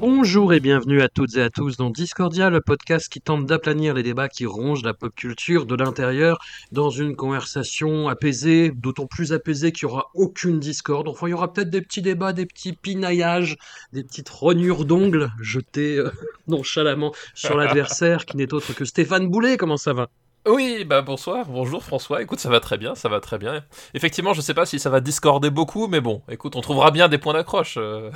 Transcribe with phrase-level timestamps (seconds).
[0.00, 3.92] Bonjour et bienvenue à toutes et à tous dans Discordia, le podcast qui tente d'aplanir
[3.92, 6.38] les débats qui rongent la pop culture de l'intérieur
[6.72, 11.06] dans une conversation apaisée, d'autant plus apaisée qu'il n'y aura aucune discorde.
[11.06, 13.58] Enfin, il y aura peut-être des petits débats, des petits pinaillages,
[13.92, 16.10] des petites rognures d'ongles jetées euh,
[16.48, 19.58] nonchalamment sur l'adversaire qui n'est autre que Stéphane Boulet.
[19.58, 20.08] Comment ça va?
[20.48, 22.22] Oui, bah bonsoir, bonjour François.
[22.22, 23.62] Écoute, ça va très bien, ça va très bien.
[23.92, 27.08] Effectivement, je sais pas si ça va discorder beaucoup, mais bon, écoute, on trouvera bien
[27.08, 27.74] des points d'accroche.
[27.76, 28.10] euh.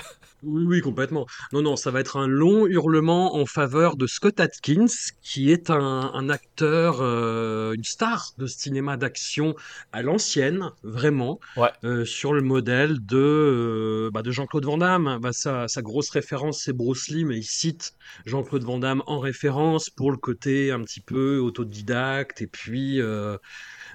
[0.44, 1.26] Oui, oui, complètement.
[1.52, 4.86] Non, non, ça va être un long hurlement en faveur de Scott Atkins,
[5.22, 9.54] qui est un, un acteur, euh, une star de cinéma d'action
[9.92, 11.70] à l'ancienne, vraiment, Ouais.
[11.84, 15.18] euh, sur le modèle de, euh, bah, de Jean-Claude Van Damme.
[15.20, 17.94] Bah, sa, sa grosse référence, c'est Bruce Lee, mais il cite
[18.26, 23.00] Jean-Claude Van Damme en référence pour le côté un petit peu autodidacte, et puis...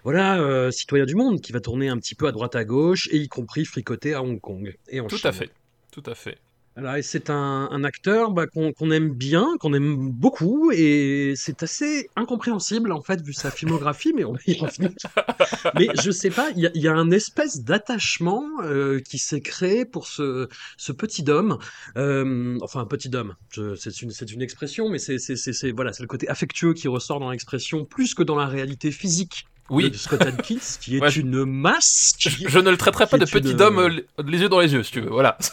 [0.06, 3.10] voilà, euh, citoyen du monde qui va tourner un petit peu à droite à gauche,
[3.12, 5.28] et y compris fricoter à Hong Kong et en Tout Chine.
[5.30, 5.50] à fait,
[5.92, 6.38] tout à fait.
[6.76, 12.10] Voilà, c'est un, un acteur bah, qu'on aime bien, qu'on aime beaucoup, et c'est assez
[12.16, 14.92] incompréhensible en fait vu sa filmographie, mais on va y revenir.
[15.76, 19.18] Mais je sais pas, il y a, il y a un espèce d'attachement euh, qui
[19.18, 21.58] s'est créé pour ce, ce petit homme,
[21.98, 23.36] euh, enfin un petit homme,
[23.76, 28.14] c'est une, expression, mais c'est- voilà, c'est le côté affectueux qui ressort dans l'expression plus
[28.14, 32.14] que dans la réalité physique Oui, de Scott Adkins, qui est Ouais, une masse.
[32.20, 34.60] qui- je, je ne le traiterai pas de une- petit homme euh, les yeux dans
[34.60, 35.38] les yeux, si tu veux, voilà.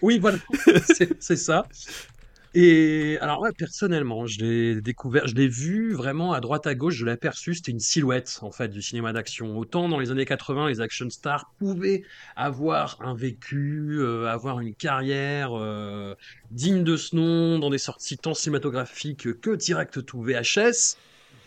[0.00, 0.38] Oui, voilà,
[1.20, 1.66] c'est ça.
[2.54, 6.94] Et alors, ouais, personnellement, je l'ai découvert, je l'ai vu vraiment à droite à gauche,
[6.96, 9.56] je l'ai aperçu, c'était une silhouette en fait du cinéma d'action.
[9.56, 12.02] Autant dans les années 80, les action stars pouvaient
[12.34, 16.14] avoir un vécu, euh, avoir une carrière euh,
[16.50, 20.96] digne de ce nom, dans des sorties tant cinématographiques que direct tout VHS.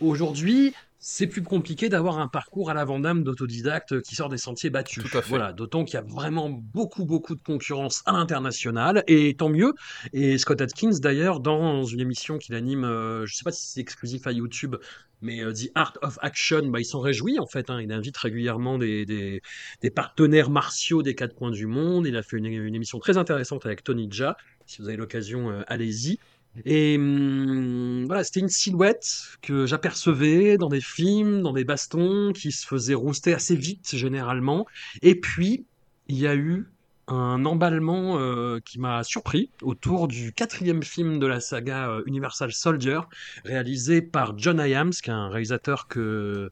[0.00, 0.72] Aujourd'hui,
[1.06, 5.04] c'est plus compliqué d'avoir un parcours à la Vandame d'autodidacte qui sort des sentiers battus.
[5.04, 5.28] Tout à fait.
[5.28, 9.74] Voilà, d'autant qu'il y a vraiment beaucoup, beaucoup de concurrence à l'international, et tant mieux.
[10.14, 13.80] Et Scott Atkins, d'ailleurs, dans une émission qu'il anime, euh, je sais pas si c'est
[13.80, 14.76] exclusif à YouTube,
[15.20, 17.68] mais euh, The Art of Action, bah, il s'en réjouit en fait.
[17.68, 17.82] hein.
[17.82, 19.42] il invite régulièrement des, des,
[19.82, 22.06] des partenaires martiaux des quatre coins du monde.
[22.06, 24.38] Il a fait une, une émission très intéressante avec Tony Jaa.
[24.64, 26.18] Si vous avez l'occasion, euh, allez-y.
[26.64, 29.06] Et hum, voilà, c'était une silhouette
[29.42, 34.66] que j'apercevais dans des films, dans des bastons, qui se faisaient rouster assez vite généralement.
[35.02, 35.66] Et puis,
[36.08, 36.66] il y a eu
[37.06, 42.52] un emballement euh, qui m'a surpris autour du quatrième film de la saga euh, Universal
[42.52, 43.00] Soldier,
[43.44, 46.50] réalisé par John Hyams, qui est un réalisateur que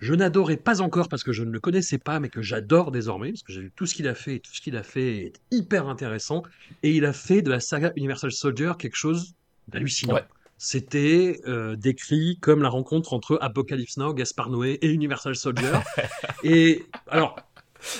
[0.00, 3.30] je n'adorais pas encore parce que je ne le connaissais pas, mais que j'adore désormais,
[3.30, 5.16] parce que j'ai vu tout ce qu'il a fait, et tout ce qu'il a fait
[5.16, 6.42] est hyper intéressant.
[6.84, 9.34] Et il a fait de la saga Universal Soldier quelque chose
[9.68, 10.14] d'hallucinant.
[10.14, 10.24] Ouais.
[10.56, 15.72] C'était euh, décrit comme la rencontre entre Apocalypse Now, Gaspar Noé et Universal Soldier.
[16.42, 17.36] et alors,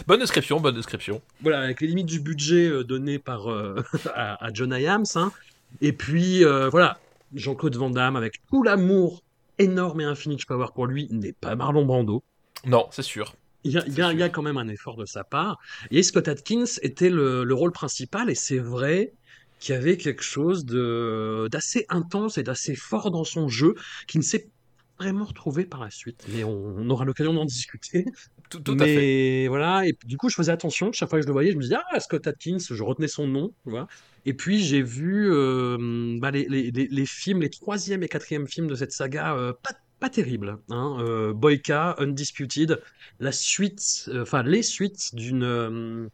[0.08, 1.22] Bonne description, bonne description.
[1.40, 3.76] voilà, avec les limites du budget euh, donné par euh,
[4.12, 5.30] à, à John Hyams, hein.
[5.80, 6.98] et puis euh, voilà,
[7.32, 9.22] Jean-Claude Van Damme avec tout l'amour
[9.58, 12.24] énorme et infini que je peux avoir pour lui n'est pas Marlon Brando.
[12.66, 13.36] Non, c'est sûr.
[13.62, 15.22] Il y, a, il y a- il y a quand même un effort de sa
[15.22, 15.58] part.
[15.92, 19.12] Et Scott Atkins était le, le rôle principal, et c'est vrai
[19.58, 23.74] qu'il y avait quelque chose de d'assez intense et d'assez fort dans son jeu
[24.06, 24.48] qui ne s'est
[24.98, 26.26] vraiment retrouvé par la suite.
[26.32, 28.04] Mais on, on aura l'occasion d'en discuter.
[28.50, 29.46] Tout, tout à fait.
[29.48, 30.90] Voilà, et du coup, je faisais attention.
[30.92, 33.28] Chaque fois que je le voyais, je me disais, ah, Scott Atkins, je retenais son
[33.28, 33.52] nom.
[33.64, 33.86] Tu vois.
[34.24, 38.48] Et puis, j'ai vu euh, bah, les, les, les, les films, les troisième et quatrième
[38.48, 40.58] films de cette saga, euh, pas, pas terribles.
[40.70, 40.96] Hein.
[41.00, 42.80] Euh, Boyka, Undisputed,
[43.20, 45.44] la suite, euh, enfin, les suites d'une.
[45.44, 46.08] euh,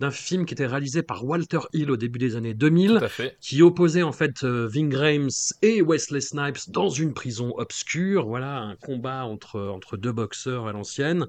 [0.00, 3.08] d'un film qui était réalisé par Walter Hill au début des années 2000, Tout à
[3.08, 3.36] fait.
[3.40, 5.28] qui opposait en fait euh, Ving Rhames
[5.62, 8.26] et Wesley Snipes dans une prison obscure.
[8.26, 11.26] Voilà, un combat entre, entre deux boxeurs à l'ancienne.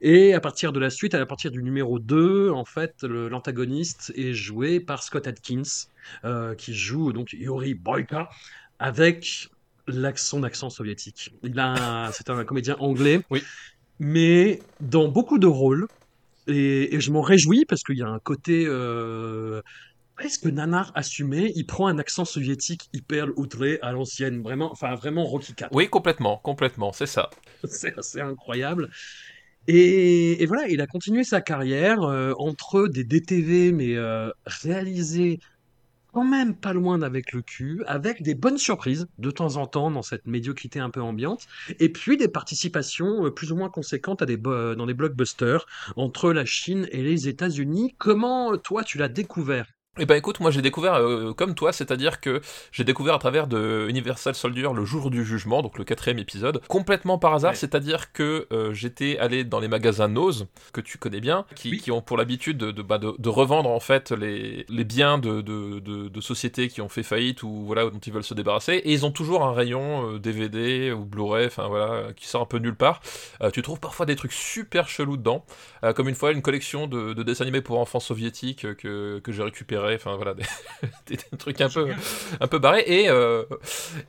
[0.00, 4.32] Et à partir de la suite, à partir du numéro 2, en fait, l'antagoniste est
[4.32, 5.62] joué par Scott Atkins,
[6.24, 8.28] euh, qui joue donc Yuri Boyka
[8.78, 9.48] avec
[9.86, 11.34] l'ac- son accent soviétique.
[11.42, 13.20] Il a, c'est un comédien anglais.
[13.30, 13.42] Oui.
[13.98, 15.86] mais dans beaucoup de rôles.
[16.46, 19.62] Et, et je m'en réjouis parce qu'il y a un côté euh,
[20.16, 21.52] presque nanar assumé.
[21.56, 25.74] Il prend un accent soviétique hyper outré à l'ancienne, vraiment, enfin vraiment Rocky 4.
[25.74, 27.30] Oui, complètement, complètement, c'est ça.
[27.64, 28.90] C'est assez incroyable.
[29.66, 35.40] Et, et voilà, il a continué sa carrière euh, entre des DTV, mais euh, réalisés
[36.14, 39.90] quand même pas loin d'avec le cul, avec des bonnes surprises de temps en temps
[39.90, 41.46] dans cette médiocrité un peu ambiante,
[41.80, 45.66] et puis des participations euh, plus ou moins conséquentes à des bo- dans des blockbusters
[45.96, 47.94] entre la Chine et les États-Unis.
[47.98, 49.73] Comment euh, toi tu l'as découvert?
[50.00, 52.40] Eh ben écoute, moi j'ai découvert euh, comme toi, c'est-à-dire que
[52.72, 56.60] j'ai découvert à travers de Universal Soldier le jour du jugement, donc le quatrième épisode,
[56.66, 57.56] complètement par hasard, Ouais.
[57.56, 61.78] c'est-à-dire que euh, j'étais allé dans les magasins Nose, que tu connais bien, qui, Oui.
[61.78, 65.18] qui ont pour l'habitude de, de, bah, de- de revendre en fait les, les biens
[65.18, 68.34] de, de, de- de sociétés qui ont fait faillite ou voilà dont ils veulent se
[68.34, 72.42] débarrasser, et ils ont toujours un rayon euh, DVD ou Blu-ray, enfin voilà, qui sort
[72.42, 73.00] un peu nulle part.
[73.42, 75.44] Euh, tu trouves parfois des trucs super chelous dedans,
[75.84, 79.20] euh, comme une fois une collection de, de dessins animés pour enfants soviétiques euh, que,
[79.20, 80.42] que j'ai récupéré enfin voilà, des,
[81.06, 81.88] des- des trucs un peu,
[82.40, 82.84] un peu barrés.
[82.86, 83.44] Et, euh,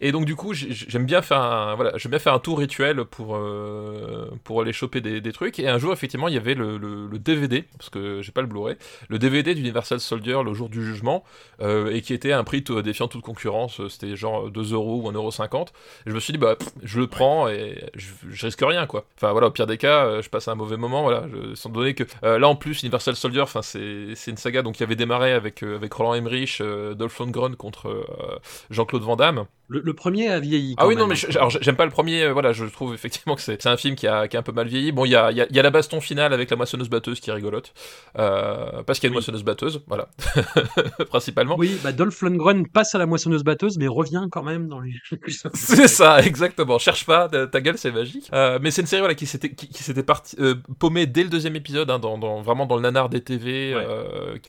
[0.01, 2.59] et donc du coup, j'ai- j'aime bien faire un, voilà, j'aime bien faire un tour
[2.59, 5.59] rituel pour, euh, pour aller choper des, des trucs.
[5.59, 8.41] Et un jour, effectivement, il y avait le, le- le DVD, parce que j'ai pas
[8.41, 8.75] le Blu-ray,
[9.09, 11.23] le DVD d'Universal Soldier le jour du jugement,
[11.61, 13.81] euh, et qui était à un prix défiant toute concurrence.
[13.89, 15.67] C'était genre 2 euros ou 1,50€.
[16.05, 18.85] Et je me suis dit, bah, pff, je le prends et je, je risque rien,
[18.87, 19.05] quoi.
[19.17, 21.25] Enfin voilà, au pire des cas, je passe un mauvais moment, voilà.
[21.31, 24.75] Je, sans donner que là en plus, Universal Soldier, enfin c'est c'est une saga donc
[24.75, 28.39] qui avait démarré avec avec Roland Emmerich, euh, Dolph Lundgren contre euh,
[28.69, 29.45] Jean-Claude Van Damme.
[29.67, 30.75] Le, le premier a vieilli.
[30.77, 32.23] Ah oui, non, mais je- alors, j'aime pas le premier.
[32.23, 34.51] euh, voilà, je trouve effectivement que c'est un film qui a, qui a un peu
[34.51, 34.91] mal vieilli.
[34.91, 36.89] Bon, il y a, y, a, il y a la baston finale avec la moissonneuse
[36.89, 37.73] batteuse qui est rigolote.
[38.19, 39.17] Euh, parce qu'il y a une Oui.
[39.17, 40.07] moissonneuse batteuse, voilà.
[41.09, 41.55] Principalement.
[41.57, 44.93] Oui, bah Dolph Lundgren passe à la moissonneuse batteuse, mais revient quand même dans les.
[45.53, 46.77] C'est ça, exactement.
[46.79, 48.29] Cherche pas, ta, gueule, c'est magique.
[48.33, 50.37] Euh, mais c'est une série voilà, qui s'était qui, qui s'était parti-
[50.79, 53.85] paumée dès le deuxième épisode, hein, dans, dans- vraiment dans le nanar des TV, Ouais.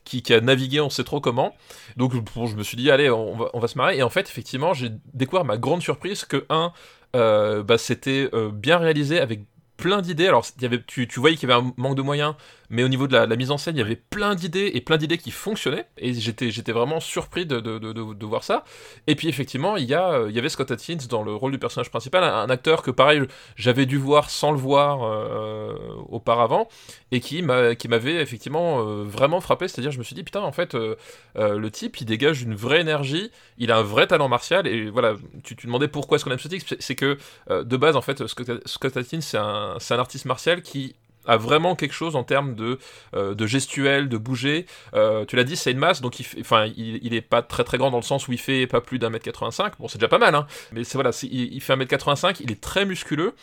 [0.04, 1.54] qui, qui a navigué, on sait trop comment.
[1.96, 3.96] Donc bon, je me suis dit, allez, on va, on va se marrer.
[3.98, 6.72] Et en fait, effectivement, j'ai découvert ma grande surprise que, un,
[7.14, 9.40] euh, bah, c'était euh, bien réalisé avec
[9.76, 10.28] plein d'idées.
[10.28, 12.34] Alors, y avait, tu, tu voyais qu'il y avait un manque de moyens,
[12.70, 14.96] mais au niveau de la, mise en scène, il y avait plein d'idées et plein
[14.96, 15.86] d'idées qui fonctionnaient.
[15.98, 18.64] Et j'étais, j'étais vraiment surpris de, de, de, de- voir ça.
[19.06, 21.90] Et puis, effectivement, il y, euh, y avait Scott Atkins dans le rôle du personnage
[21.90, 23.22] principal, un, acteur que, pareil,
[23.54, 25.74] j'avais dû voir sans le voir euh,
[26.08, 26.68] auparavant,
[27.12, 29.68] et qui, m'a, qui m'avait effectivement euh, vraiment frappé.
[29.68, 30.76] C'est-à-dire, je me suis dit, putain, en fait,
[31.36, 35.14] le type, il dégage une vraie énergie, il a un vrai talent martial, et voilà,
[35.44, 37.18] tu, tu demandais pourquoi est-ce qu'on aime ce type, c'est, que,
[37.48, 40.94] de base, en fait, Scott, Scott Atkins, c'est un, c'est un artiste martial qui
[41.26, 42.78] a vraiment quelque chose en termes de,
[43.14, 44.66] euh, de gestuel, de bouger.
[44.94, 47.98] Euh, tu l'as dit, c'est une masse, donc il, enfin, est pas très grand dans
[47.98, 49.74] le sens où il fait pas plus d'un mètre 85.
[49.78, 50.46] Bon, c'est déjà pas mal, hein.
[50.72, 53.34] Mais c'est voilà, il, il fait un mètre 85, il est très musculeux.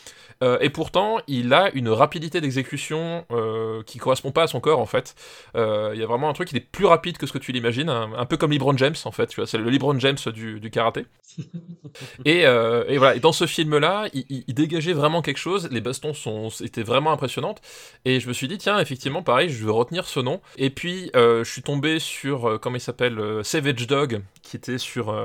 [0.44, 4.80] Euh, et pourtant, il a une rapidité d'exécution euh, qui correspond pas à son corps
[4.80, 5.16] en fait.
[5.56, 7.52] Euh, Il y a vraiment un truc, il est plus rapide que ce que tu
[7.52, 9.28] l'imagines, un, un peu comme LeBron James en fait.
[9.28, 11.06] Tu vois, c'est le LeBron James du, du karaté.
[12.26, 15.68] Et, euh, et voilà, et dans ce film-là, il, il- il dégageait vraiment quelque chose.
[15.72, 17.62] Les bastons sont, étaient vraiment impressionnantes.
[18.06, 20.42] Et je me suis dit, tiens, effectivement, pareil, je vais retenir ce nom.
[20.58, 25.16] Et puis, je suis tombé sur, comment il s'appelle, Savage Dog, qui était sur,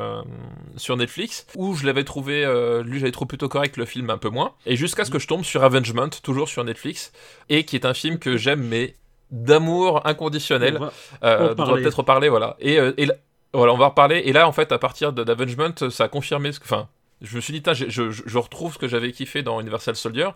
[0.76, 2.44] sur Netflix, où je l'avais trouvé,
[2.84, 4.52] lui, j'avais trouvé plutôt correct, le film un peu moins.
[4.66, 7.12] Et jusqu'à ce que je tombe sur Avengement, toujours sur Netflix,
[7.48, 8.94] et qui est un film que j'aime, mais
[9.30, 10.92] d'amour inconditionnel On va-
[11.24, 12.56] euh, on peut-être reparler, voilà.
[12.60, 13.08] Et, euh, et
[13.52, 14.22] voilà, on va en reparler.
[14.24, 16.64] Et là, en fait, à partir d'Avengement, ça a confirmé ce que.
[16.64, 16.88] Enfin,
[17.20, 20.28] je me suis dit, je, je, retrouve ce que j'avais kiffé dans Universal Soldier.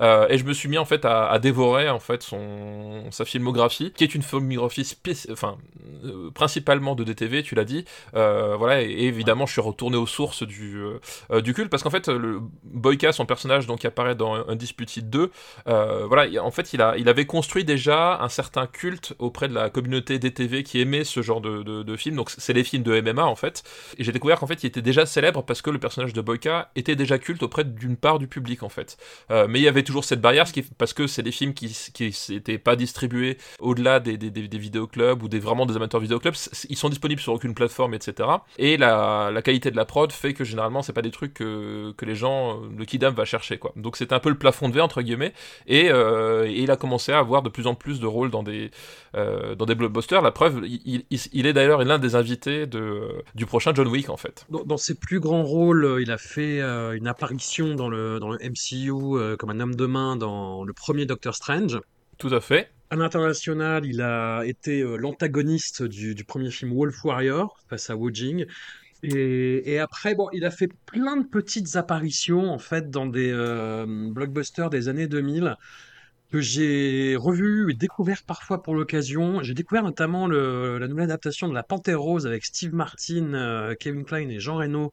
[0.00, 3.92] Euh, et je me suis mis, en fait, à, dévorer, en fait, son, sa filmographie,
[3.92, 4.96] qui est une filmographie
[5.30, 5.58] enfin,
[6.04, 7.84] euh, principalement de DTV, tu l'as dit.
[8.14, 10.80] Euh, voilà, et, évidemment, je suis retourné aux sources du,
[11.42, 12.10] du culte, parce qu'en fait,
[12.64, 15.30] Boyka, son personnage, donc, qui apparaît dans Undisputed 2,
[15.68, 19.48] euh, voilà, il- en fait, il, a, il avait construit déjà un certain culte auprès
[19.48, 22.10] de la communauté DTV qui aimait ce genre de, de, de.
[22.14, 23.62] Donc, c'est les films de MMA, en fait.
[23.98, 26.29] Et j'ai découvert qu'en fait, il était déjà célèbre parce que le personnage de Boyka
[26.34, 28.96] était déjà culte auprès d'une part du public, en fait.
[29.30, 30.46] Euh, mais il y avait toujours cette barrière,
[30.78, 31.76] parce que c'est des films qui
[32.30, 36.34] n'étaient pas distribués au-delà des, des, des, des vidéoclubs ou des, vraiment des amateurs vidéoclubs.
[36.68, 38.28] Ils sont disponibles sur aucune plateforme, etc.
[38.58, 41.92] Et la, la qualité de la prod fait que généralement, c'est pas des trucs que,
[41.96, 43.72] que les gens, le kidam va chercher, quoi.
[43.76, 45.32] Donc, c'était un peu le plafond de verre, entre guillemets.
[45.66, 48.70] Et, euh, il a commencé à avoir de plus en plus de rôles dans des,
[49.16, 50.22] euh, dans des blockbusters.
[50.22, 54.46] La preuve, il, est d'ailleurs l'un des invités de, du prochain John Wick, en fait.
[54.50, 58.18] Dans, dans ses plus grands rôles, euh, il a fait euh, une apparition dans le,
[58.20, 61.80] dans le MCU euh, comme un homme de main dans le premier Doctor Strange.
[62.18, 62.70] Tout à fait.
[62.90, 67.96] À l'international, il a été euh, l'antagoniste du, du premier film Wolf Warrior face à
[67.96, 68.46] Wu Jing.
[69.02, 73.32] Et, et après, bon, il a fait plein de petites apparitions en fait dans des
[74.12, 75.56] blockbusters des années 2000
[76.30, 79.42] que j'ai revu et découvert parfois pour l'occasion.
[79.42, 83.74] J'ai découvert notamment le, la nouvelle adaptation de La Panthère Rose avec Steve Martin, euh,
[83.78, 84.92] Kevin Kline et Jean Reno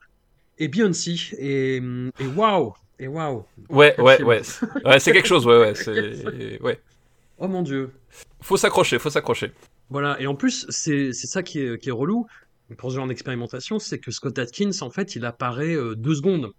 [0.58, 1.16] et Beyoncé.
[1.38, 2.74] Et, et waouh!
[3.00, 3.46] Et waouh!
[3.70, 4.28] Ouais, ouais, film.
[4.28, 4.42] ouais.
[4.86, 5.76] Ouais, c'est quelque chose, ouais, ouais.
[5.76, 6.62] C'est...
[6.62, 6.80] Ouais.
[7.38, 7.92] Oh mon Dieu!
[8.42, 9.52] Faut s'accrocher, faut s'accrocher.
[9.90, 12.28] Voilà, et en plus, c'est c'est ça qui est, qui est relou
[12.76, 16.52] pour ce genre d'expérimentation, c'est que Scott Atkins, en fait, il apparaît euh, deux secondes.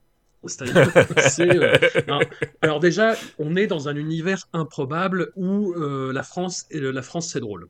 [0.47, 1.77] C'est-à-dire, c'est, euh.
[2.63, 7.29] Alors déjà, on est dans un univers improbable où euh, la France, et la France
[7.33, 7.69] c'est drôle.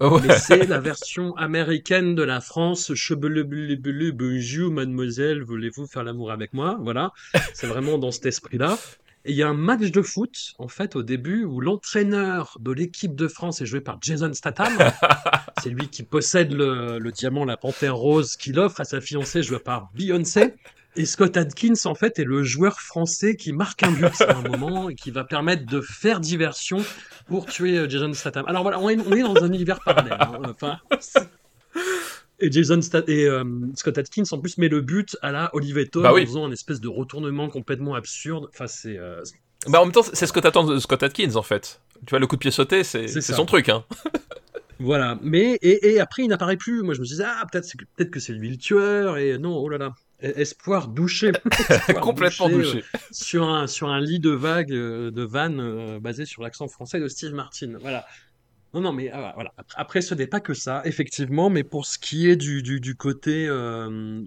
[0.00, 0.20] Ouais.
[0.26, 2.94] Mais c'est la version américaine de la France.
[2.94, 6.78] Chebele, bleu, bleu, bonjour, mademoiselle, voulez-vous faire l'amour avec moi?
[6.80, 7.12] Voilà.
[7.52, 8.78] C'est vraiment dans cet esprit-là.
[9.24, 12.70] Et il y a un match de foot, en fait, au début, où l'entraîneur de
[12.70, 14.72] l'équipe de France est joué par Jason Statham.
[15.60, 19.42] C'est lui qui possède le, le diamant, la panthère rose, qu'il offre à sa fiancée,
[19.42, 20.54] jouée par Beyoncé.
[20.98, 24.42] Et Scott Adkins, en fait, est le joueur français qui marque un but à un
[24.42, 26.78] moment et qui va permettre de faire diversion
[27.28, 28.44] pour tuer euh, Jason Statham.
[28.48, 30.16] Alors voilà, on est, on est dans un univers parallèle.
[30.20, 30.32] hein.
[30.50, 31.28] Enfin, c'est-
[32.40, 36.02] et Jason Stat et euh, Scott Adkins en plus met le but à la Olivetto
[36.02, 36.22] Bah oui.
[36.22, 38.48] en faisant un espèce de retournement complètement absurde.
[38.52, 39.22] Enfin, c'est euh,
[39.68, 41.80] Bah en même temps, c'est ce que t'attends de Scott Atkins en fait.
[42.06, 43.84] Tu vois, le coup de pied sauté, c'est C'est c'est son truc, hein.
[44.80, 46.82] Voilà, mais et, et après il n'apparaît plus.
[46.84, 49.36] Moi je me disais ah peut-être c'est que- peut-être que c'est lui le tueur et
[49.38, 51.32] non oh là là espoir douché
[51.70, 52.84] Espoir Complètement douché, douché.
[52.94, 56.68] euh, sur un sur un lit de vagues euh, de vannes euh, basé sur l'accent
[56.68, 57.74] français de Steve Martin.
[57.80, 58.04] Voilà.
[58.74, 61.98] Non non mais ah, voilà après, ce n'est pas que ça effectivement, mais pour ce
[61.98, 64.22] qui est du du, du côté euh,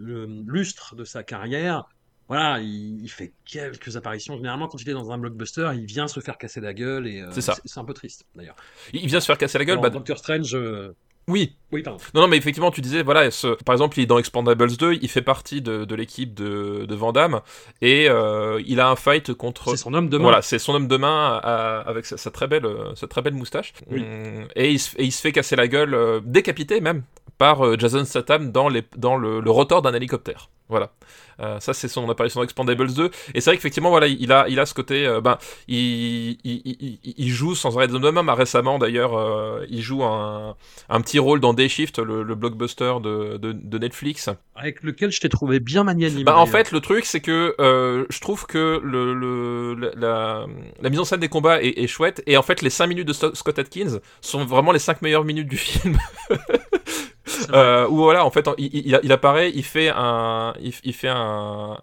[0.48, 1.86] lustre de sa carrière.
[2.28, 4.38] Voilà, il, il fait quelques apparitions.
[4.38, 7.20] Généralement, quand il est dans un blockbuster, il vient se faire casser la gueule et
[7.20, 8.56] euh, C'est un peu triste, d'ailleurs.
[8.94, 9.80] Il vient se faire casser la gueule.
[9.80, 10.96] Alors, Bah, Doctor Strange, euh,
[11.28, 11.58] oui.
[11.72, 12.00] Oui, pardon.
[12.14, 14.94] Non, non, mais effectivement, tu disais, voilà, ce- par exemple, il est dans Expandables 2,
[15.02, 17.42] il fait partie de, de l'équipe de, de Van Damme,
[17.82, 19.70] et euh, il a un fight contre...
[19.72, 20.24] C'est son homme de main.
[20.24, 23.22] Voilà, c'est son homme de main à- avec sa, sa très belle, euh, sa très
[23.22, 23.74] belle moustache.
[23.90, 24.02] Oui.
[24.02, 27.04] Hum, Et, il se, et il se fait casser la gueule, euh, décapité même,
[27.38, 30.50] par euh, Jason Statham dans, les, dans le, le rotor d'un hélicoptère.
[30.70, 30.92] Voilà.
[31.42, 33.10] Euh, ça, c'est son apparition dans Expandables 2.
[33.34, 35.06] Et c'est vrai qu'effectivement, voilà, il a, il a ce côté.
[35.06, 35.38] euh, ben,
[35.68, 38.18] il, il, il, il joue sans arrêt de même.
[38.30, 40.56] hein, Récemment, d'ailleurs, euh, il joue un,
[40.88, 44.30] un petit rôle dans Day Shift, le, le blockbuster de, de, de Netflix.
[44.56, 46.24] avec lequel je t'ai trouvé bien magnanime.
[46.24, 50.48] Bah, en fait, le truc, c'est que euh, je trouve que le, le, la,
[50.90, 52.24] mise en scène des combats est, est chouette.
[52.26, 55.48] Et en fait, les 5 minutes de Scott Atkins sont vraiment les 5 meilleures minutes
[55.48, 55.98] du film.
[57.54, 61.10] Euh, où voilà, en fait, il, il, il apparaît, il fait un, il, il fait
[61.10, 61.78] un,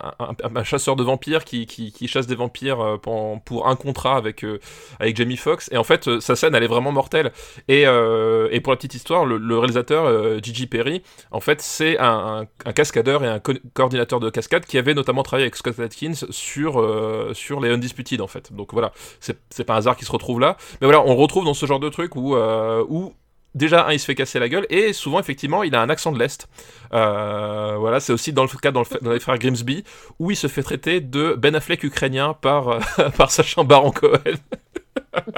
[0.54, 4.16] un, chasseur de vampires qui, qui, qui chasse des vampires euh, pour, pour un contrat
[4.16, 4.58] avec, euh,
[5.00, 5.68] avec Jamie Foxx.
[5.72, 7.32] Et en fait, euh, sa scène, elle est vraiment mortelle.
[7.68, 11.60] Et, euh, et pour la petite histoire, le, le réalisateur euh, Gigi Perry, en fait,
[11.60, 15.78] c'est un, cascadeur et un co- coordinateur de cascade qui avait notamment travaillé avec Scott
[15.78, 16.84] Atkins sur,
[17.32, 18.52] sur les Undisputed, en fait.
[18.52, 20.56] Donc voilà, c'est pas un hasard qu'il se retrouve là.
[20.80, 23.14] Mais voilà, on retrouve dans ce genre de truc où, où
[23.58, 26.12] déjà un il se fait casser la gueule et souvent effectivement il a un accent
[26.12, 26.48] de l'est
[26.94, 29.84] euh, voilà c'est aussi dans le cas dans, le, dans les frères Grimsby
[30.18, 32.80] où il se fait traiter de Ben Affleck ukrainien par euh,
[33.18, 34.18] par Sacha Baron Cohen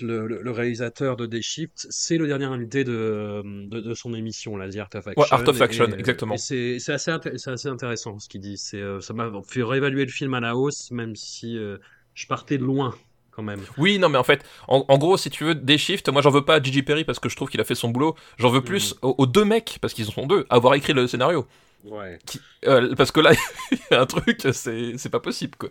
[0.00, 4.14] Le, le- le réalisateur de Day Shift, c'est le dernier invité de, de, de son
[4.14, 5.22] émission, là, The Art of Action.
[5.22, 6.38] Ouais, Art of Action, Et- exactement.
[6.38, 7.10] C'est assez,
[7.50, 8.56] assez intéressant ce qu'il dit.
[8.56, 11.76] C'est, euh, ça m'a fait réévaluer le film à la hausse, même si euh,
[12.14, 12.94] je partais de loin
[13.34, 13.60] quand même.
[13.78, 16.30] oui non mais en fait en, en gros si tu veux des shifts moi j'en
[16.30, 18.50] veux pas à Gigi Perry parce que je trouve qu'il a fait son boulot j'en
[18.50, 21.46] veux plus aux, aux deux mecs parce qu'ils sont deux avoir écrit le scénario
[21.84, 22.18] Ouais.
[22.24, 23.32] Qui- euh, parce que là
[23.72, 25.68] il y a un truc c'est c'est pas possible quoi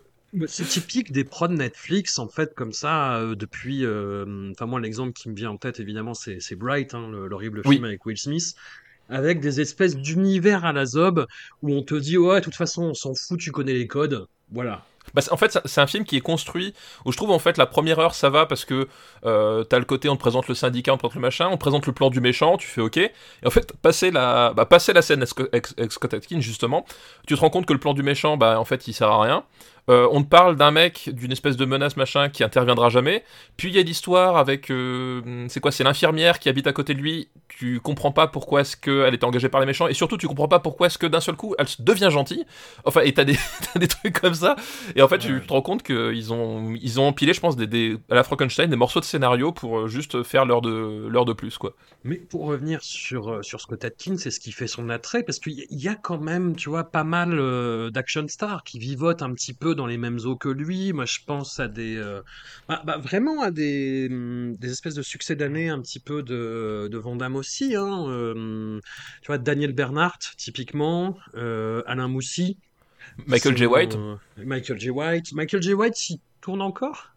[0.48, 3.86] C'est typique des prods Netflix, en fait, comme ça, euh, depuis.
[3.86, 7.62] euh, Enfin, moi, l'exemple qui me vient en tête, évidemment, c'est Bright, hein, le- l'horrible
[7.66, 7.76] Oui.
[7.76, 8.56] film avec Will Smith,
[9.10, 11.28] avec des espèces d'univers à la zob
[11.62, 14.26] où on te dit, ouais, de toute façon, on s'en fout, tu connais les codes.
[14.52, 14.84] Voilà.
[15.14, 16.74] Bah, en fait, c'est- un film qui est construit
[17.06, 18.88] où je trouve en fait la première heure ça va parce que
[19.26, 21.56] euh, t'as le côté on te présente le syndicat, on te présente le machin, on
[21.56, 22.98] te présente le plan du méchant, tu fais ok.
[22.98, 23.12] Et
[23.46, 26.86] en fait, passer la, bah, passer la scène avec Sco- avec avec Scott Atkins justement,
[27.28, 29.22] tu te rends compte que le plan du méchant, bah en fait il sert à
[29.22, 29.44] rien.
[29.90, 33.22] Euh, on te parle d'un mec, d'une espèce de menace machin qui interviendra jamais.
[33.58, 36.94] Puis il y a l'histoire avec, euh, c'est quoi, c'est l'infirmière qui habite à côté
[36.94, 37.28] de lui.
[37.50, 40.48] Tu comprends pas pourquoi est-ce qu'elle était engagée par les méchants et surtout tu comprends
[40.48, 42.46] pas pourquoi est-ce que d'un seul coup elle devient gentille.
[42.86, 43.36] Enfin et t'as des,
[43.90, 44.56] trucs comme ça.
[45.04, 47.98] En fait, tu te rends compte qu'ils ont, ils ont empilé, je pense, des, des,
[48.10, 51.34] à la Frankenstein, des morceaux de scénario pour euh, juste faire l'heure de, l'heure de
[51.34, 51.76] plus, quoi.
[52.04, 55.40] Mais pour revenir sur, euh, sur Scott Atkins, c'est ce qui fait son attrait, parce
[55.40, 59.34] qu'il y, a quand même, tu vois, pas mal euh, d'action stars qui vivotent un
[59.34, 60.92] petit peu dans les mêmes eaux que lui.
[60.92, 62.22] Moi, je pense à des, euh,
[62.68, 66.90] bah, bah, vraiment à des, hum, des espèces de succès d'année un petit peu de,
[66.92, 67.76] de Van Damme aussi.
[67.76, 68.06] Hein.
[68.10, 68.80] euh,
[69.22, 72.58] tu vois, Daniel Bernhardt, typiquement, Alain Moussy.
[73.28, 73.66] Michael J.
[73.66, 73.96] White.
[73.96, 74.90] euh, Michael J.
[74.90, 75.34] White.
[75.34, 75.74] Michael J.
[75.74, 77.10] White, il tourne encore?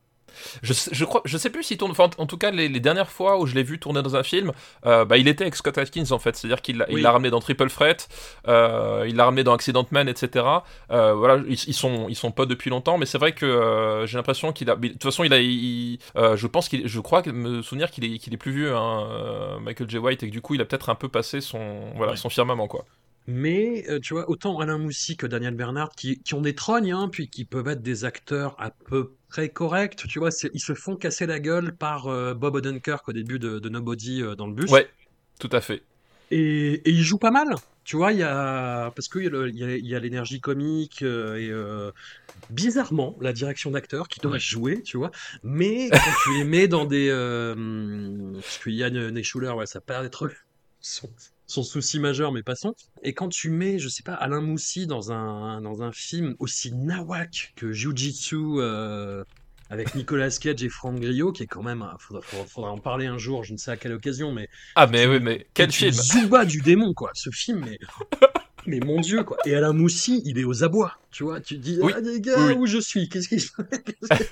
[0.62, 1.92] Je, je crois, je sais plus s'il tourne.
[1.92, 4.22] Enfin, en tout cas, les, les dernières fois où je l'ai vu tourner dans un
[4.22, 4.52] film,
[4.84, 6.36] euh, bah, il était avec Scott Atkins en fait.
[6.36, 7.00] C'est-à-dire qu'il Oui.
[7.00, 8.06] l'a ramené dans Triple Threat,
[8.46, 10.44] euh, il l'a ramené dans Accident Man, etc.
[10.90, 14.04] Euh, voilà, ils, ils sont ils sont potes depuis longtemps, mais c'est vrai que euh,
[14.06, 14.76] j'ai l'impression qu'il a.
[14.76, 15.38] De toute façon, il a.
[15.40, 18.76] il- euh, je pense qu'il, je crois me souvenir qu'il est qu'il est plus vieux,
[18.76, 19.96] hein, euh, Michael J.
[19.96, 22.16] White, et que du coup, il a peut-être un peu passé son voilà Ouais.
[22.18, 22.84] son firmament quoi.
[23.26, 26.92] Mais euh, tu vois, autant Alain Moussy que Daniel Bernard, qui, qui ont des trognes,
[26.92, 30.74] hein, puis qui peuvent être des acteurs à peu près corrects, tu vois, ils se
[30.74, 34.46] font casser la gueule par euh, Bob Odenkirk au début de, de Nobody euh, dans
[34.46, 34.70] le bus.
[34.70, 34.88] Ouais,
[35.40, 35.82] tout à fait.
[36.30, 37.54] Et, et ils jouent pas mal.
[37.84, 38.90] Tu vois, il y a.
[38.96, 41.50] Parce qu'il y a le- il y a, il y a l'énergie comique euh, et.
[41.50, 41.90] euh,
[42.50, 45.10] Bizarrement, la direction d'acteur qui doit jouer, tu vois,
[45.42, 47.08] mais quand tu les mets dans des.
[47.10, 47.54] euh,
[48.34, 50.30] parce que Yann Nechuler, ouais, ça paraît être
[50.80, 51.10] son,
[51.46, 52.74] son souci majeur, mais passons.
[53.02, 56.72] Et quand tu mets, je sais pas, Alain Moussy dans un, dans un film aussi
[56.72, 59.22] nawak que Jiu-Jitsu euh,
[59.70, 61.82] avec Nicolas Cage et Franck Grillo, qui est quand même.
[61.82, 64.48] un- Faudra, faudra- faudra en parler un jour, je ne sais à quelle occasion, mais
[64.74, 65.92] Ah mais oui, mais quel film?
[65.92, 67.10] Zuba du démon, quoi.
[67.14, 67.78] Ce film, mais.
[68.66, 69.36] Mais mon dieu, quoi.
[69.46, 70.96] Et Alain Moussy, il est aux abois.
[71.10, 72.54] Tu vois, tu dis, Oui, ah, les gars, oui, oui.
[72.58, 73.08] où je suis?
[73.08, 74.22] Qu'est-ce qui se passe?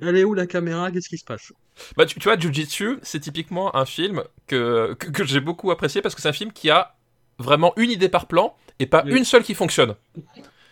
[0.00, 0.90] Elle est où la caméra?
[0.90, 1.52] Qu'est-ce qui se passe?
[1.96, 6.00] Bah, tu, tu vois, Jiu-Jitsu, c'est typiquement un film que, que, que j'ai beaucoup apprécié
[6.02, 6.94] parce que c'est un film qui a
[7.38, 9.94] vraiment une idée par plan et pas une seule qui fonctionne.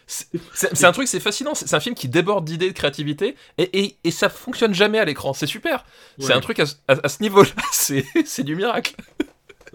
[0.06, 1.54] C'est un truc, c'est fascinant.
[1.54, 5.04] C'est un film qui déborde d'idées, de créativité et, et, et ça fonctionne jamais à
[5.04, 5.34] l'écran.
[5.34, 5.84] C'est super.
[6.18, 7.50] C'est un truc à, ce- à- à ce niveau-là.
[7.72, 8.94] C'est c'est du miracle.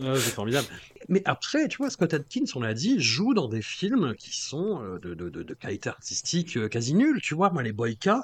[0.01, 0.65] Ah, c'est formidable.
[1.10, 4.81] Mais après, tu vois, Scott Adkins, on l'a dit, joue dans des films qui sont
[4.83, 7.19] euh, de, de, de, de qualité artistique euh, quasi nulle.
[7.22, 8.22] Tu vois, moi, les Boyka,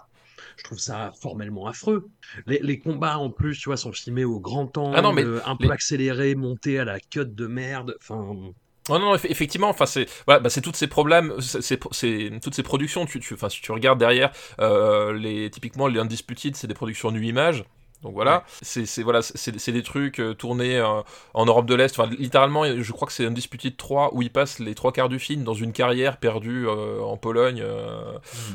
[0.57, 2.09] je trouve ça formellement affreux.
[2.47, 5.25] Les, les combats, en plus, tu vois, sont filmés au grand angle, Ah non, mais
[5.25, 7.95] euh, un les- peu accélérés, montés à la cut de merde.
[8.01, 8.53] Enfin,
[8.89, 11.79] Oh non, non, eff- effectivement, enfin c'est voilà, bah, c'est toutes ces problèmes, c'est c'est-
[11.91, 13.05] c'est toutes ces productions.
[13.05, 17.11] Tu, tu, enfin si tu regardes derrière, euh, les typiquement les Undisputed, c'est des productions
[17.11, 17.63] nu image.
[18.03, 21.01] Donc voilà, c'est c'est- voilà, c'est c'est des trucs euh, tournés euh,
[21.33, 21.99] en Europe de l'Est.
[21.99, 25.19] Enfin, littéralement, je crois que c'est Undisputed 3 où il passe les trois quarts du
[25.19, 28.13] film dans une carrière perdue euh, en Pologne euh,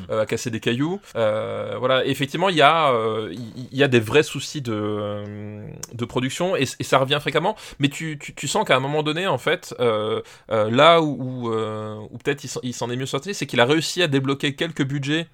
[0.09, 0.99] à casser des cailloux.
[1.13, 2.91] Voilà, effectivement, il y a
[3.31, 5.23] il y a des vrais soucis de
[5.93, 7.55] de production et, et ça revient fréquemment.
[7.79, 11.17] Mais tu, tu, tu sens qu'à un moment donné, en fait, là où,
[11.49, 14.07] où, où peut-être il s'en- il s'en est mieux sorti, c'est qu'il a réussi à
[14.07, 15.27] débloquer quelques budgets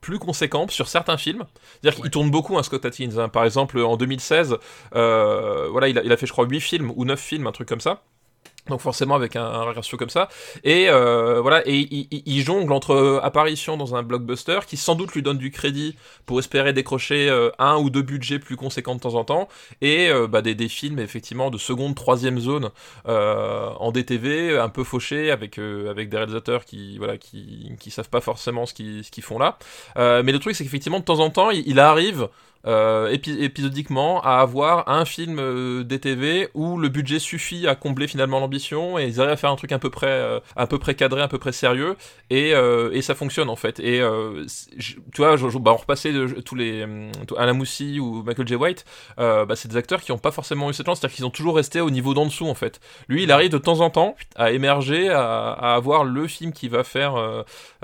[0.00, 1.44] plus conséquents sur certains films.
[1.80, 3.18] C'est-à-dire qu'il tourne beaucoup, un Scott Atkins.
[3.18, 3.28] hein.
[3.28, 4.56] Par exemple, en 2016,
[4.94, 7.52] euh, voilà, il a, il a fait, je crois, 8 films ou 9 films, un
[7.52, 8.02] truc comme ça.
[8.68, 10.28] Donc forcément avec un, un ratio comme ça.
[10.64, 11.88] Et euh, voilà, et
[12.26, 16.38] il, jongle entre apparition dans un blockbuster qui sans doute lui donne du crédit pour
[16.38, 19.48] espérer décrocher euh, un ou deux budgets plus conséquents de temps en temps,
[19.80, 22.70] et euh, bah, des, films effectivement de seconde, troisième zone
[23.06, 28.66] en DTV, un peu fauchés avec des réalisateurs qui voilà qui qui savent pas forcément
[28.66, 29.58] ce qu'ils font là.
[29.96, 32.28] Mais le truc c'est qu'effectivement de temps en temps il arrive
[32.68, 38.06] euh, épi- épisodiquement à avoir un film euh, DTV où le budget suffit à combler
[38.06, 40.94] finalement l'ambition et ils arrivent à faire un truc à peu près euh, peu près
[40.94, 41.96] cadré, à peu près sérieux
[42.30, 43.80] et, euh, et ça fonctionne en fait.
[43.80, 44.44] Et euh,
[44.78, 48.54] tu vois, bah, on repassait de- tous les hum, Alain Moussy ou Michael J.
[48.54, 48.84] White,
[49.18, 51.30] euh, bah, c'est des acteurs qui n'ont pas forcément eu cette chance, c'est-à-dire qu'ils ont
[51.30, 52.80] toujours resté au niveau d'en dessous en fait.
[53.08, 56.84] Lui, il arrive de temps en temps à émerger, à avoir le film qui va
[56.84, 57.16] faire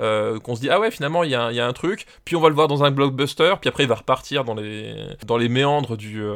[0.01, 2.49] euh, qu'on se dit ah ouais finalement il y, a un- truc, puis on va
[2.49, 5.97] le voir dans un blockbuster, puis après il va repartir dans les dans les méandres
[5.97, 6.35] du euh,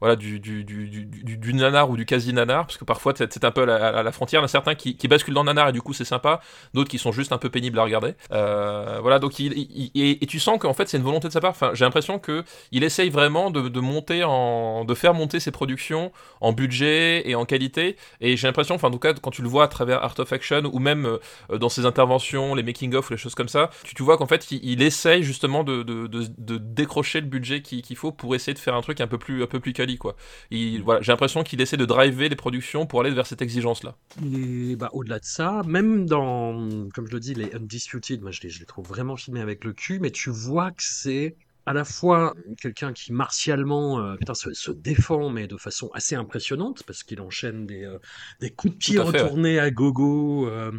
[0.00, 3.50] voilà du du, du, du, nanar ou du quasi nanar, parce que parfois c'est un
[3.50, 5.82] peu à la, frontière, il y en a certains qui, basculent dans nanar et du
[5.82, 6.40] coup c'est sympa,
[6.72, 8.14] d'autres qui sont juste un peu pénibles à regarder.
[8.32, 11.54] Euh, voilà donc et, tu sens qu'en fait c'est une volonté de sa part.
[11.74, 17.28] J'ai l'impression que il essaye vraiment de, monter de faire monter ses productions en budget
[17.28, 19.68] et en qualité et j'ai l'impression enfin en tout cas quand tu le vois à
[19.68, 21.18] travers Art of Action ou même
[21.50, 22.19] dans ses interventions
[22.54, 25.22] les making of les choses comme ça tu, tu vois qu'en fait il, il essaye
[25.22, 28.82] justement de, de, de, décrocher le budget qu'il qu'il faut pour essayer de faire un
[28.82, 30.16] truc un peu plus un peu plus quali quoi.
[30.50, 34.76] J'ai l'impression qu'il essaie de driver les productions pour aller vers cette exigence là Et
[34.76, 38.50] bah, au-delà de ça, même dans, comme je le dis, les Undisputed, moi je les,
[38.50, 41.36] je les trouve vraiment filmés avec le cul, mais tu vois que c'est
[41.70, 46.16] à la fois quelqu'un qui martialement euh, putain, se, se défend, mais de façon assez
[46.16, 47.98] impressionnante, parce qu'il enchaîne des, euh,
[48.40, 50.48] des coups de pied fait, retournés à gogo.
[50.48, 50.72] euh.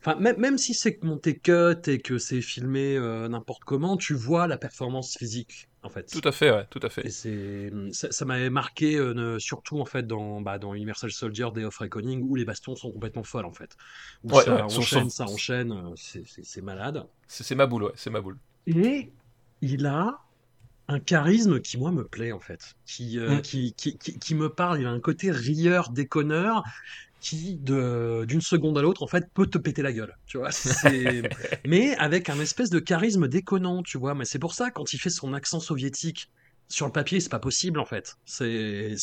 [0.00, 4.46] Enfin, même, même si c'est monté cut et que c'est filmé n'importe comment, tu vois
[4.46, 6.06] la performance physique, en fait.
[6.06, 7.06] Tout à fait, ouais, tout à fait.
[7.06, 11.48] Et c'est ça, ça m'avait marqué euh, surtout en fait dans bah, dans Universal Soldier
[11.54, 13.76] Day of Reckoning où les bastons sont complètement folles en fait.
[14.24, 17.06] Où Ouais, ça ouais, enchaîne, ça enchaîne, euh, c'est malade.
[17.28, 18.38] C'est ma boule, ouais, c'est ma boule.
[18.66, 19.12] Et
[19.60, 20.18] il a
[20.88, 23.42] un charisme qui moi me plaît en fait, qui euh, Mm.
[23.42, 24.80] qui, qui, qui qui me parle.
[24.80, 26.62] Il a un côté rieur, déconneur
[27.20, 30.50] qui de d'une seconde à l'autre en fait peut te péter la gueule, tu vois.
[31.64, 34.14] Mais avec un espèce de charisme déconnant, tu vois.
[34.14, 36.30] Mais c'est pour ça quand il fait son accent soviétique
[36.68, 38.16] sur le papier, c'est pas possible en fait.
[38.24, 38.94] C'est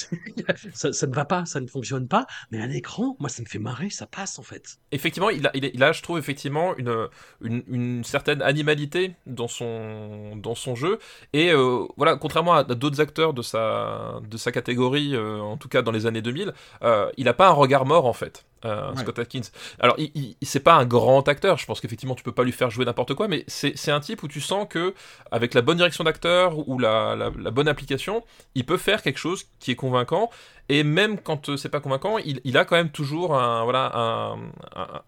[0.74, 2.26] ça, ça ne va pas, ça ne fonctionne pas.
[2.52, 4.78] Mais à l'écran, moi ça me fait marrer, ça passe en fait.
[4.92, 7.08] Effectivement, il a, il, a, a, je trouve, effectivement, une,
[7.42, 11.00] une, une certaine animalité dans son, dans son jeu.
[11.34, 15.70] Et euh, voilà, contrairement à d'autres acteurs de sa, de sa catégorie, euh, en tout
[15.70, 18.46] cas dans les années 2000, euh, il n'a pas un regard mort, en fait.
[18.66, 18.98] Euh, Ouais.
[19.02, 19.42] Scott Atkins.
[19.80, 21.58] Alors, il, il- c'est pas un grand acteur.
[21.58, 24.00] Je pense qu'effectivement, tu peux pas lui faire jouer n'importe quoi, mais c'est c'est un
[24.00, 24.94] type où tu sens que,
[25.32, 28.24] avec la bonne direction d'acteur ou la, la, la bonne application,
[28.56, 30.30] il peut faire quelque chose qui est convaincant.
[30.70, 34.36] Et même quand euh, c'est pas convaincant, il, a quand même toujours un, voilà,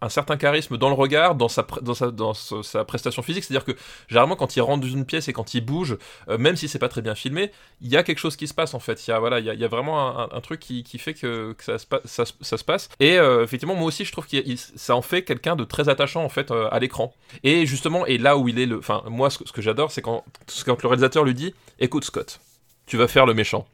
[0.00, 3.44] un, certain charisme dans le regard, dans sa, dans sa, dans sa, prestation physique.
[3.44, 3.76] C'est-à-dire que
[4.08, 5.96] généralement, quand il rentre dans une pièce et quand il bouge,
[6.28, 8.54] euh, même si c'est pas très bien filmé, il y a quelque chose qui se
[8.54, 9.06] passe en fait.
[9.06, 11.78] Il y a, voilà, il y a, vraiment un, truc qui, qui fait que, ça,
[12.26, 12.88] se passe.
[13.00, 16.22] Et euh, effectivement, moi aussi, je trouve que ça en fait quelqu'un de très attachant
[16.22, 17.14] en fait à l'écran.
[17.42, 18.78] Et justement, et là où il est le.
[18.78, 20.24] Enfin, moi, ce ce que j'adore, c'est quand,
[20.64, 22.40] quand le réalisateur lui dit Écoute, Scott,
[22.86, 23.66] tu vas faire le méchant.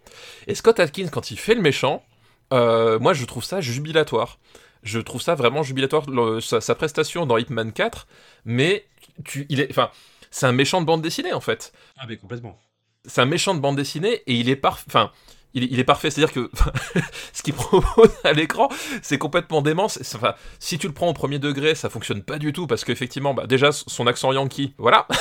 [0.47, 2.05] Et Scott Atkins, quand il fait le méchant,
[2.53, 4.39] euh, moi je trouve ça jubilatoire.
[4.83, 8.07] Je trouve ça vraiment jubilatoire, le- sa, sa prestation dans Hitman 4,
[8.45, 8.85] mais
[9.25, 9.91] tu, il est, enfin,
[10.31, 11.73] c'est un méchant de bande dessinée en fait.
[11.99, 12.59] Ah mais complètement.
[13.05, 14.85] C'est un méchant de bande dessinée et il est parfait.
[14.89, 15.13] Enfin,
[15.55, 16.51] il, est- il est parfait, c'est-à-dire que
[17.33, 18.69] ce qu'il propose à l'écran,
[19.03, 19.87] c'est complètement dément.
[19.87, 23.35] Enfin, si tu le prends au premier degré, ça fonctionne pas du tout parce qu'effectivement,
[23.35, 25.07] bah, déjà son accent yankee, voilà.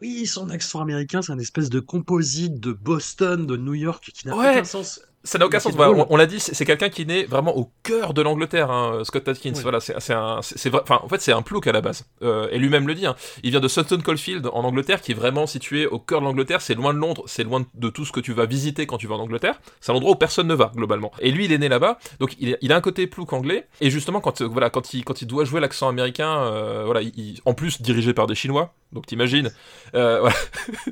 [0.00, 4.26] Oui, son accent américain, c'est un espèce de composite de Boston, de New York qui
[4.26, 4.50] n'a Ouais.
[4.50, 5.00] aucun sens.
[5.22, 5.74] Ça n'a aucun sens.
[5.74, 9.00] Voilà, on on l'a dit, c'est quelqu'un qui naît vraiment au cœur de l'Angleterre, hein,
[9.04, 9.52] Scott Atkins.
[9.54, 9.60] Oui.
[9.62, 10.74] Voilà, c'est un, c'est.
[10.74, 12.06] Enfin, en fait, c'est un plouc à la base.
[12.22, 13.04] Euh, et lui-même le dit.
[13.04, 13.14] hein.
[13.42, 16.62] Il vient de Sutton Coldfield en Angleterre, qui est vraiment situé au cœur de l'Angleterre.
[16.62, 19.06] C'est loin de Londres, c'est loin de tout ce que tu vas visiter quand tu
[19.06, 19.60] vas en Angleterre.
[19.82, 21.12] C'est un endroit où personne ne va globalement.
[21.20, 23.66] Et lui, il est né là-bas, donc il, a un côté plouc anglais.
[23.82, 27.02] Et justement, quand euh, voilà, quand il quand il doit jouer l'accent américain, euh, voilà,
[27.02, 28.72] il- il- en plus dirigé par des Chinois.
[28.92, 29.52] Donc t'imagines,
[29.94, 30.34] euh, voilà,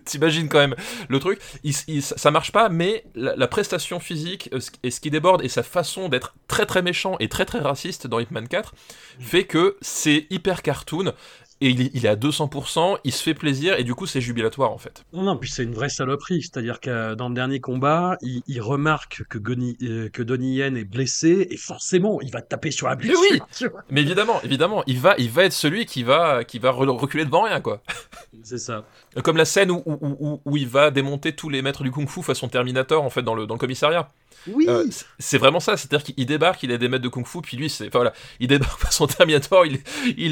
[0.04, 0.74] t'imagines quand même
[1.08, 1.40] le truc.
[2.00, 4.17] Ça marche pas, mais la, la prestation physique
[4.52, 7.60] euh, et ce qui déborde et sa façon d'être très très méchant et très très
[7.60, 8.74] raciste dans Hitman 4
[9.20, 11.12] fait que c'est hyper cartoon
[11.60, 14.20] et il, est- il est à 200%, il se fait plaisir et du coup c'est
[14.20, 15.04] jubilatoire en fait.
[15.12, 16.42] Non, non, puis c'est une vraie saloperie.
[16.42, 20.76] C'est-à-dire que dans le dernier combat, il, il remarque que, Goni- euh, que Donnie Yen
[20.76, 23.18] est blessé et forcément, il va taper sur la blessure.
[23.32, 23.40] oui.
[23.56, 23.82] tu vois.
[23.90, 27.24] Mais évidemment, évidemment, il va, il va être celui qui va, qui va re- reculer
[27.24, 27.82] devant rien quoi.
[28.44, 28.84] C'est ça.
[29.24, 32.22] Comme la scène où, où, où, où il va démonter tous les maîtres du kung-fu
[32.22, 34.10] façon Terminator en fait dans le, dans le commissariat.
[34.46, 34.66] Oui.
[34.68, 34.84] Euh,
[35.18, 37.88] c'est vraiment ça, c'est-à-dire qu'il débarque, il a des maîtres de kung-fu, puis lui, c'est,
[37.88, 39.80] enfin voilà, il débarque par son Terminator, il,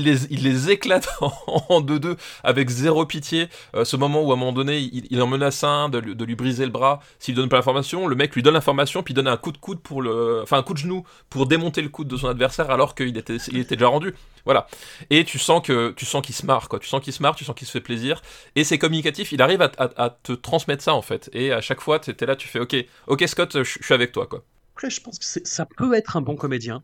[0.05, 3.49] les, il les éclate en, deux-deux avec zéro pitié.
[3.75, 6.25] Euh, ce moment où à un moment donné, il, en menace un de, lui- de
[6.25, 9.17] lui briser le bras, s'il donne pas l'information, le mec lui donne l'information, puis il
[9.17, 11.89] donne un coup de coude pour le, enfin un coup de genou pour démonter le
[11.89, 14.15] coude de son adversaire alors qu'il était, il était déjà rendu.
[14.47, 14.67] Voilà.
[15.11, 16.79] Et tu sens que, tu sens qu'il se marre, quoi.
[16.79, 18.23] Tu sens qu'il se marre, tu sens qu'il se fait plaisir.
[18.55, 21.29] Et c'est communicatif, il arrive à, à- à te transmettre ça en fait.
[21.35, 22.75] Et à chaque fois, t'es là, tu fais, ok,
[23.09, 24.43] ok Scott, je suis avec toi, quoi.
[24.75, 26.83] Après, je pense que ça peut être un bon comédien.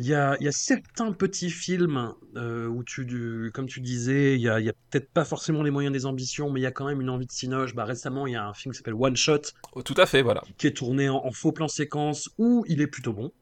[0.00, 3.80] Il y a, il y a certains petits films euh, où tu, du- comme tu
[3.80, 6.70] disais, il y a, peut-être pas forcément les moyens des ambitions, mais il y a
[6.70, 7.74] quand même une envie de cinoche.
[7.74, 9.40] Bah, récemment, il y a un film qui s'appelle One Shot,
[9.72, 10.42] Oh, Tout à fait, voilà.
[10.56, 13.32] qui est tourné en, en faux plan séquence, où il est plutôt bon.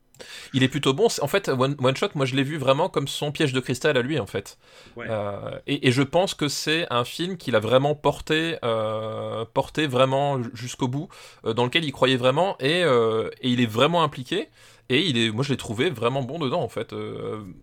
[0.52, 1.08] Il est plutôt bon.
[1.20, 3.96] En fait, One, One Shot, moi je l'ai vu vraiment comme son piège de cristal
[3.96, 4.58] à lui, en fait.
[4.96, 5.06] Ouais.
[5.08, 9.86] Euh, et, et je pense que c'est un film qu'il a vraiment porté, euh, porté
[9.86, 11.08] vraiment jusqu'au bout,
[11.44, 14.48] euh, dans lequel il croyait vraiment, et, et il est vraiment impliqué.
[14.88, 16.94] Et il est, moi je l'ai trouvé vraiment bon dedans, en fait,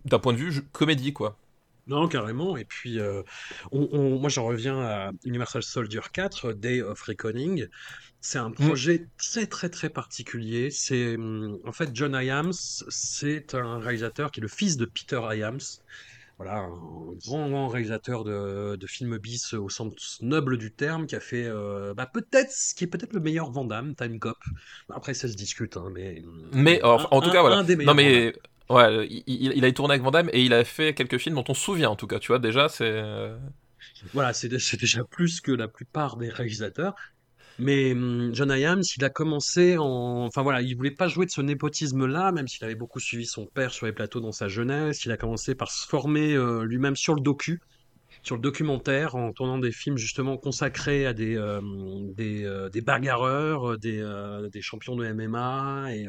[0.06, 1.38] d'un point de vue comédie, quoi.
[1.86, 2.56] Non, carrément.
[2.56, 3.24] Et puis, euh,
[3.72, 7.68] on, on- moi, j'en reviens à Universal Soldier 4, Day of Reckoning.
[8.22, 10.72] C'est un projet très, très, très particulier.
[10.72, 15.20] C'est, hum, en fait, John Hyams, c'est un réalisateur qui est le fils de Peter
[15.34, 15.60] Hyams.
[16.38, 16.70] Voilà, un
[17.24, 21.46] grand, grand réalisateur de, de films bis au sens noble du terme, qui a fait,
[21.46, 24.38] euh, bah, peut-être, ce qui est peut-être le meilleur Van Damme, Time Cop.
[24.90, 26.24] Après, ça se discute, hein, mais.
[26.54, 27.58] Mais un- en, tout un- cas, voilà.
[27.58, 28.34] un des non, Van mais.
[28.70, 29.24] Ouais, il,
[29.58, 31.90] il- a tourné avec Van et il a fait quelques films dont on se souvient
[31.90, 32.86] en tout cas, tu vois, déjà c'est...
[32.86, 33.38] euh,
[34.14, 36.96] Voilà, c'est déjà plus que la plupart des réalisateurs.
[37.60, 40.26] Mais hum, John Hyams, il a commencé en...
[40.28, 43.48] Enfin voilà, il voulait pas jouer de ce népotisme-là, même s'il avait beaucoup suivi son
[43.48, 45.06] père sur les plateaux dans sa jeunesse.
[45.06, 47.62] Il a commencé par se former euh, lui-même sur le docu,
[48.24, 51.62] sur le documentaire, en tournant des films justement consacrés à des, euh,
[52.16, 54.04] des, des bagarreurs, des,
[54.52, 56.08] des champions de MMA, et,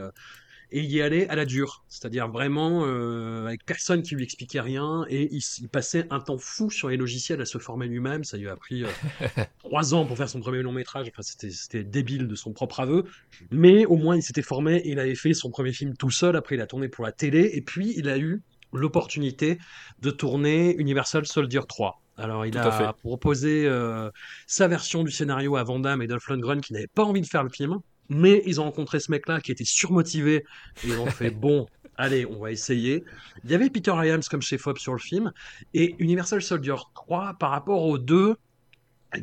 [0.71, 1.85] et il y allait à la dure.
[1.89, 6.71] C'est-à-dire vraiment euh, avec personne qui lui expliquait rien, et il, passait un temps fou
[6.71, 8.25] sur les logiciels à se former lui-même.
[8.25, 8.89] Ça lui a pris euh,
[9.59, 11.09] trois ans pour faire son premier long métrage.
[11.09, 13.05] Enfin, c'était, débile de son propre aveu.
[13.51, 16.37] Mais au moins, il s'était formé et il avait fait son premier film tout seul.
[16.37, 17.51] Après, il a tourné pour la télé.
[17.55, 19.59] Et puis, il a eu l'opportunité
[20.01, 22.01] de tourner Universal Soldier 3.
[22.17, 24.11] Alors, il Tout a proposé euh,
[24.47, 27.27] sa version du scénario à Van Damme et Dolph Lundgren qui n'avaient pas envie de
[27.27, 27.79] faire le film.
[28.09, 30.45] Mais ils ont rencontré ce mec-là qui était surmotivé.
[30.85, 33.05] Et ils ont fait bon, allez, on va essayer.
[33.45, 35.33] Il y avait Peter Hyams comme chef-op sur le film.
[35.73, 38.37] Et Universal Soldier 3, par rapport aux deux,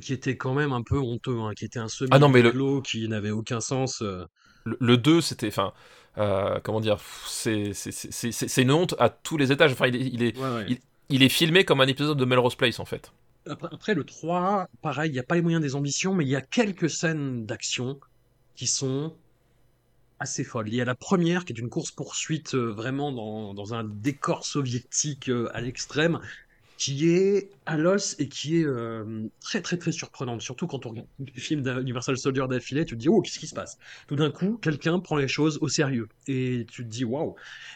[0.01, 2.41] qui était quand même un peu honteux, hein, qui était un semi Ah non, mais
[2.41, 4.01] le- qui n'avait aucun sens.
[4.01, 4.25] euh.
[4.63, 5.47] Le, le 2, c'était.
[5.47, 5.73] Enfin.
[6.17, 7.71] euh, comment dire C'est
[8.57, 9.71] une honte à tous les étages.
[9.73, 10.65] Enfin, il est, il est, Ouais, ouais.
[10.69, 13.11] il- il est filmé comme un épisode de Melrose Place, en fait.
[13.49, 16.29] Après, après, le 3, pareil, il n'y a pas les moyens des ambitions, mais il
[16.29, 17.99] y a quelques scènes d'action
[18.61, 19.17] qui sont
[20.19, 20.67] assez folles.
[20.69, 24.45] Il y a la première qui est une course-poursuite euh, vraiment dans, dans un décor
[24.45, 26.19] soviétique euh, à l'extrême,
[26.77, 30.41] qui est à l'os et qui est euh, très très très surprenante.
[30.41, 33.47] Surtout quand on regarde les films d'Universal Soldier d'affilée, tu te dis oh qu'est-ce qui
[33.47, 33.77] se passe?
[34.09, 37.35] Tout d'un coup, quelqu'un prend les choses au sérieux et tu te dis waouh.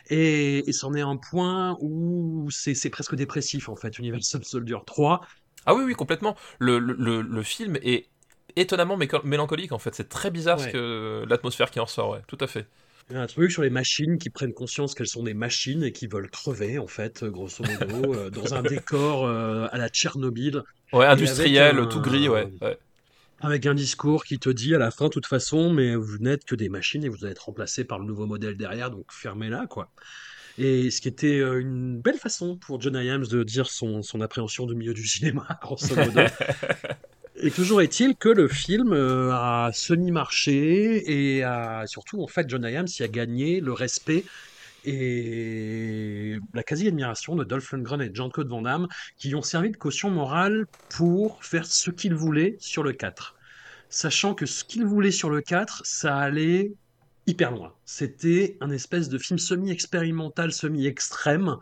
[0.10, 3.98] Et, et c'en est un point où c'est presque dépressif en fait.
[4.00, 5.22] Universal Soldier 3,
[5.66, 6.36] Ah oui, oui, complètement.
[6.60, 8.10] Le, le- le film est
[8.56, 9.94] étonnamment mélancolique, en fait.
[9.96, 12.22] C'est très bizarre ce que l'atmosphère qui en sort, ouais.
[12.28, 12.66] Tout à fait.
[13.10, 15.84] Il y a un truc sur les machines qui prennent conscience qu'elles sont des machines
[15.84, 19.78] et qui veulent crever, en fait, euh, grosso modo, euh, dans un décor euh, à
[19.78, 22.48] la Tchernobyl, Ouais, industriel, un- tout gris, ouais.
[22.62, 22.80] ouais.
[23.42, 26.46] avec un discours qui te dit à la fin, de toute façon, mais vous n'êtes
[26.46, 29.68] que des machines et vous allez être remplacés par le nouveau modèle derrière, donc fermez-la,
[29.68, 29.92] quoi.
[30.58, 34.66] Et ce qui était une belle façon pour John Hyams de dire son, son appréhension
[34.66, 36.22] du milieu du cinéma, grosso modo.
[37.38, 41.44] Et toujours est-il que le film euh, a semi-marché et
[41.86, 44.24] surtout, en fait, John Hyams y a gagné le respect
[44.86, 50.12] et la quasi-admiration de Dolph Lundgren et Jean-Claude Van Damme qui ont servi de caution
[50.12, 53.36] morale pour faire ce qu'ils voulaient sur le 4.
[53.90, 56.74] Sachant que ce qu'ils voulaient sur le 4, ça allait
[57.28, 57.74] hyper loin.
[57.86, 61.58] C'était un espèce de film semi-expérimental, semi-extrême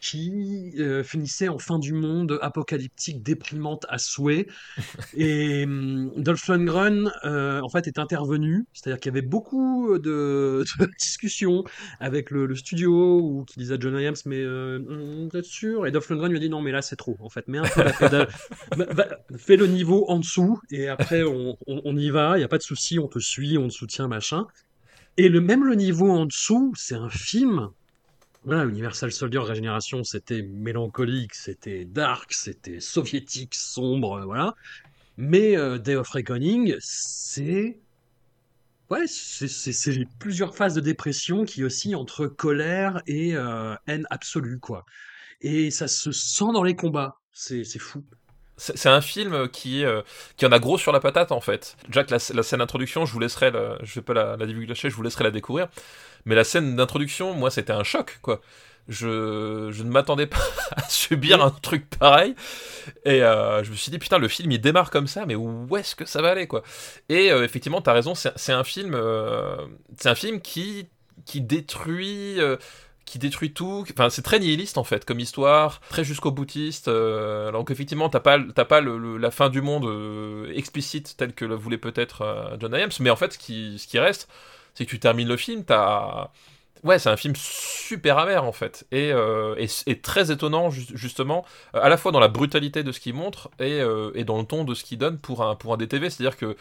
[0.00, 4.46] qui euh, finissait en fin du monde apocalyptique déprimante à souhait.
[5.14, 8.66] Et hum, Dolph Lundgren euh, en fait est intervenu.
[8.72, 11.64] C'est-à-dire qu'il y avait beaucoup de, de discussions
[12.00, 15.44] avec le, le studio ou qui disait à John Williams mais euh, hum, vous êtes
[15.44, 15.86] sûr?
[15.86, 17.46] Et Dolph Lundgren lui a dit non mais là c'est trop en fait.
[17.48, 18.28] Mets un peu la pédale.
[18.76, 22.38] Va- va- fais le niveau en dessous et après on, on- on y va.
[22.38, 24.46] Il y a pas de souci on te suit on te soutient machin.
[25.16, 27.70] Et le même le niveau en dessous c'est un film
[28.44, 34.54] voilà, Universal Soldier Régénération, c'était mélancolique, c'était dark, c'était soviétique, sombre, euh, voilà.
[35.18, 37.78] Mais euh, Day of Reckoning, c'est.
[38.88, 44.84] Ouais, c'est plusieurs phases de dépression qui oscillent entre colère et euh, haine absolue, quoi.
[45.42, 47.20] Et ça se sent dans les combats.
[47.32, 48.02] C'est fou.
[48.60, 50.02] C'est un film qui, euh,
[50.36, 51.76] qui en a gros sur la patate en fait.
[51.88, 55.02] Jack, la, scène d'introduction, je vous laisserai, la- je vais pas la, divulguer, je vous
[55.02, 55.68] laisserai la découvrir.
[56.26, 58.42] Mais la scène d'introduction, moi, c'était un choc, quoi.
[58.86, 60.36] Je, je ne m'attendais pas
[60.76, 62.34] à subir un truc pareil.
[63.06, 65.74] Et euh, je me suis dit, putain, le film, il démarre comme ça, mais où
[65.76, 66.62] est-ce que ça va aller, quoi?
[67.08, 69.56] Et euh, effectivement, t'as raison, c'est c'est un film, euh,
[69.98, 70.86] c'est un film qui,
[71.24, 72.38] qui détruit...
[73.10, 73.84] qui détruit tout.
[73.92, 76.88] Enfin, c'est très nihiliste en fait comme histoire, très jusqu'au boutiste.
[76.88, 81.32] euh, donc effectivement, t'as pas, t'as pas le- la fin du monde euh, explicite telle
[81.32, 84.28] que le voulait peut-être euh, John Hyams, mais en fait, ce qui, reste,
[84.74, 86.28] c'est que tu termines le film, t'as
[86.82, 89.54] Ouais, c'est un film super amer en fait, et, euh,
[90.02, 91.44] très étonnant ju- justement,
[91.74, 93.80] à la fois dans la brutalité de ce qu'il montre et,
[94.14, 96.08] et dans le ton de ce qu'il donne pour un, pour un DTV.
[96.08, 96.56] C'est-à-dire que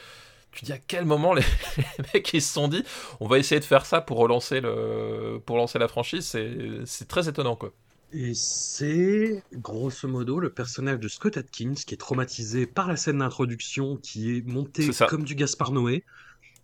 [0.51, 1.43] tu dis à quel moment les,
[1.77, 1.83] les
[2.13, 2.83] mecs ils se sont dit
[3.19, 7.07] on va essayer de faire ça pour relancer, le, pour lancer la franchise, c'est c'est
[7.07, 7.71] très étonnant quoi.
[8.11, 13.19] Et c'est, grosso modo, le personnage de Scott Atkins qui est traumatisé par la scène
[13.19, 16.03] d'introduction qui est montée comme du Gaspard Noé.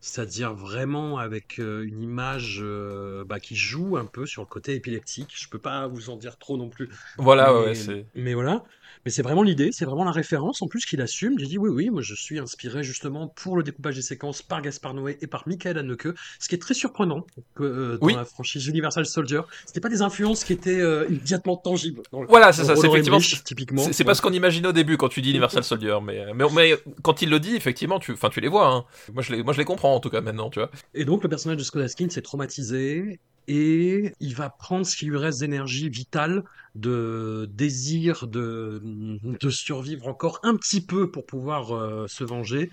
[0.01, 4.75] C'est-à-dire vraiment avec euh, une image euh, bah, qui joue un peu sur le côté
[4.75, 5.33] épileptique.
[5.35, 6.89] Je peux pas vous en dire trop non plus.
[7.17, 7.73] Voilà, ouais,
[8.13, 8.63] mais voilà.
[9.03, 11.35] Mais c'est vraiment l'idée, c'est vraiment la référence en plus qu'il assume.
[11.39, 14.61] Il dit oui, oui, moi je suis inspiré justement pour le découpage des séquences par
[14.61, 16.07] Gaspard Noé et par Michael Haneke,
[16.39, 17.25] ce qui est très surprenant
[17.59, 18.13] euh, dans Oui.
[18.13, 19.41] la franchise Universal Soldier.
[19.65, 22.01] C'était pas des influences qui étaient euh, immédiatement tangibles.
[22.11, 23.19] Dans le- Voilà, c'est ça, c'est effectivement.
[23.19, 23.87] Typiquement.
[23.91, 26.75] C'est pas ce qu'on imagine au début quand tu dis Universal Soldier, mais, mais, mais
[27.01, 28.67] quand il le dit, effectivement, tu, tu les vois.
[28.71, 28.85] Hein.
[29.13, 30.69] Moi, je les, moi, je les comprends en tout cas maintenant, tu vois.
[30.93, 35.05] Et donc le personnage de Scott Askins est traumatisé et il va prendre ce qui
[35.05, 36.43] lui reste d'énergie vitale,
[36.75, 38.81] de désir de,
[39.23, 42.69] de survivre encore un petit peu pour pouvoir euh, se venger,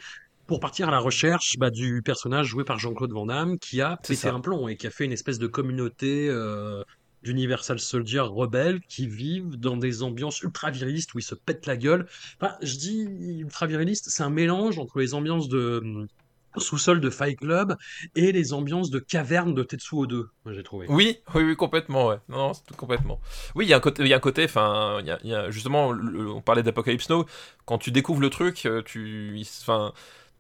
[0.46, 3.96] pour partir à la recherche bah, du personnage joué par Jean-Claude Van Damme qui a
[3.96, 4.32] pété ça.
[4.32, 6.82] un plomb et qui a fait une espèce de communauté euh,
[7.22, 11.76] d'Universal Soldier rebelles qui vivent dans des ambiances ultra virilistes où ils se pètent la
[11.76, 12.06] gueule.
[12.40, 13.00] Enfin, je dis
[13.40, 16.06] ultra viriliste, c'est un mélange entre les ambiances de
[16.56, 17.76] sous-sol de Fight Club
[18.14, 20.86] et les ambiances de caverne de Tetsuo 2, moi j'ai trouvé.
[20.88, 22.18] Oui, oui, oui, complètement, ouais.
[22.28, 23.20] Non, tout complètement.
[23.54, 25.18] Oui, il y a un côté, il y a un côté, enfin, il y a,
[25.24, 27.26] il y a- justement, le- on parlait d'Apocalypse Now.
[27.64, 29.92] Quand tu découvres le truc, euh, tu, enfin,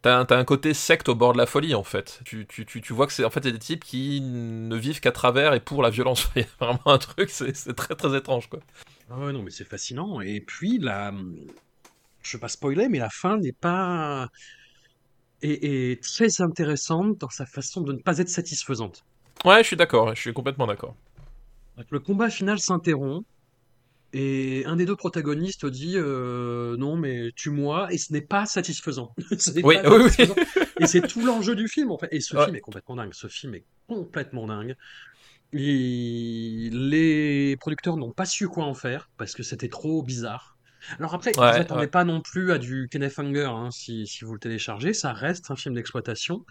[0.02, 2.20] t'as, un- côté secte au bord de la folie, en fait.
[2.24, 5.12] Tu, tu, tu, tu vois que c'est, en fait, des types qui ne vivent qu'à
[5.12, 6.28] travers et pour la violence.
[6.36, 8.60] Il y a vraiment un truc, c'est, c'est très, très étrange, quoi.
[9.10, 10.20] Ah ouais, non, mais c'est fascinant.
[10.20, 11.12] Et puis, la...
[12.22, 14.28] je vais pas spoiler, mais la fin n'est pas.
[15.42, 19.04] Est, est très intéressante dans sa façon de ne pas être satisfaisante.
[19.44, 20.94] Ouais, je suis d'accord, je suis complètement d'accord.
[21.90, 23.26] Le combat final s'interrompt
[24.14, 29.14] et un des deux protagonistes dit euh, non mais tue-moi et ce n'est pas satisfaisant.
[29.54, 30.10] N'est Oui, pas oui, oui.
[30.10, 30.34] satisfaisant.
[30.80, 32.08] Et c'est tout l'enjeu du film en fait.
[32.12, 32.44] Et ce Ouais.
[32.44, 33.14] film est complètement dingue.
[33.14, 34.76] Ce film est complètement dingue.
[36.70, 40.51] Les producteurs n'ont pas su quoi en faire parce que c'était trop bizarre.
[40.98, 41.88] Alors après, Ouais, vous attendez ouais.
[41.88, 44.94] pas non plus à du Kenneth Anger hein, si, si vous le téléchargez.
[44.94, 46.44] Ça reste un film d'exploitation,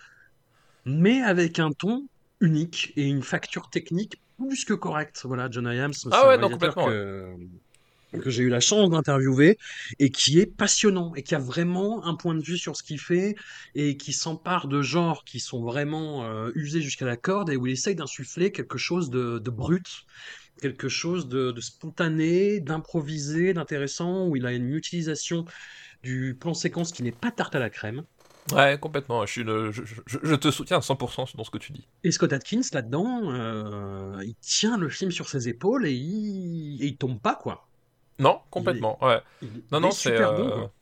[0.86, 2.08] mais avec un ton
[2.42, 5.22] unique et une facture technique plus que correcte.
[5.26, 7.36] Voilà, John c'est Ah un ouais, non, réalisateur complètement, que,
[8.22, 9.58] que j'ai eu la chance d'interviewer
[10.00, 13.00] et qui est passionnant et qui a vraiment un point de vue sur ce qu'il
[13.00, 13.36] fait
[13.76, 17.68] et qui s'empare de genres qui sont vraiment euh, usés jusqu'à la corde et où
[17.68, 19.88] il essaye d'insuffler quelque chose de, de brut,
[20.62, 25.46] quelque chose de, de spontané, d'improvisé, d'intéressant, où il a une utilisation
[26.04, 28.06] du plan séquence qui n'est pas tarte à la crème.
[28.52, 29.26] Ouais, complètement.
[29.26, 31.88] Je, suis le- je, je- je te soutiens à 100% dans ce que tu dis.
[32.04, 36.88] Et Scott Atkins, là-dedans, euh, il tient le film sur ses épaules et il, et
[36.88, 37.70] il tombe pas, quoi.
[38.20, 39.04] Non, complètement.
[39.04, 39.22] Ouais.
[39.42, 40.10] Il, Non, il non, est c'est.
[40.10, 40.74] super euh, bon, quoi.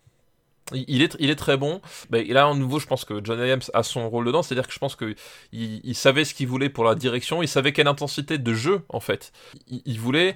[0.74, 1.82] Il est, très bon.
[2.14, 4.44] Et là, à nouveau, je pense que John Williams a son rôle dedans.
[4.44, 5.16] C'est-à-dire que je pense qu'il
[5.52, 7.42] il savait ce qu'il voulait pour la direction.
[7.42, 9.32] Il savait quelle intensité de jeu, en fait.
[9.70, 10.36] Il, voulait.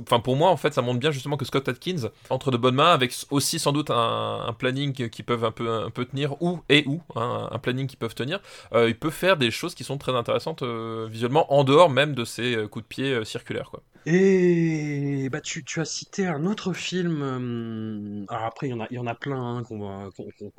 [0.00, 2.74] Enfin, pour moi, en fait, ça montre bien justement que Scott Atkins entre de bonnes
[2.74, 7.00] mains, avec aussi sans doute un, planning qui peuvent un peu, tenir, ou et ou
[7.16, 8.40] hein, un planning qui peuvent tenir.
[8.74, 12.14] euh, il peut faire des choses qui sont très intéressantes euh, visuellement, en dehors même
[12.14, 13.70] de ses euh, coups de pied circulaires.
[14.04, 18.26] Et bah, tu, as cité un autre film.
[18.28, 20.10] alors après, il y en a, il y en a plein hein, qu'on va,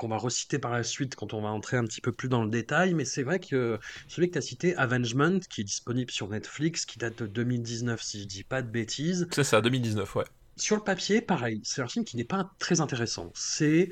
[0.07, 2.49] va reciter par la suite quand on va entrer un petit peu plus dans le
[2.49, 2.93] détail.
[2.93, 6.85] Mais c'est vrai que celui que tu as cité, Avengement, qui est disponible sur Netflix,
[6.85, 9.27] qui date de 2019, si je dis pas de bêtises.
[9.31, 10.25] C'est ça, 2019, ouais.
[10.55, 13.31] Sur le papier, pareil, c'est un film qui n'est pas très intéressant.
[13.33, 13.89] C'est,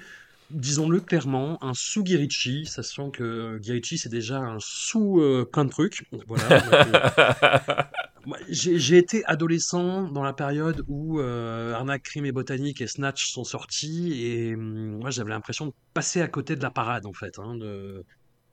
[0.54, 5.70] disons-le clairement, un sous Guirichi, sachant que Guirichi c'est déjà un sous euh, plein de
[5.70, 6.06] trucs.
[6.28, 7.90] Voilà.
[8.26, 13.32] Moi, J'ai été adolescent dans la période où euh, Arnaque, Crime et Botanique et Snatch
[13.32, 17.14] sont sortis et hum, moi j'avais l'impression de passer à côté de la parade en
[17.14, 18.06] fait, hein, de,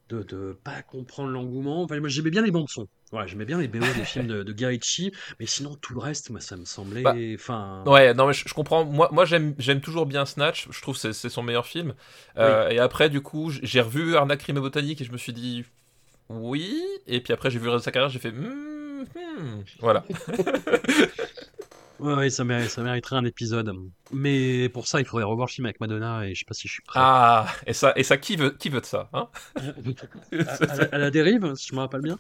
[0.09, 1.83] de de pas comprendre l'engouement.
[1.83, 2.87] Enfin, moi j'aimais bien les bandes son.
[3.13, 4.55] Ouais, j'aimais bien les BO des films de, de
[5.41, 7.83] mais sinon tout le reste, moi ça me semblait, Bah, enfin.
[7.87, 8.85] Ouais, non, mais je, je comprends.
[8.85, 10.69] Moi, moi j'aime, j'aime toujours bien Snatch.
[10.71, 11.95] Je trouve que c'est, c'est son meilleur film.
[12.37, 15.33] Euh, Et après, du coup, j'ai revu Arnaque, Crime et Botanique et je me suis
[15.33, 15.65] dit
[16.29, 16.83] oui.
[17.07, 19.63] Et puis après, j'ai vu sa carrière, j'ai fait hmm, hmm.
[19.81, 20.05] voilà.
[21.99, 23.73] Ouais, ouais, ça, mérite- ça mériterait un épisode.
[24.13, 26.69] Mais pour ça, il faudrait revoir le film avec Madonna et je sais pas si
[26.69, 27.03] je suis prêt.
[27.03, 29.29] Ah, et ça, et ça, qui veut, qui veut de ça, hein
[30.47, 32.19] à, à la, à la dérive, si je me rappelle bien.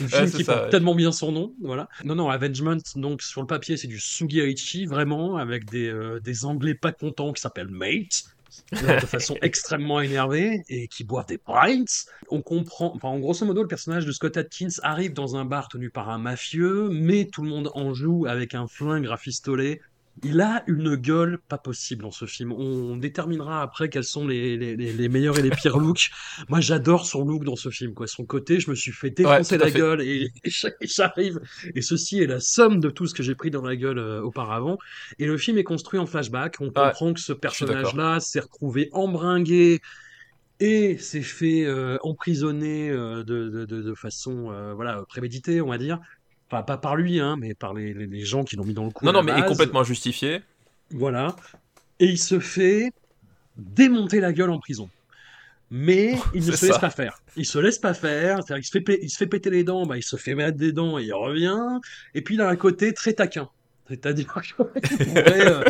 [0.00, 0.70] Ouais, film c'est qui ça, porte ouais.
[0.70, 1.88] tellement bien son nom, voilà.
[2.04, 6.44] Non, non, Avengement, donc sur le papier, c'est du Sugihaichi, vraiment, avec des, euh, des
[6.44, 8.24] Anglais pas contents qui s'appellent Mates,
[8.72, 11.84] de façon extrêmement énervée, et qui boivent des pints.
[12.30, 15.68] On comprend, enfin, en grosso modo, le personnage de Scott Atkins arrive dans un bar
[15.68, 19.80] tenu par un mafieux, mais tout le monde en joue avec un flingue rafistolé.
[20.24, 22.52] Il a une gueule pas possible dans ce film.
[22.52, 26.10] On déterminera après quels sont les, les, meilleurs et les pires looks.
[26.48, 27.92] Moi, j'adore son look dans ce film.
[27.92, 28.06] Quoi.
[28.06, 29.78] Son côté, je me suis fait défoncer la fait.
[29.78, 31.40] gueule et, et j'arrive.
[31.74, 34.22] Et ceci est la somme de tout ce que j'ai pris dans la gueule euh,
[34.22, 34.78] auparavant.
[35.18, 36.56] Et le film est construit en flashback.
[36.60, 39.80] On comprend que ce personnage-là s'est retrouvé embringué
[40.60, 45.68] et s'est fait euh, emprisonner euh, de, de, de, de façon euh, voilà préméditée, on
[45.68, 46.00] va dire.
[46.50, 48.90] Enfin, pas par lui, hein, mais par les, les, gens qui l'ont mis dans le
[48.90, 49.04] coup.
[49.04, 49.48] Non, non, mais est base.
[49.48, 50.42] complètement injustifié.
[50.90, 51.34] Voilà.
[51.98, 52.92] Et il se fait
[53.56, 54.88] démonter la gueule en prison.
[55.70, 57.18] Mais il ne se laisse pas faire.
[57.36, 58.36] Il se laisse pas faire.
[58.36, 60.56] C'est-à-dire qu'il se fait, il se fait péter les dents, bah, il se fait mettre
[60.56, 61.80] des dents et il revient.
[62.14, 63.48] Et puis il a un côté très taquin.
[63.88, 65.64] C'est-à-dire qu'il pourrait euh,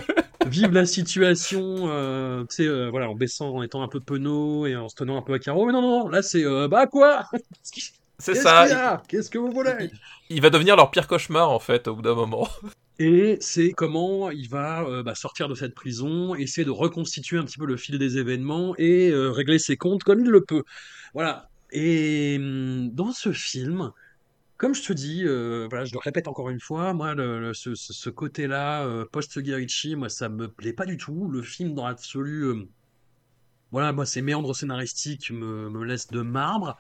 [0.47, 4.67] vivre la situation, euh, tu sais, euh, voilà, en baissant, en étant un peu penaud
[4.67, 5.67] et en se tenant un peu à carreau.
[5.67, 7.25] Mais non, non, non, là c'est euh, bah quoi?
[8.25, 8.69] Qu'est-ce C'est qu'il ça.
[8.69, 9.03] y a?
[9.09, 9.91] Qu'est-ce que vous voulez?
[10.31, 12.49] Il, va devenir leur pire cauchemar en fait au bout d'un moment.
[12.99, 17.45] Et c'est comment il va euh, bah, sortir de cette prison, essayer de reconstituer un
[17.45, 20.63] petit peu le fil des événements et euh, régler ses comptes comme il le peut.
[21.13, 21.51] Voilà.
[21.73, 23.93] Et hum, dans ce film,
[24.57, 27.53] comme je te dis, euh, voilà, je le répète encore une fois, moi, le, le-
[27.55, 31.29] ce, côté-là, post-Guy Ritchie, moi, ça me plaît pas du tout.
[31.29, 32.67] Le film, dans l'absolu,
[33.73, 36.79] voilà, moi, ces méandres scénaristiques me, me laissent de marbre.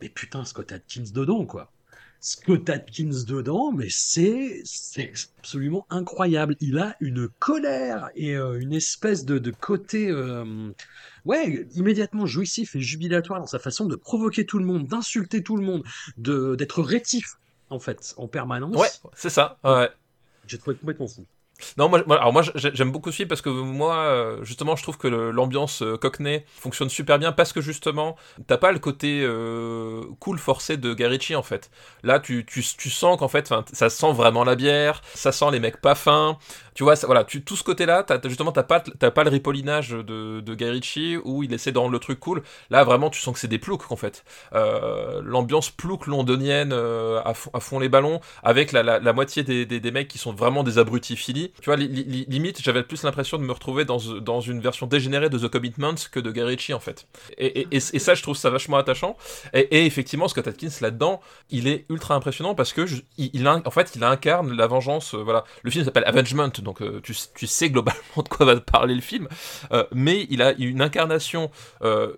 [0.00, 1.72] Mais putain, Scott Atkins dedans, quoi.
[2.20, 6.56] Scott Atkins dedans, mais c'est c'est absolument incroyable.
[6.60, 10.72] Il a une colère et euh, une espèce de, de côté, euh,
[11.24, 15.56] ouais, immédiatement jouissif et jubilatoire dans sa façon de provoquer tout le monde, d'insulter tout
[15.56, 15.84] le monde,
[16.16, 17.36] de d'être rétif
[17.70, 18.76] en fait en permanence.
[18.76, 19.58] Ouais, c'est ça.
[19.62, 19.90] Ouais.
[20.46, 21.26] J'ai trouvé complètement fou.
[21.78, 24.98] Non, moi, alors moi j'ai- j'aime beaucoup ce parce que moi, euh, justement, je trouve
[24.98, 30.02] que l'ambiance euh, Cockney fonctionne super bien parce que justement, t'as pas le côté euh,
[30.20, 31.70] cool forcé de Guy Ritchie en fait.
[32.02, 35.80] Là, tu, tu, sens qu'en fait, ça sent vraiment la bière, ça sent les mecs
[35.80, 36.38] pas fins.
[36.74, 40.40] Tu vois, ça- voilà, tout ce côté-là, justement, t'as pas, t'as pas le ripollinage de,
[40.40, 42.42] de Guy Ritchie où il essaie de rendre le truc cool.
[42.70, 44.24] Là, vraiment, tu sens que c'est des ploucs en fait.
[45.22, 50.18] L'ambiance plouc londonienne à, fond, les ballons avec la, la, moitié des, des, mecs qui
[50.18, 51.16] sont vraiment des abrutis
[51.60, 53.98] Tu vois, li- li- limite, j'avais plus l'impression de me retrouver dans,
[54.40, 57.06] une version dégénérée de The Commitments que de Guy Ritchie, en fait.
[57.38, 59.16] Et, ça, je trouve ça vachement attachant.
[59.52, 61.20] Et, effectivement, Scott Atkins, là-dedans,
[61.50, 65.14] il est ultra impressionnant parce que, en fait, il incarne la vengeance.
[65.14, 65.44] euh, voilà.
[65.62, 69.28] Le film s'appelle Avengement, donc euh, tu, sais globalement de quoi va parler le film.
[69.72, 71.50] Euh, mais il a une incarnation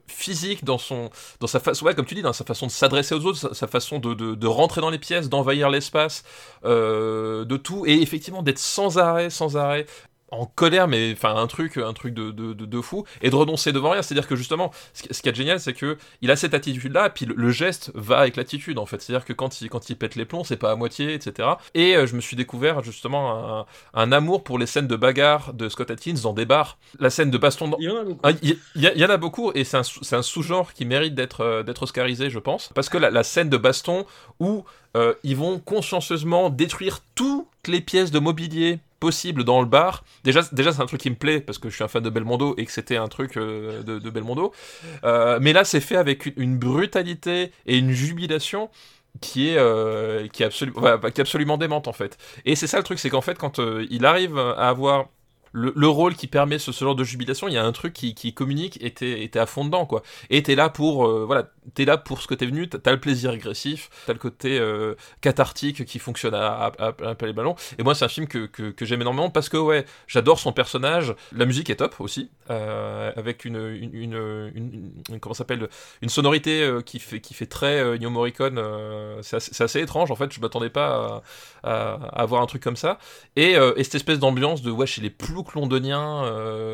[0.07, 1.11] physique dans son
[1.41, 3.67] dans sa façon, ouais, comme tu dis, dans sa façon de s'adresser aux autres, sa,
[3.67, 6.25] façon de, de, rentrer dans les pièces, d'envahir l'espace,
[6.65, 9.87] de tout, et effectivement d'être sans arrêt, sans arrêt
[10.31, 13.35] en colère, mais enfin un truc, un truc de, de, de, de fou, et de
[13.35, 14.03] renoncer devant rien.
[14.03, 17.09] C'est-à-dire que justement, ce, qui- ce qui est génial, c'est que il a cette attitude-là,
[17.09, 19.01] puis le, le geste va avec l'attitude en fait.
[19.01, 21.49] C'est-à-dire que quand il, quand il pète les plombs, c'est pas à moitié, etc.
[21.73, 25.55] Et euh, je me suis découvert justement un, un amour pour les scènes de bagarre
[25.55, 26.77] de Scott Atkins dans des bars.
[27.01, 28.21] La scène de baston dans, Il y en a beaucoup.
[28.23, 28.59] ah, Il y,
[28.97, 32.29] il en a beaucoup et c'est un, un sous-genre qui mérite d'être euh, d'être oscarisé,
[32.29, 32.71] je pense.
[32.75, 34.05] Parce que la, la scène de baston
[34.41, 34.65] où
[34.95, 40.05] euh, ils vont consciencieusement détruire toutes les pièces de mobilier possibles dans le bar.
[40.25, 42.11] Déjà, déjà c'est un truc qui me plaît parce que je suis un fan de
[42.11, 44.53] Belmondo et que c'était un truc euh, de, Belmondo.
[45.05, 48.71] Euh, mais là, c'est fait avec une, brutalité et une jubilation
[49.21, 52.19] qui est, euh, qui, est absolument démente en fait.
[52.45, 55.07] Et c'est ça le truc, c'est qu'en fait, quand il arrive à avoir
[55.53, 58.15] le, le rôle qui permet ce, genre de jubilation, il y a un truc qui,
[58.15, 60.03] qui communique et t'es à fond dedans, quoi.
[60.31, 63.31] Et t'es là pour, voilà, t'es là pour ce que t'es venu, t'as le plaisir
[63.31, 67.57] régressif, t'as le côté euh, cathartique qui fonctionne à, à, à, à les ballons.
[67.79, 70.53] Et moi, c'est un film que, que, que j'aime énormément parce que, ouais, j'adore son
[70.53, 71.15] personnage.
[71.33, 73.57] La musique est top aussi, euh, avec une,
[73.93, 75.69] une, comment s'appelle,
[76.03, 78.61] une sonorité euh, qui fait, qui fait très Ennio Morricone.
[79.23, 81.23] c'est assez, étrange, en fait, je m'attendais pas
[81.63, 82.99] à, avoir un truc comme ça.
[83.37, 86.23] Et, et cette espèce d'ambiance de ouais chez les ploucs londoniens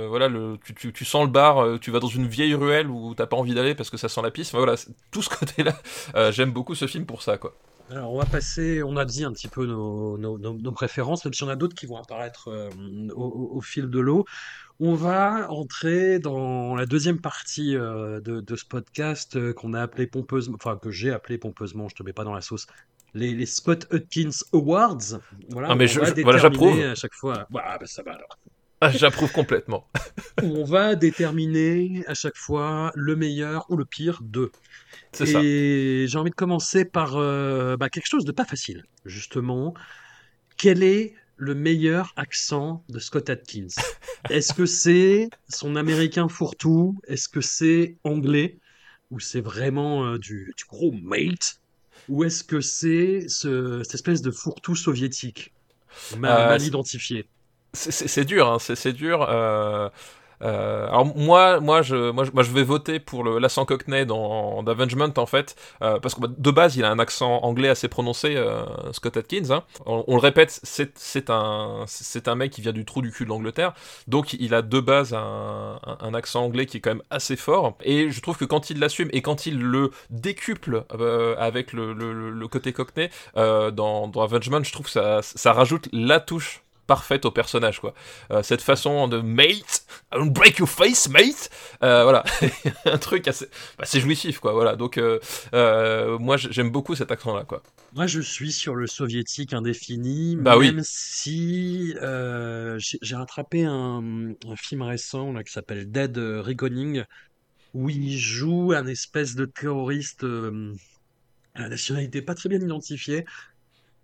[0.08, 0.28] voilà
[0.64, 3.36] tu, tu, tu sens le bar tu vas dans une vieille ruelle où t'as pas
[3.36, 4.76] envie d'aller parce que ça sent la pisse Enfin, voilà
[5.10, 7.54] tout ce côté là j'aime beaucoup ce film pour ça quoi
[7.90, 11.24] Alors, on va passer, on a dit un petit peu nos, nos, nos- nos préférences,
[11.24, 12.70] même si on a d'autres qui vont apparaître euh,
[13.14, 14.24] au, fil de l'eau.
[14.80, 19.82] On va entrer dans la deuxième partie euh, de, de ce podcast euh, qu'on a
[19.82, 22.66] appelé pompeusement, enfin que j'ai appelé pompeusement, je te mets pas dans la sauce,
[23.12, 25.20] les, les Scott Hudkins Awards.
[25.50, 26.80] Voilà, Ah, mais on je- va je- voilà, j'approuve.
[26.80, 27.46] à chaque fois.
[27.50, 28.38] Bah, bah, ça va alors.
[28.84, 29.86] Ah, j'approuve complètement.
[30.42, 34.50] On va déterminer à chaque fois le meilleur ou le pire d'eux.
[35.12, 35.40] c'est ça.
[35.42, 39.74] Et j'ai envie de commencer par euh, bah, quelque chose de pas facile, justement.
[40.56, 43.68] Quel est le meilleur accent de Scott Atkins?
[44.30, 46.96] Est-ce que c'est son américain fourre-tout?
[47.08, 48.58] Est-ce que c'est anglais?
[49.10, 51.60] Ou c'est vraiment euh, du, du gros mate?
[52.08, 55.52] Ou est-ce que c'est ce- cette espèce de fourre-tout soviétique?
[56.08, 57.26] Euh, mal c'est- identifié
[57.74, 59.88] c'est- dur hein, c'est dur euh,
[60.42, 64.62] Euh, alors moi, moi, je, moi, je, moi, je vais voter pour l'accent Cockney dans
[64.62, 67.88] d'Avengement en fait, euh, parce que bah, de base, il a un accent anglais assez
[67.88, 68.62] prononcé, euh,
[68.92, 69.50] Scott Atkins.
[69.50, 69.62] Hein.
[69.86, 73.30] On, le répète, c'est un, c'est un mec qui vient du trou du cul de
[73.30, 73.74] l'Angleterre,
[74.08, 77.36] donc il a de base un, un, un, accent anglais qui est quand même assez
[77.36, 77.78] fort.
[77.82, 81.92] Et je trouve que quand il l'assume et quand il le décuple euh, avec le,
[81.92, 86.20] le, le, côté Cockney euh, dans, dans Avengement, je trouve que ça, ça rajoute la
[86.20, 87.94] touche parfaite au personnage quoi.
[88.30, 91.50] Euh, cette façon de mate, I will break your face mate,
[91.82, 92.24] euh, voilà,
[92.84, 93.46] un truc assez,
[93.78, 94.76] bah, c'est jouissif quoi, voilà.
[94.76, 95.18] Donc euh,
[96.18, 97.62] moi j'aime beaucoup cet accent là quoi.
[97.94, 100.82] Moi je suis sur le soviétique indéfini, bah, même oui.
[100.84, 101.94] si
[103.02, 107.04] j'ai rattrapé un, un, film récent là qui s'appelle Dead Reckoning
[107.72, 110.24] où il joue un espèce de terroriste
[111.54, 113.24] à la nationalité pas très bien identifiée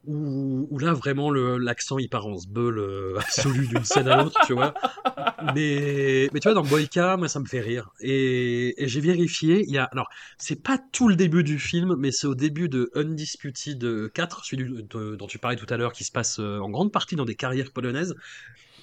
[0.07, 4.55] où, là vraiment l'accent il part en sbeul euh, absolu d'une scène à l'autre, tu
[4.55, 4.75] vois.
[5.55, 7.91] Mais, mais tu vois, dans Boyka, moi ça me fait rire.
[8.01, 9.85] Et, j'ai vérifié, il y a.
[9.85, 14.45] Alors, c'est pas tout le début du film, mais c'est au début de Undisputed 4,
[14.45, 17.25] celui dont tu parlais tout à l'heure, qui se passe euh, en grande partie dans
[17.25, 18.15] des carrières polonaises.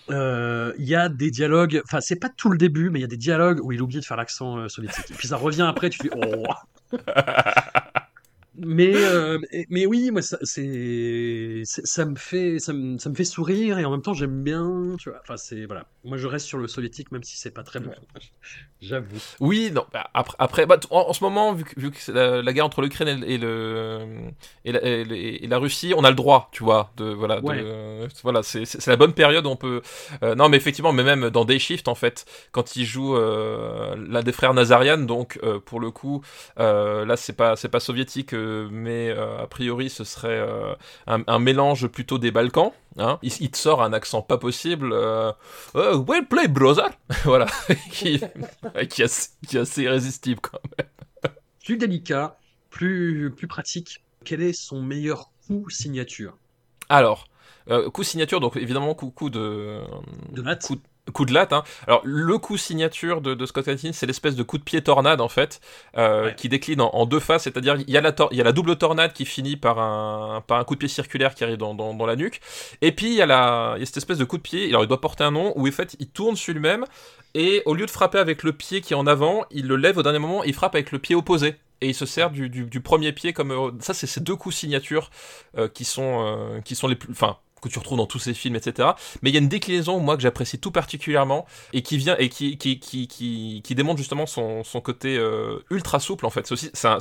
[0.09, 3.05] Il euh, y a des dialogues, enfin c'est pas tout le début, mais il y
[3.05, 5.11] a des dialogues où il oublie de faire l'accent soviétique.
[5.11, 6.45] Et puis ça revient après, tu fais oh
[8.57, 9.39] mais euh,
[9.69, 13.85] mais oui moi ça c'est ça me fait ça me, ça me fait sourire et
[13.85, 15.19] en même temps j'aime bien tu vois.
[15.21, 15.85] Enfin c'est voilà.
[16.03, 17.91] Moi je reste sur le soviétique même si c'est pas très bon.
[18.81, 19.17] J'avoue.
[19.39, 22.41] Oui non bah, après après bah, en, en, ce moment vu que, vu que la,
[22.41, 23.99] la, guerre entre l'Ukraine et, et, le
[24.65, 27.57] et la, et, la, Russie on a le droit tu vois de voilà ouais.
[27.63, 29.81] de, voilà c'est la bonne période où on peut
[30.23, 33.95] euh, non mais effectivement mais même dans Day Shift en fait quand il joue euh,
[33.97, 36.21] l'un des frères Nazarian donc euh, pour le coup
[36.59, 38.33] euh, là c'est pas c'est pas soviétique
[38.71, 40.73] mais euh, a priori ce serait euh,
[41.05, 42.71] un, un, mélange plutôt des Balkans.
[42.97, 43.19] Hein.
[43.21, 44.91] Il, il, te sort un accent pas possible.
[44.93, 45.31] Euh,
[45.73, 46.89] well play, brother
[47.23, 47.47] Voilà,
[47.91, 48.19] qui,
[48.89, 51.33] qui, est, qui est assez irrésistible quand même.
[51.63, 52.37] Plus délicat,
[52.69, 54.03] plus, plus pratique.
[54.23, 56.37] Quel est son meilleur coup signature?
[56.89, 57.27] Alors,
[57.69, 59.81] euh, coup signature, donc évidemment coup, coup de...
[60.31, 60.77] De latte coup,
[61.13, 61.53] coup de latte.
[61.53, 61.63] Hein.
[61.87, 65.21] Alors le coup signature de, de Scott Atkins, c'est l'espèce de coup de pied tornade
[65.21, 65.61] en fait,
[65.97, 66.35] euh, ouais.
[66.35, 68.51] qui décline en, en deux phases, c'est-à-dire il y a la il y a la
[68.51, 71.73] double tornade qui finit par un par un coup de pied circulaire qui arrive dans,
[71.73, 72.41] dans, dans la nuque,
[72.81, 74.67] et puis il y a la il y a cette espèce de coup de pied.
[74.69, 76.85] Alors il doit porter un nom où en fait il tourne sur lui-même
[77.33, 79.97] et au lieu de frapper avec le pied qui est en avant, il le lève
[79.97, 82.49] au dernier moment, et il frappe avec le pied opposé et il se sert du,
[82.49, 85.11] du, du premier pied comme euh, ça c'est ces deux coups signature
[85.57, 88.33] euh, qui sont euh, qui sont les plus enfin que tu retrouves dans tous ces
[88.33, 88.89] films, etc.
[89.21, 92.29] Mais il y a une déclinaison, moi, que j'apprécie tout particulièrement, et qui vient, et
[92.29, 96.51] qui, qui, qui, qui, démontre justement son, son côté euh, ultra souple, en fait.
[96.55, 96.97] C'est un,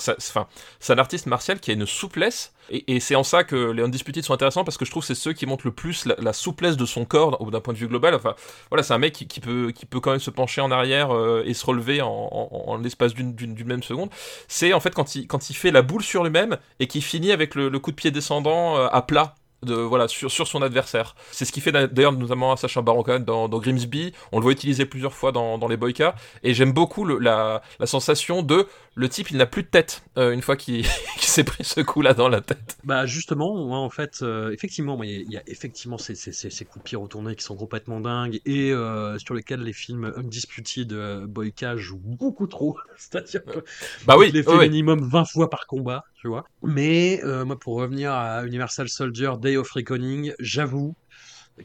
[0.89, 4.35] un artiste martial qui a une souplesse, et, c'est en ça que les Undisputed sont
[4.35, 6.85] intéressants, parce que je trouve que c'est ceux qui montrent le plus la, souplesse de
[6.85, 8.15] son corps, d'un point de vue global.
[8.15, 8.35] Enfin,
[8.71, 11.15] voilà, c'est un mec qui, qui, peut, qui peut quand même se pencher en arrière
[11.15, 14.11] euh, et se relever en, en, en l'espace d'une même seconde.
[14.49, 17.33] C'est, en fait, quand il, quand il fait la boule sur lui-même, et qui finit
[17.33, 19.35] avec le, le coup de pied descendant euh, à plat,
[19.67, 21.15] de voilà sur, sur son adversaire.
[21.33, 24.13] C'est ce qui fait d'ailleurs notamment à Sacha Baron Cohen dans, dans, Grimsby.
[24.33, 27.63] On le voit utiliser plusieurs fois dans, dans les Boyka et j'aime beaucoup le, la,
[27.79, 30.83] la sensation de le type il n'a plus de tête euh, une fois qu'il
[31.19, 32.79] qu s'est pris ce coup là dans la tête.
[32.85, 36.89] Bah justement en fait euh, effectivement il y, a effectivement ces, ces, ces, coups de
[36.89, 40.95] pied retournés qui sont complètement dingues et euh, sur lesquels les films Undisputed
[41.27, 42.79] Boyka jouent beaucoup trop.
[42.97, 43.65] C'est-à-dire que
[44.07, 44.69] bah oui, les fait oui.
[44.69, 46.45] minimum 20 fois par combat tu vois.
[46.63, 50.95] Mais euh, moi, pour revenir à Universal Soldier Day of Reckoning, j'avoue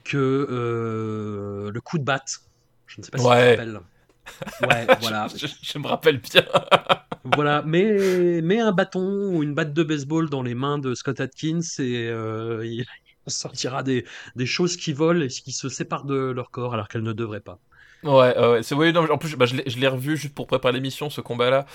[0.04, 2.42] que euh, le coup de batte,
[2.88, 3.52] je ne sais pas si ouais.
[3.52, 3.82] tu te rappelles.
[4.62, 5.28] Ouais, voilà.
[5.36, 6.46] je, je, je, me rappelle bien.
[7.36, 11.20] voilà, mais, mais un bâton ou une batte de baseball dans les mains de Scott
[11.20, 12.86] Atkins et euh, il
[13.28, 17.04] sortira des, des choses qui volent et qui se séparent de leur corps alors qu'elles
[17.04, 17.60] ne devraient pas.
[18.04, 21.10] Ouais, ouais c'est oui, non, en plus bah, je l'ai revu juste pour préparer l'émission
[21.10, 21.66] ce combat là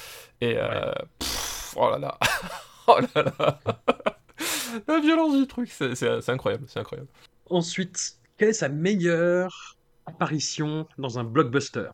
[0.41, 0.95] et ouais.
[1.19, 1.36] pff,
[1.77, 2.19] oh là là.
[2.89, 3.61] Oh là là
[4.87, 7.09] La violence du truc, c'est incroyable, c'est incroyable.
[7.47, 11.91] Ensuite, quelle est sa meilleure apparition dans un blockbuster?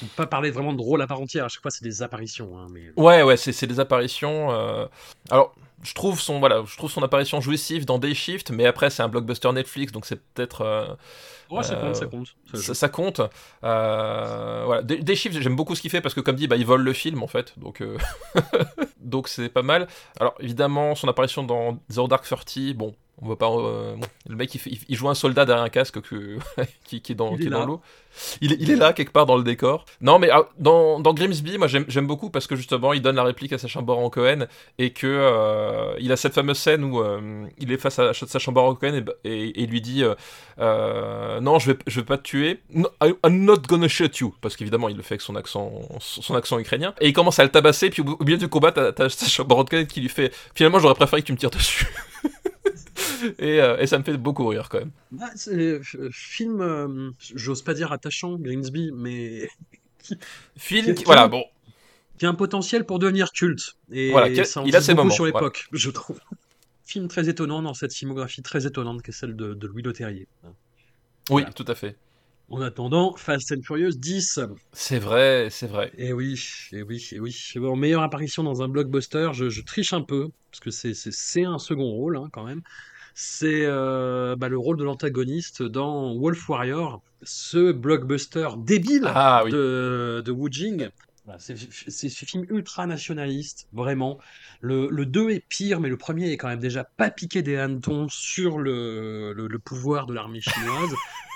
[0.00, 1.84] Je ne peux pas parler vraiment de rôle à part entière, à chaque fois c'est
[1.84, 2.58] des apparitions.
[2.58, 2.90] Hein, mais...
[2.96, 4.50] Ouais, ouais, c'est des apparitions.
[4.50, 4.86] Euh...
[5.30, 8.90] Alors, je trouve, son, voilà, je trouve son apparition jouissive dans Day Shift, mais après
[8.90, 10.62] c'est un blockbuster Netflix, donc c'est peut-être...
[10.62, 10.86] Euh...
[11.50, 12.36] Ouais, ça compte, ça compte.
[12.52, 13.20] Ça, ça compte.
[13.64, 14.82] Euh, voilà.
[14.82, 16.92] Des chiffres, j'aime beaucoup ce qu'il fait parce que, comme dit, bah, il vole le
[16.92, 17.58] film en fait.
[17.58, 17.96] Donc, euh...
[19.00, 19.88] donc c'est pas mal.
[20.20, 23.46] Alors, évidemment, son apparition dans Zero Dark Thirty, bon, On voit pas.
[23.50, 26.38] euh, bon, le mec, il, fait- il- il joue un soldat derrière un casque que,
[26.84, 27.34] qui, qui est dans,
[27.66, 27.80] l'eau.
[28.40, 29.84] Il, est- il est là quelque part dans le décor.
[30.00, 33.24] Non, mais ah, dans, dans Grimsby, moi j'aime beaucoup parce que justement, il donne la
[33.24, 34.46] réplique à Sacha Baron Cohen
[34.78, 38.52] et que euh, il a cette fameuse scène où euh, il est face à Sacha
[38.52, 40.02] Baron Cohen et, et- et il lui dit
[40.58, 42.60] non, je vais, je vais pas te tuer.
[42.72, 46.34] No, I'm not gonna shoot you parce qu'évidemment, il le fait avec son accent, son
[46.34, 46.94] accent ukrainien.
[47.00, 47.90] Et il commence à le tabasser.
[47.90, 50.94] Puis au, au milieu du combat, t'as Sacha Baron Cohen qui lui fait finalement, j'aurais
[50.94, 51.86] préféré que tu me tires dessus.
[53.38, 54.90] et, euh, et ça me fait beaucoup rire quand même.
[55.20, 59.48] Ah, c'est euh, film, euh, j'ose pas dire attachant, Grimsby, mais
[60.56, 61.44] Film, Qui- qui- voilà, bon,
[62.18, 63.76] qui a un potentiel pour devenir culte.
[63.92, 65.38] Et Voilà, ça en il a ses moments, sur voilà.
[65.38, 66.20] l'époque, je trouve.
[66.84, 70.26] Film très étonnant dans cette filmographie très étonnante qu'est celle de, de Louis Leterrier.
[70.44, 70.50] oui,
[71.28, 71.52] Voilà.
[71.52, 71.96] tout à fait.
[72.50, 74.40] En attendant, Fast and Furious 10.
[74.72, 75.92] C'est vrai, c'est vrai.
[75.98, 76.40] Et oui,
[76.72, 77.36] et oui, et oui.
[77.56, 81.58] Bon, meilleure apparition dans un blockbuster, je, je triche un peu, parce que c'est- un
[81.58, 82.62] second rôle hein, quand même.
[83.14, 89.50] C'est euh, bah, le rôle de l'antagoniste dans Wolf Warrior, ce blockbuster débile Ah oui.
[89.50, 90.88] de, de Wu Jing.
[91.38, 91.56] C'est
[91.88, 94.18] c'est ce film ultra nationaliste, vraiment.
[94.62, 97.56] Le, le 2 est pire, mais le premier est quand même déjà pas piqué des
[97.58, 100.94] hannetons sur le, le, le pouvoir de l'armée chinoise.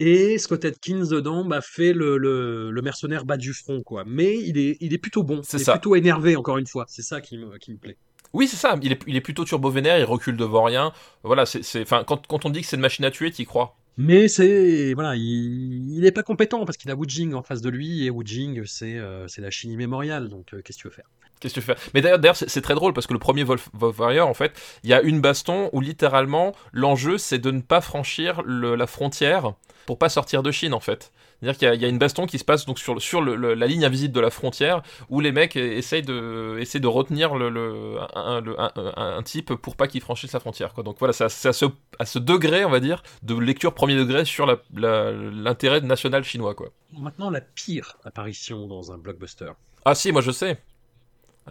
[0.00, 4.04] Et Scott Atkins dedans bah, fait le, le, le mercenaire bas du front, quoi.
[4.06, 5.42] Mais il est, il est plutôt bon.
[5.44, 6.86] C'est il est plutôt énervé, encore une fois.
[6.88, 7.98] C'est ça qui me, qui me plaît.
[8.32, 8.78] Oui, c'est ça.
[8.82, 10.92] Il est, il est plutôt turbo-vénère, il recule devant rien.
[11.22, 13.44] Voilà, c'est, c'est- enfin, quand, quand on dit que c'est une machine à tuer, t'y
[13.44, 13.76] crois.
[13.96, 17.60] Mais c'est voilà, il, il est pas compétent parce qu'il a Wu Jing en face
[17.60, 20.28] de lui et Wu Jing c'est euh, c'est la Chine immémoriale.
[20.28, 21.10] Donc euh, qu'est-ce que tu veux faire?
[21.40, 23.98] Qu'est-ce que tu fais Mais d'ailleurs, c'est, très drôle parce que le premier Wolf, Wolf
[23.98, 24.52] Warrior, en fait,
[24.84, 28.86] il y a une baston où littéralement l'enjeu c'est de ne pas franchir le- la
[28.86, 29.54] frontière
[29.86, 31.10] pour pas sortir de Chine, en fait.
[31.40, 33.00] C'est-à-dire qu'il y a, il y a une baston qui se passe donc sur, le-
[33.00, 36.82] sur le- le- la ligne invisible de la frontière où les mecs essayent de, essayent
[36.82, 40.74] de retenir le, un, type pour pas qu'il franchisse la frontière.
[40.74, 40.84] Quoi.
[40.84, 41.64] Donc voilà, c'est à, ce,
[41.98, 46.54] à ce degré, on va dire, de lecture premier degré sur l'intérêt national chinois.
[46.54, 46.68] Quoi.
[46.98, 49.52] Maintenant la pire apparition dans un blockbuster.
[49.86, 50.58] Ah si, moi je sais.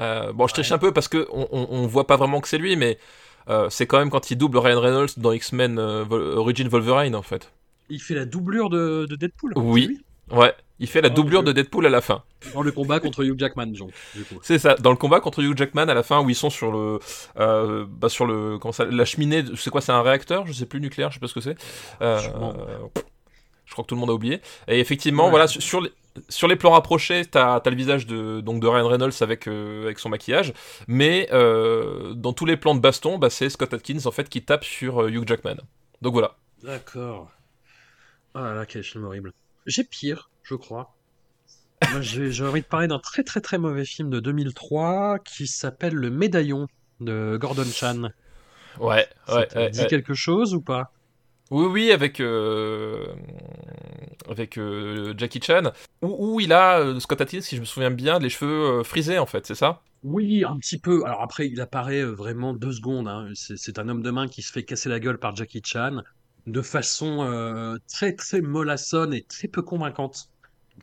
[0.02, 2.48] Euh, bon, je triche un peu parce que on, on, on voit pas vraiment que
[2.48, 2.98] c'est lui, mais
[3.50, 7.22] euh, c'est quand même quand il double Ryan Reynolds dans X-Men euh, Origin Wolverine en
[7.22, 7.52] fait.
[7.90, 9.54] Il fait la doublure de, de Deadpool.
[9.56, 10.00] Oui.
[10.32, 12.22] Ouais, il fait la Oh, doublure de Deadpool à la fin.
[12.54, 13.90] Dans le combat contre Hugh Jackman, du coup.
[14.44, 16.72] C'est ça, dans le combat contre Hugh Jackman à la fin où ils sont sur
[16.72, 17.00] le,
[17.40, 20.68] euh, bah sur le, comment ça, la cheminée, c'est quoi, c'est un réacteur, je sais
[20.68, 21.58] plus nucléaire, je sais pas ce que c'est.
[22.04, 22.20] Euh,
[23.66, 24.40] je crois que tout le monde a oublié.
[24.68, 25.30] Et effectivement, Ouais.
[25.32, 25.92] voilà, sur, sur les,
[26.28, 29.84] sur les plans rapprochés, t'as as le visage de, donc de Ryan Reynolds avec, euh,
[29.84, 30.54] avec son maquillage,
[30.88, 34.44] mais euh, dans tous les plans de baston, bah, c'est Scott Atkins en fait qui
[34.44, 35.56] tape sur euh, Hugh Jackman.
[36.02, 36.36] Donc voilà.
[36.64, 37.32] D'accord.
[38.34, 39.32] Ah là là, quel film horrible.
[39.66, 40.96] J'ai pire, je crois.
[42.02, 46.10] J'ai envie de parler d'un très très très mauvais film de 2003 qui s'appelle Le
[46.10, 46.68] Médaillon
[47.00, 48.10] de Gordon Chan.
[48.80, 49.88] Ouais, Ça ouais, te ouais, dit ouais.
[49.88, 50.92] quelque chose ou pas?
[51.52, 53.06] Oui, oui, avec, euh,
[54.28, 55.72] avec euh, Jackie Chan,
[56.02, 58.84] où, où il a, euh, Scott Atkins, si je me souviens bien, les cheveux euh,
[58.84, 59.82] frisés en fait, c'est ça?
[60.04, 61.04] Oui, un petit peu.
[61.06, 63.08] Alors après, il apparaît euh, vraiment deux secondes.
[63.08, 63.30] hein.
[63.36, 66.02] C'est un homme de main qui se fait casser la gueule par Jackie Chan
[66.46, 70.30] de façon euh, très très mollassonne et très peu convaincante.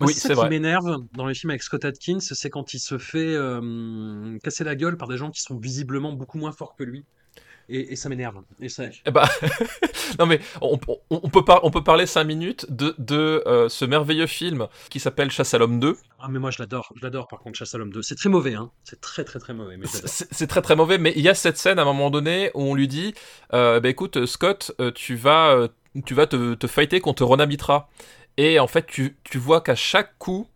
[0.01, 2.81] Moi, Oui, c'est ça qui m'énerve dans les films avec Scott Atkins, c'est quand il
[2.81, 6.77] se fait euh, casser la gueule par des gens qui sont visiblement beaucoup moins forts
[6.77, 7.07] que lui.
[7.69, 8.37] Et, et ça m'énerve.
[8.61, 9.29] Et ça, bah,
[10.19, 13.69] non mais on, on- on peut, par- on peut parler 5 minutes de, de euh,
[13.69, 15.97] ce merveilleux film qui s'appelle Chasse à l'homme 2.
[16.21, 18.03] Ah mais moi je l'adore, je l'adore par contre Chasse à l'homme 2.
[18.03, 19.77] C'est très mauvais hein, c'est très très très mauvais.
[19.85, 22.63] C'est très très mauvais, mais il y a cette scène à un moment donné où
[22.63, 23.15] on lui dit
[23.53, 25.69] euh, bah écoute, Scott, euh, tu vas, euh,
[26.05, 27.89] tu vas te, te fighter contre Ron Mitra.
[28.37, 30.47] Et en fait, tu, tu vois qu'à chaque coup,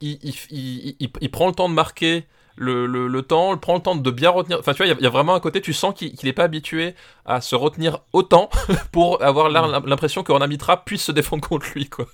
[0.00, 0.18] il,
[0.50, 2.26] il- il prend le temps de marquer
[2.56, 4.58] le, le, le temps, prend le temps de bien retenir.
[4.58, 6.14] Enfin, tu vois, il y a- il y, a vraiment un côté, tu sens qu'il
[6.24, 6.94] n'est pas habitué
[7.24, 8.50] à se retenir autant
[8.92, 12.06] pour avoir l'im- l'impression que Mitra puisse se défendre contre lui, quoi.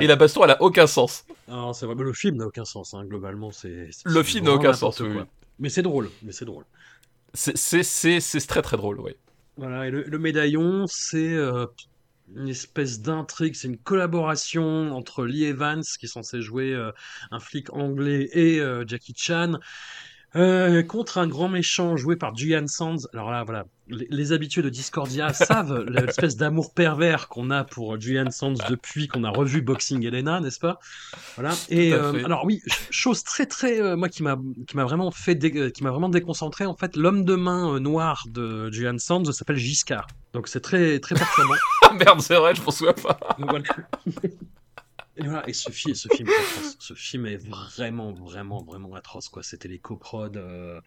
[0.00, 1.24] Et la baston, elle a aucun sens.
[1.48, 4.52] Non, c'est vrai, mais le film n'a aucun sens hein, globalement, c'est Le film n'a
[4.52, 5.20] aucun sens, oui.
[5.58, 6.64] Mais c'est drôle, mais c'est drôle.
[7.34, 9.12] C'est- très très drôle, oui.
[9.58, 11.66] Voilà, et le, le médaillon, c'est euh,
[12.34, 16.92] une espèce d'intrigue, c'est une collaboration entre Lee Evans, qui est censé jouer euh,
[17.30, 19.58] un flic anglais, et euh, Jackie Chan,
[20.36, 22.96] euh, contre un grand méchant joué par Julian Sands.
[23.12, 28.00] Alors là, voilà, les, les habitués de Discordia savent l'espèce d'amour pervers qu'on a pour
[28.00, 30.78] Julian Sands depuis qu'on a revu Boxing Elena, n'est-ce pas?
[31.34, 31.52] Voilà.
[31.68, 35.10] Et euh, alors oui, ch- chose très très euh, moi qui m'a qui m'a vraiment
[35.10, 38.70] fait dé- euh, qui m'a vraiment déconcentré en fait, l'homme de main euh, noir de
[38.70, 40.06] Julian Sands s'appelle Giscard.
[40.32, 41.54] Donc c'est très très perturbant.
[41.98, 43.18] Merde, c'est vrai, je m'en souviens pas.
[43.38, 43.64] Donc voilà.
[45.16, 46.76] Et voilà, et ce, fi- ce film, est atroce.
[46.78, 49.42] ce film est vraiment, vraiment, vraiment atroce, quoi.
[49.42, 50.30] C'était les coprods.
[50.36, 50.80] euh,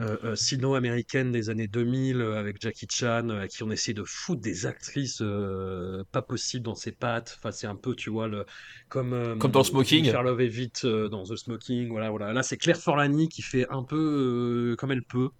[0.00, 4.04] euh, euh, sino-américaine des années 2000 euh, avec Jackie Chan, à qui on essaie de
[4.04, 7.34] foutre des actrices euh, pas possibles dans ses pattes.
[7.38, 8.46] Enfin, c'est un peu, tu vois, le,
[8.88, 10.04] comme, Comme dans Smoking.
[10.04, 11.88] Jennifer Love Hewitt euh, dans The Smoking.
[11.88, 12.32] Voilà, voilà.
[12.32, 15.30] Là, c'est Claire Forlani qui fait un peu comme elle peut.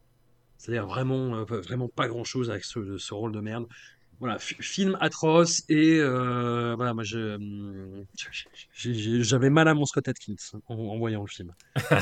[0.56, 3.66] C'est-à-dire vraiment, vraiment pas grand-chose avec ce, ce rôle de merde.
[4.20, 8.04] Voilà, fi- film atroce et euh, voilà, moi hum,
[8.74, 10.34] j'avais mal à mon Scott Atkins
[10.68, 11.54] en, en voyant le film.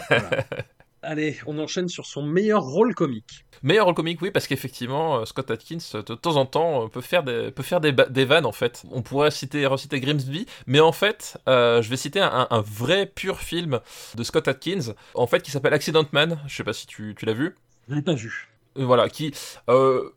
[0.08, 0.44] Voilà.
[1.02, 3.44] Allez, on enchaîne sur son meilleur rôle comique.
[3.62, 7.00] Meilleur rôle comique, oui, parce qu'effectivement, euh, Scott Atkins, euh, de temps en temps, peut
[7.00, 8.82] faire des, peut faire des, vannes, en fait.
[8.90, 13.06] On pourrait citer, reciter Grimsby, mais en fait, euh, je vais citer un, un vrai
[13.06, 13.78] pur film
[14.16, 16.40] de Scott Atkins, en fait, qui s'appelle Accident Man.
[16.48, 17.54] Je sais pas si tu, tu l'as vu.
[17.88, 18.48] Je l'ai pas vu.
[18.74, 19.32] Voilà, qui
[19.70, 20.10] euh,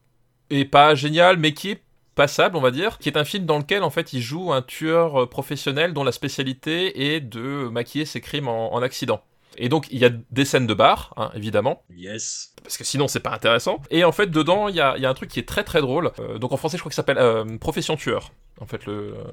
[0.49, 1.81] est pas génial, mais qui est
[2.23, 4.61] passable, on va dire, qui est un film dans lequel en fait il joue un
[4.61, 9.21] tueur euh, professionnel dont la spécialité est de maquiller ses crimes en, en accident.
[9.57, 12.53] Et donc il y a des scènes de bar, hein, évidemment, Yes.
[12.61, 13.81] parce que sinon c'est pas intéressant.
[13.89, 15.79] Et en fait dedans il y a, y a un truc qui est très très
[15.79, 16.11] drôle.
[16.19, 18.31] Euh, donc en français je crois que ça s'appelle euh, Profession tueur.
[18.59, 19.23] En fait le, euh,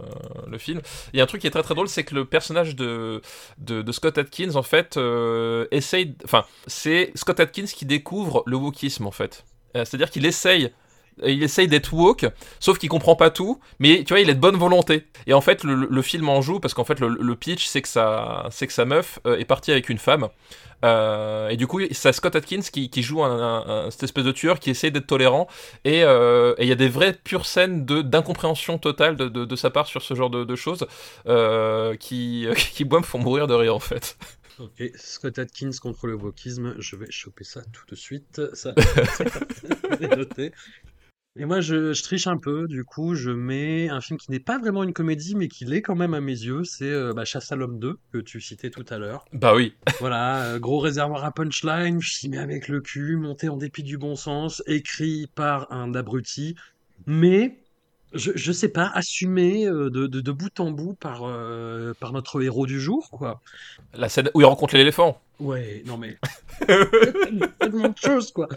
[0.47, 0.81] le film.
[1.13, 3.21] Il y a un truc qui est très très drôle, c'est que le personnage de,
[3.59, 4.97] de, de Scott Atkins en fait
[5.73, 9.45] essaye, enfin c'est Scott Atkins qui découvre le wokisme en fait.
[9.75, 10.71] C'est-à-dire qu'il essaye
[11.25, 12.27] il essaye d'être woke,
[12.61, 15.07] sauf qu'il comprend pas tout, mais tu vois, il est de bonne volonté.
[15.27, 17.83] Et en fait, le, le film en joue parce qu'en fait, le, le pitch, c'est
[17.83, 20.29] que sa, c'est que sa meuf euh, est partie avec une femme.
[20.85, 24.25] Euh, et du coup, c'est Scott Atkins qui, qui joue un, un- un- cette espèce
[24.25, 25.49] de tueur qui essaie d'être tolérant.
[25.85, 29.45] Et euh, et il y a des vraies pures scènes de d'incompréhension totale de, de,
[29.47, 30.87] de sa part sur ce genre de, choses
[31.29, 34.19] euh, qui, qui, moi, me font mourir de rire en fait.
[34.59, 38.41] Ok, Scott Atkins contre le wokisme, je vais choper ça tout de suite.
[38.55, 38.73] Ça,
[39.99, 40.53] c'est noté.
[41.39, 44.41] Et moi, je, je triche un peu, du coup, je mets un film qui n'est
[44.41, 47.27] pas vraiment une comédie, mais qui l'est quand même à mes yeux, c'est euh, bah,
[47.27, 49.27] Chasse à l'homme 2, que tu citais tout à l'heure.
[49.33, 49.75] Bah oui.
[50.01, 53.99] Voilà, euh, gros réservoir à punchline, s'y met avec le cul, monté en dépit du
[53.99, 56.55] bon sens, écrit par un abruti,
[57.07, 57.59] mais
[58.15, 62.13] je, je sais pas, assumé euh, de, de, de bout en bout par, euh, par
[62.13, 63.41] notre héros du jour, quoi.
[63.95, 65.21] La scène où il rencontre l'éléphant.
[65.39, 66.17] Ouais, non mais.
[67.59, 68.49] tellement de choses, quoi.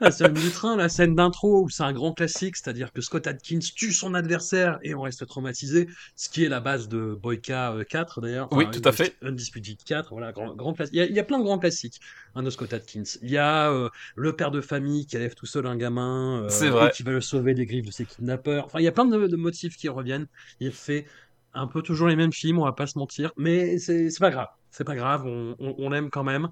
[0.00, 3.26] La scène du train, la scène d'intro, où c'est un grand classique, c'est-à-dire que Scott
[3.26, 7.72] Atkins tue son adversaire et on reste traumatisé, ce qui est la base de Boyka
[7.72, 8.48] euh, 4, d'ailleurs.
[8.52, 9.16] Oui, tout à fait.
[9.22, 10.94] Undisputed 4, voilà, grand, grand classique.
[10.94, 12.00] Il y, a, il y a plein de grands classiques
[12.36, 13.02] hein, de Scott Atkins.
[13.22, 16.48] Il y a euh, le père de famille qui élève tout seul un gamin, euh,
[16.48, 16.92] C'est vrai.
[16.94, 18.66] qui va le sauver des griffes de ses kidnappeurs.
[18.66, 20.28] Enfin, il y a plein de, de motifs qui reviennent.
[20.60, 21.06] Il fait
[21.54, 24.30] un peu toujours les mêmes films, on va pas se mentir, mais c'est c'est pas
[24.30, 24.48] grave.
[24.70, 26.48] C'est pas grave, on, on, on l'aime quand même.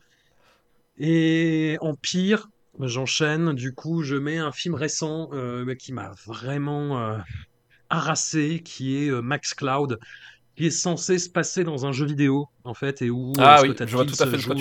[0.99, 2.49] Et en pire,
[2.81, 7.19] j'enchaîne, du coup, je mets un film récent euh, mais qui m'a vraiment euh,
[7.91, 9.99] harassé, qui est euh, Max Cloud,
[10.57, 13.75] qui est censé se passer dans un jeu vidéo, en fait, et où Ah oui,
[13.79, 14.55] je vois tout à fait joue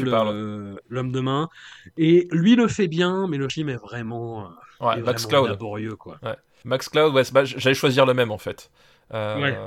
[0.89, 1.49] l'homme de main.
[1.97, 4.49] Et lui le fait bien, mais le film est vraiment,
[4.81, 5.49] Ouais, est Max vraiment Cloud.
[5.51, 6.19] laborieux, quoi.
[6.65, 8.69] Max Cloud, ouais, j'allais choisir le même en fait.
[9.13, 9.57] Euh, Ouais.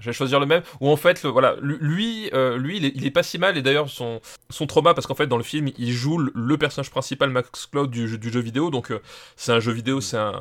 [0.00, 0.62] J'allais choisir le même.
[0.80, 3.56] Où en fait, le, voilà, lui, euh, lui, il est, il est pas si mal.
[3.56, 6.90] Et d'ailleurs, son, son trauma, parce qu'en fait, dans le film, il joue le, personnage
[6.90, 8.70] principal, Max Cloud, du, jeu- du jeu vidéo.
[8.70, 9.00] Donc, euh,
[9.36, 10.32] c'est un jeu vidéo, c'est un,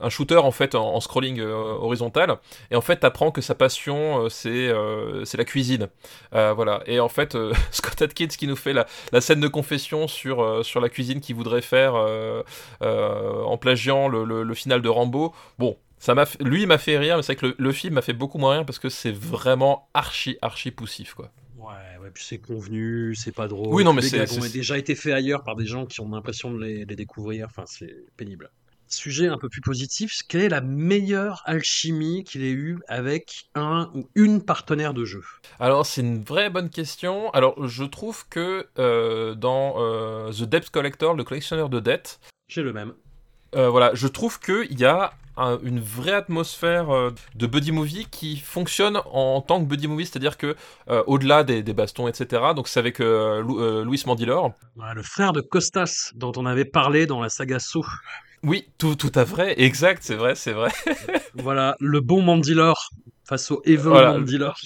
[0.00, 2.36] un shooter en fait en, en scrolling euh, horizontal.
[2.70, 5.88] Et en fait, t'apprends que sa passion, euh, c'est euh, c'est la cuisine.
[6.34, 6.82] Euh, voilà.
[6.86, 10.42] Et en fait, euh, Scott Atkins qui nous fait la, la scène de confession sur,
[10.42, 12.42] euh, sur la cuisine qu'il voudrait faire euh,
[12.82, 15.34] euh, en plagiant le, le- le final de Rambo.
[15.58, 17.72] Bon, ça m'a fait- lui il m'a fait rire, mais c'est vrai que le, le
[17.72, 21.32] film m'a fait beaucoup moins rire parce que c'est vraiment archi archi poussif quoi.
[21.56, 23.74] Ouais, ouais, puis c'est convenu, c'est pas drôle.
[23.74, 26.52] Oui, non, mais c'est- ont déjà été faits ailleurs par des gens qui ont l'impression
[26.52, 27.46] de les, les découvrir.
[27.46, 28.50] Enfin, c'est pénible.
[28.88, 33.90] Sujet un peu plus positif, quelle est la meilleure alchimie qu'il ait eue avec un
[33.94, 35.24] ou une partenaire de jeu?
[35.58, 37.30] Alors c'est une vraie bonne question.
[37.32, 42.62] Alors je trouve que euh, dans euh, The Debt Collector, le collectionneur de dettes, J'ai
[42.62, 42.92] le même.
[43.56, 48.06] Euh, voilà, je trouve qu'il y a un- une vraie atmosphère euh, de buddy movie
[48.10, 50.56] qui fonctionne en tant que buddy movie, c'est-à-dire que
[50.88, 52.42] euh, au-delà des, des bastons, etc.
[52.54, 54.52] Donc c'est avec Lou- Luis Mandylor.
[54.94, 57.84] Le frère de Costas, dont on avait parlé dans la saga So.
[58.42, 60.70] Oui, tout, tout à vrai, exact, c'est vrai, c'est vrai.
[61.34, 62.90] voilà, le bon Mandylor
[63.24, 64.12] face au Evil Voilà.
[64.12, 64.56] Mandylor.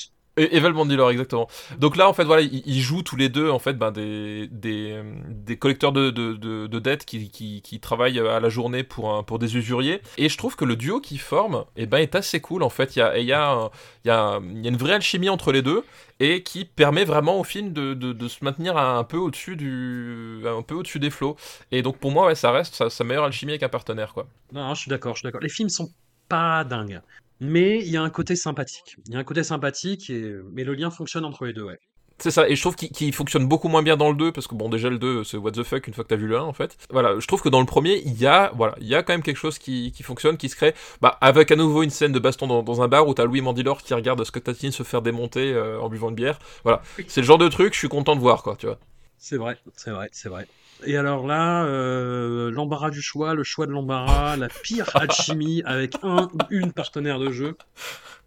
[0.41, 1.49] Et Evel Mandylor, exactement.
[1.79, 5.03] Donc là, en fait, voilà, ils, jouent tous les deux, en fait, ben, des, des,
[5.29, 9.13] des collecteurs de, de, de, de dettes qui, qui, qui travaillent à la journée pour,
[9.13, 10.01] un, pour des usuriers.
[10.17, 12.97] Et je trouve que le duo qu'ils forment, eh ben, est assez cool, en fait.
[12.97, 13.71] Il y a, y, a,
[14.07, 15.85] y, a, y a une vraie alchimie entre les deux
[16.21, 20.43] et qui permet vraiment au film de, de, de se maintenir un peu au-dessus du,
[20.47, 21.37] un peu au-dessus des flots.
[21.71, 24.27] Et donc, pour moi, ouais, ça reste sa, sa meilleure alchimie avec un partenaire, quoi.
[24.53, 25.41] Non, non, je suis d'accord, je suis d'accord.
[25.41, 25.91] Les films sont
[26.29, 27.01] pas dingues.
[27.41, 28.97] Mais il y a un côté sympathique.
[29.07, 30.35] Il y a un côté sympathique, et...
[30.53, 31.79] mais le lien fonctionne entre les deux, ouais.
[32.19, 34.55] C'est ça, et je trouve qu'il fonctionne beaucoup moins bien dans le 2, parce que
[34.55, 36.43] bon, déjà le 2, c'est what the fuck une fois que t'as vu le 1,
[36.43, 36.77] en fait.
[36.91, 39.15] Voilà, je trouve que dans le premier, il y a, voilà, il y a quand
[39.15, 42.13] même quelque chose qui, qui fonctionne, qui se crée, bah, avec à nouveau une scène
[42.13, 44.83] de baston dans, dans un bar où t'as Louis Mandylor qui regarde Scott Adkins se
[44.83, 46.39] faire démonter euh, en buvant une bière.
[46.63, 48.79] Voilà, c'est le genre de truc, je suis content de voir, quoi, tu vois.
[49.17, 50.47] C'est vrai, c'est vrai, c'est vrai.
[50.85, 55.95] Et alors là, euh, l'embarras du choix, le choix de l'embarras, la pire alchimie avec
[56.03, 57.57] un ou une partenaire de jeu.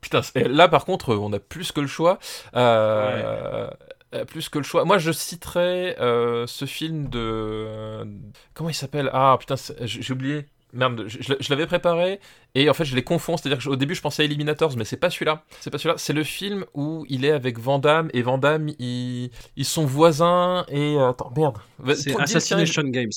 [0.02, 2.20] Putain, là par contre, on a plus que le choix.
[2.56, 3.70] Euh,
[4.14, 4.86] euh, Plus que le choix.
[4.86, 8.06] Moi, je citerais euh, ce film de.
[8.54, 9.10] Comment il s'appelle?
[9.14, 10.46] Ah putain, j'ai oublié.
[10.74, 12.20] Merde, je, je- je l'avais préparé
[12.56, 13.38] et en fait je les confonds.
[13.38, 15.44] C'est-à-dire qu'au début je pensais à Eliminators, mais c'est pas celui-là.
[15.60, 15.96] C'est pas celui-là.
[15.98, 19.86] C'est le film où il est avec Van Damme et Van Damme ils, ils sont
[19.86, 21.58] voisins et euh, attends merde.
[21.96, 23.12] C'est Assassination Games.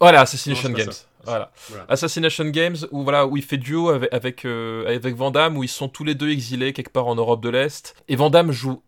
[0.00, 0.92] Voilà, Assassination Non, Games.
[1.24, 1.52] Voilà.
[1.68, 1.84] Voilà.
[1.88, 5.62] Assassination Games où voilà où il fait duo avec avec, euh, avec Van Damme où
[5.62, 8.50] ils sont tous les deux exilés quelque part en Europe de l'Est et Van Damme
[8.50, 8.82] joue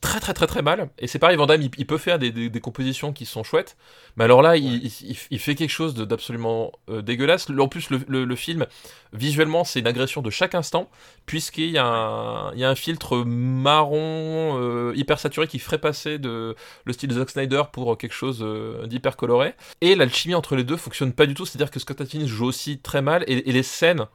[0.00, 0.90] très très très très mal.
[0.98, 3.42] Et c'est pareil Van Damme il, il peut faire des, des, des compositions qui sont
[3.42, 3.76] chouettes.
[4.16, 7.48] Mais alors là il, il, il- il fait quelque chose d'absolument euh, dégueulasse.
[7.50, 8.66] En plus le, le, le film
[9.12, 10.88] visuellement c'est une agression de chaque instant
[11.26, 13.24] puisqu'il y a un, il y a un filtre
[13.72, 18.14] marron euh, hyper saturé qui ferait passer de le style de Zack Snyder pour quelque
[18.14, 19.54] chose euh, d'hyper coloré.
[19.80, 22.78] Et l'alchimie entre les deux fonctionne pas du tout, c'est-à-dire que Scott Adkins joue aussi
[22.78, 24.06] très mal, et, et les scènes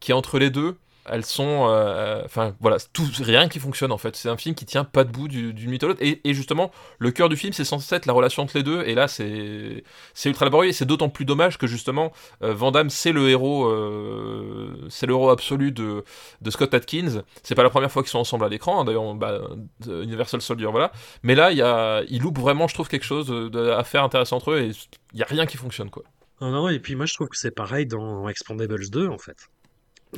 [0.00, 0.76] qui entre les deux,
[1.10, 4.16] elles sont, euh, enfin voilà, tout rien qui fonctionne en fait.
[4.16, 7.28] C'est un film qui tient pas debout du- d'une à l'autre, et, justement le cœur
[7.28, 9.82] du film c'est censé être la relation entre les deux, et là c'est
[10.24, 12.54] ultra laborieux, c'est d'autant plus dommage que justement euh,
[12.88, 16.04] c'est le héros, euh, c'est le héros absolu de
[16.40, 17.22] de Scott Adkins.
[17.42, 19.40] C'est pas la première fois qu'ils sont ensemble à l'écran, hein, d'ailleurs bah,
[19.86, 20.92] Universal Soldier voilà,
[21.22, 24.52] mais là y a, il loupe vraiment je trouve quelque chose à faire intéressant entre
[24.52, 24.70] eux, et
[25.12, 26.04] il y a rien qui fonctionne quoi.
[26.40, 29.50] Non, non, et puis moi je trouve que c'est pareil dans Expandables 2 en fait.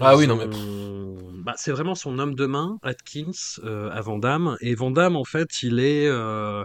[0.01, 0.47] Ah oui, non, mais-
[1.45, 3.31] bah, c'est vraiment son homme de main, Atkins,
[3.65, 4.57] euh, à Van Damme.
[4.61, 6.65] Et Van Damme, en fait, il est, euh,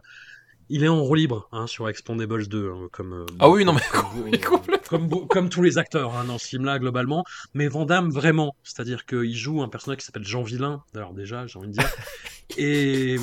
[0.70, 3.14] il est en roue libre hein, sur Expandables 2, hein, comme.
[3.14, 4.38] euh, Ah oui, non, mais
[5.30, 7.24] comme, tous les acteurs hein, dans ce film-là, globalement.
[7.54, 8.56] Mais Van Damme, vraiment.
[8.64, 11.90] C'est-à-dire qu'il joue un personnage qui s'appelle Jean Villain, d'ailleurs, déjà, j'ai envie de dire.
[12.58, 13.18] et,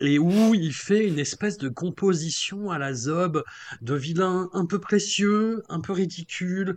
[0.00, 3.42] et où il fait une espèce de composition à la Zob
[3.80, 6.76] de vilain un peu précieux, un peu ridicule,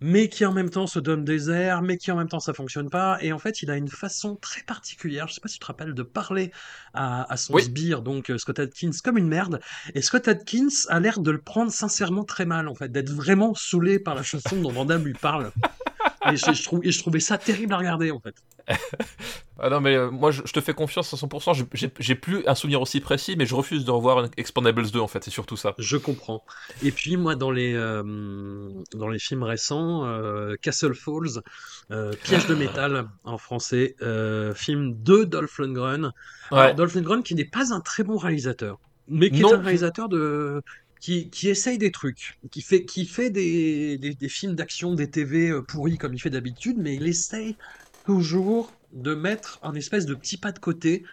[0.00, 2.52] mais qui en même temps se donne des airs, mais qui en même temps ça
[2.52, 3.18] fonctionne pas.
[3.20, 5.66] Et en fait, il a une façon très particulière, je sais pas si tu te
[5.66, 6.52] rappelles, de parler
[6.94, 7.62] à, à son Oui.
[7.64, 9.60] sbire, donc euh, Scott Adkins, comme une merde.
[9.94, 13.54] Et Scott Adkins a l'air de le prendre sincèrement très mal, en fait, d'être vraiment
[13.54, 15.50] saoulé par la façon dont Van Damme lui parle.
[16.32, 18.34] Et je, je trouve, et je trouvais ça terrible à regarder, en fait.
[19.60, 21.52] Ah non, mais euh, moi je, je te fais confiance à 100%.
[21.74, 25.08] Je- J'ai plus un souvenir aussi précis, mais je refuse de revoir Expandables 2 en
[25.08, 25.74] fait, c'est surtout ça.
[25.78, 26.44] Je comprends.
[26.84, 28.02] Et puis moi, dans les euh,
[28.94, 31.42] dans les films récents, euh, Castle Falls,
[32.22, 33.96] Piège de métal en français,
[34.54, 36.12] film de Dolph Lundgren.
[36.52, 36.58] Ouais.
[36.58, 39.50] Alors, Dolph Lundgren qui n'est pas un très bon réalisateur, mais qui Non.
[39.50, 40.62] est un réalisateur de
[41.00, 45.10] qui, qui essaye des trucs, qui fait qui fait des, des, des films d'action, des
[45.10, 47.56] TV euh, pourris comme il fait d'habitude, mais il essaye
[48.04, 51.04] toujours de mettre un espèce de petit pas de côté.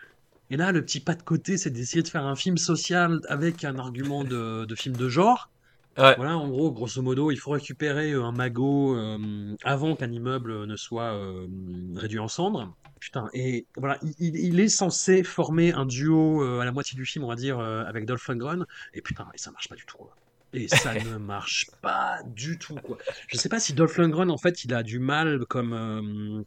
[0.49, 3.63] Et là, le petit pas de côté, c'est d'essayer de faire un film social avec
[3.63, 5.49] un argument de, de film de genre.
[5.97, 6.13] Ouais.
[6.17, 10.65] Voilà, en gros, grosso modo, il faut récupérer euh, un magot euh, avant qu'un immeuble
[10.65, 11.47] ne soit euh,
[11.95, 12.75] réduit en cendres.
[12.99, 17.25] Putain, et voilà, il, est censé former un duo euh, à la moitié du film,
[17.25, 18.65] on va dire, euh, avec Dolph Lundgren.
[18.93, 19.97] Et putain, et ça marche pas du tout.
[19.97, 20.15] quoi.
[20.53, 22.75] Et ça ne marche pas du tout.
[22.75, 22.97] Quoi.
[23.27, 25.73] Je sais pas si Dolph Lundgren, en fait, il a du mal comme.
[25.73, 26.43] euh,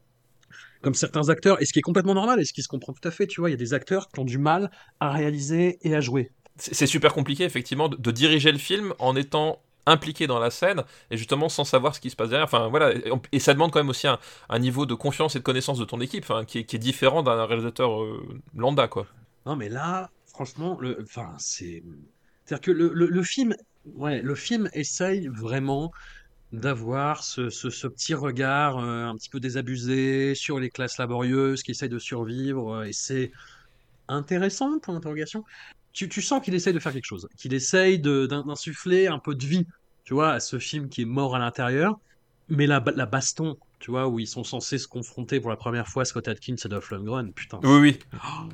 [0.81, 3.07] comme certains acteurs, et ce qui est complètement normal, et ce qui se comprend tout
[3.07, 4.71] à fait, tu vois, il y a des acteurs qui ont du mal
[5.01, 6.31] à réaliser et à jouer.
[6.57, 10.51] C'est c'est super compliqué effectivement de, de diriger le film en étant impliqué dans la
[10.51, 12.45] scène et justement sans savoir ce qui se passe derrière.
[12.45, 12.93] Enfin voilà,
[13.33, 16.01] et, ça demande quand même aussi un, niveau de confiance et de connaissance de ton
[16.01, 19.07] équipe qui, est, différent d'un réalisateur euh, lambda quoi.
[19.47, 21.83] Non, mais là, franchement, le, enfin, c'est,
[22.45, 23.55] c'est-à-dire que le, film,
[23.95, 25.93] ouais, le film essaye vraiment
[26.53, 27.43] d'avoir ce,
[27.89, 32.77] petit regard euh, un petit peu désabusé sur les classes laborieuses qui essayent de survivre,
[32.77, 33.33] euh, et c'est
[34.09, 35.45] intéressant, point d'interrogation.
[35.93, 39.45] Tu, tu sens qu'il essaye de faire quelque chose, qu'il essaye d'insuffler un peu de
[39.45, 39.67] vie,
[40.09, 42.01] tu vois, à ce film qui est mort à l'intérieur,
[42.49, 45.87] mais la, la baston, tu vois, où ils sont censés se confronter pour la première
[45.87, 47.99] fois Scott Adkins et Dolph Lundgren, putain, Oui oui.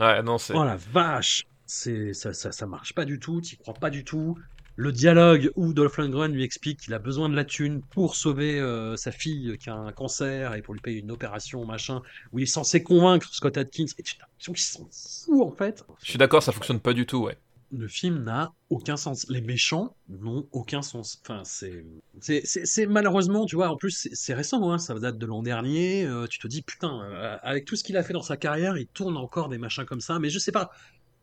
[0.01, 0.53] Ouais non c'est.
[0.57, 4.03] Oh la vache c'est ça, ça, ça marche pas du tout, t'y crois pas du
[4.03, 4.37] tout.
[4.75, 8.59] Le dialogue où Dolph Lundgren lui explique qu'il a besoin de la thune pour sauver
[8.59, 12.03] euh, sa fille qui a un cancer et pour lui payer une opération, machin,
[12.33, 15.53] où il est censé convaincre Scott Adkins, et tu as l'impression qu'ils sont fous en
[15.53, 15.85] fait.
[16.03, 17.39] Je suis d'accord, ça fonctionne pas du tout ouais.
[17.77, 19.27] Le film n'a aucun sens.
[19.29, 21.21] Les méchants n'ont aucun sens.
[21.25, 26.05] Enfin, c'est, malheureusement, tu vois, en plus, c'est, récent, hein, ça date de l'an dernier.
[26.05, 28.77] euh, tu te dis, putain, euh, avec tout ce qu'il a fait dans sa carrière,
[28.79, 30.71] il tourne encore des machins comme ça, mais je sais pas.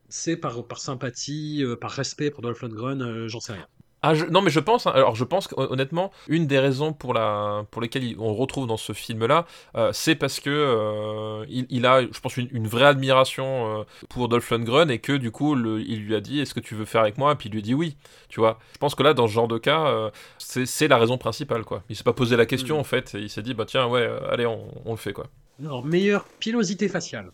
[0.09, 3.67] c'est par, par sympathie, euh, par respect pour Dolph Lundgren, j'en sais rien.
[4.03, 4.87] Ah, je- non, mais je pense.
[4.87, 8.77] hein, alors, je pense qu'honnêtement, une des raisons pour, la, pour lesquelles on retrouve dans
[8.77, 9.45] ce film-là,
[9.75, 13.83] euh, c'est parce que euh, il, il a, je pense, une, une vraie admiration euh,
[14.09, 16.73] pour Dolph Lundgren et que du coup, le- il lui a dit Est-ce que tu
[16.73, 17.33] veux faire avec moi?
[17.33, 17.95] Et puis il lui a dit oui.
[18.27, 18.57] Tu vois.
[18.73, 21.83] Je pense que là, dans ce genre de cas, euh, c'est la raison principale, quoi.
[21.89, 22.79] Il s'est pas posé la question Mm.
[22.79, 23.13] en fait.
[23.15, 25.27] Et il s'est dit Bah tiens, ouais, allez, on, on le fait, quoi.
[25.61, 27.29] Alors, meilleure pilosité faciale.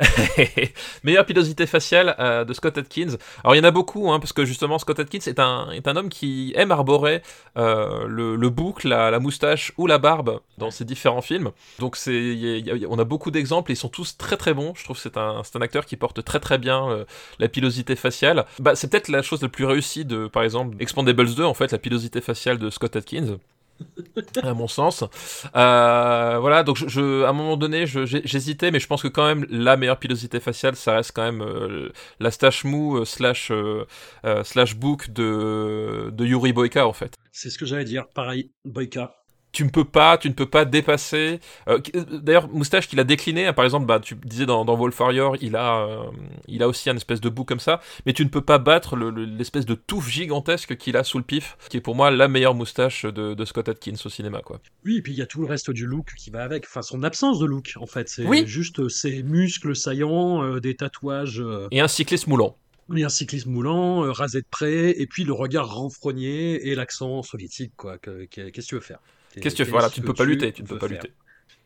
[1.04, 3.16] Meilleure pilosité faciale euh, de Scott Atkins.
[3.44, 5.88] Alors il y en a beaucoup, hein, parce que justement Scott Atkins est un, est
[5.88, 7.22] un homme qui aime arborer
[7.56, 11.52] euh, le, le boucle, la, moustache ou la barbe dans ses différents films.
[11.78, 14.72] Donc c'est, on a beaucoup d'exemples ils sont tous très très bons.
[14.76, 17.04] Je trouve que c'est un, c'est un acteur qui porte très très bien euh,
[17.38, 18.44] la pilosité faciale.
[18.58, 21.72] Bah, c'est peut-être la chose la plus réussie de, par exemple, Expandables 2, en fait,
[21.72, 23.38] la pilosité faciale de Scott Atkins.
[24.42, 25.04] À mon sens.
[25.54, 29.26] Euh, voilà, donc je, je- à un moment donné, j'hésitais, mais je pense que quand
[29.26, 33.50] même la meilleure pilosité faciale, ça reste quand même euh, la stache mou euh, slash
[33.50, 33.84] euh,
[34.24, 37.14] euh, slash book de de Yuri Boyka en fait.
[37.32, 38.06] C'est ce que j'allais dire.
[38.14, 39.14] Pareil, Boyka.
[39.56, 41.40] Tu ne peux pas, tu ne peux pas dépasser.
[41.66, 41.90] euh, qui-
[42.20, 45.36] D'ailleurs, moustache qu'il a décliné, hein, par exemple, bah, tu disais dans, dans Wolf Warrior,
[45.40, 46.02] il a, euh,
[46.46, 48.96] il a aussi un espèce de bout comme ça, mais tu ne peux pas battre
[48.96, 52.10] le- le- l'espèce de touffe gigantesque qu'il a sous le pif, qui est pour moi
[52.10, 54.60] la meilleure moustache de, de Scott Atkins au cinéma, quoi.
[54.84, 56.66] Oui, et puis il y a tout le reste du look qui va avec.
[56.66, 58.10] Enfin, son absence de look, en fait.
[58.10, 58.46] C'est Oui.
[58.46, 62.58] juste euh, ses muscles saillants, euh, des tatouages, euh, Et un cycliste moulant.
[62.94, 67.22] et un cyclisme moulant, euh, rasé de près, et puis le regard renfrogné et l'accent
[67.22, 67.96] soviétique, quoi.
[67.96, 68.98] Que- que- Qu'est-ce que tu veux faire?
[69.40, 69.70] Qu'est-ce que tu fais?
[69.70, 71.12] Voilà, tu ne peux pas lutter, tu ne peux pas lutter.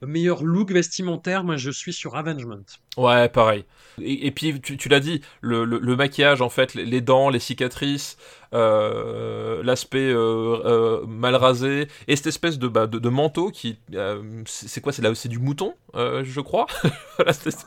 [0.01, 2.65] Le meilleur look vestimentaire, moi je suis sur Avengement.
[2.97, 3.65] Ouais, pareil.
[4.03, 7.01] Et, et puis, tu, tu l'as dit, le, le- le maquillage, en fait, les, les
[7.01, 8.17] dents, les cicatrices,
[8.55, 13.79] euh, l'aspect euh, euh, mal rasé, et cette espèce de, bah, de, de manteau qui.
[14.47, 16.67] c'est quoi C'est là- du mouton, je crois
[17.17, 17.67] Voilà, c'est-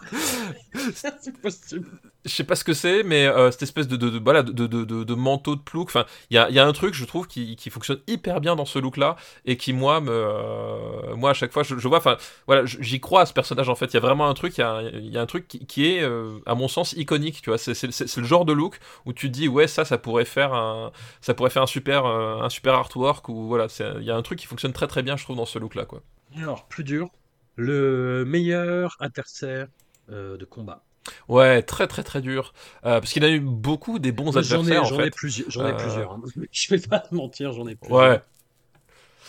[1.41, 1.87] possible.
[2.25, 4.83] je sais pas ce que c'est, mais cette espèce de, de, de- voilà, de, de,
[4.83, 5.87] de, de manteau de plouc.
[5.89, 8.55] Enfin, il y a, y a un truc, je trouve, qui, qui fonctionne hyper bien
[8.55, 9.15] dans ce look-là
[9.45, 12.17] et qui, moi, me, moi à chaque fois, je, je vois, enfin,
[12.47, 13.69] voilà, j'y crois à ce personnage.
[13.69, 15.21] En fait, il y a vraiment un truc, il y a, un- il y a
[15.23, 17.41] un truc qui, qui est, euh, à mon sens, iconique.
[17.41, 20.25] Tu vois, c'est le genre de look où tu te dis, ouais, ça, ça pourrait
[20.25, 24.03] faire un, ça pourrait faire un super, euh, un super artwork ou voilà, c'est- il
[24.05, 26.01] y a un truc qui fonctionne très très bien, je trouve, dans ce look-là, quoi.
[26.35, 27.09] Alors, plus dur,
[27.55, 29.67] le meilleur adversaire
[30.09, 30.85] euh, de combat.
[31.27, 32.53] Ouais, très très très dur,
[32.85, 35.11] Euh, parce qu'il a eu beaucoup des bons J'en ai, adversaires en j'en ai fait.
[35.11, 35.49] plusieurs.
[35.49, 36.21] J'en ai Euh, plusieurs hein.
[36.51, 38.11] Je vais pas te mentir, j'en ai plusieurs.
[38.11, 38.21] Ouais.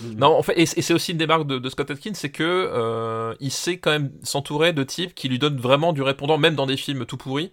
[0.01, 0.15] Mm.
[0.19, 2.43] Non, en fait, et c'est aussi une des marques de, de Scott Atkins, c'est que
[2.43, 6.55] euh, il sait quand même s'entourer de types qui lui donnent vraiment du répondant, même
[6.55, 7.53] dans des films tout pourris.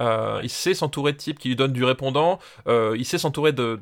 [0.00, 2.38] Euh, il sait s'entourer de types qui lui donnent du répondant.
[2.68, 3.76] euh, il sait s'entourer de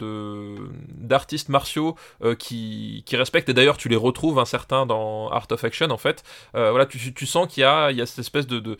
[0.89, 3.49] d'artistes martiaux euh, qui, qui respectent.
[3.49, 6.23] Et d'ailleurs, tu les retrouves un certain dans Art of Action, en fait.
[6.55, 8.77] Voilà, tu, tu sens qu'il y a, il y a cette espèce de, de,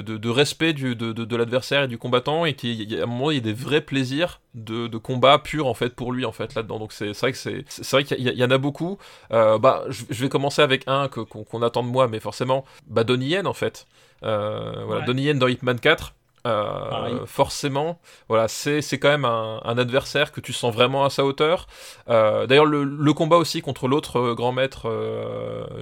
[0.00, 3.34] de, respect du, de, de, de l'adversaire et du combattant, et qu'à un moment, il
[3.34, 6.54] y a des vrais plaisirs de, de combat pur, en fait, pour lui, en fait,
[6.54, 6.78] là-dedans.
[6.78, 8.98] Donc c'est vrai que c'est vrai qu'il y, en a beaucoup.
[9.30, 13.28] Bah, je, je vais commencer avec un qu'on attend de moi, mais forcément, bah, Donnie
[13.28, 13.86] Yen, en fait.
[14.22, 15.04] Voilà, Ouais.
[15.06, 16.14] Donnie Yen dans Hitman 4.
[16.44, 21.66] Euh, forcément, voilà, c'est quand même un, adversaire que tu sens vraiment à sa hauteur.
[22.08, 24.88] Euh, D'ailleurs, le, combat aussi contre l'autre euh, grand maître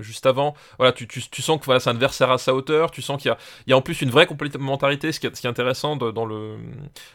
[0.01, 2.91] juste avant, voilà, tu, tu, sens que voilà, c'est un adversaire à sa hauteur.
[2.91, 3.31] Tu sens qu'il
[3.67, 5.97] y y a en plus une vraie complémentarité, ce qui est, ce qui est intéressant
[5.97, 6.57] dans, le,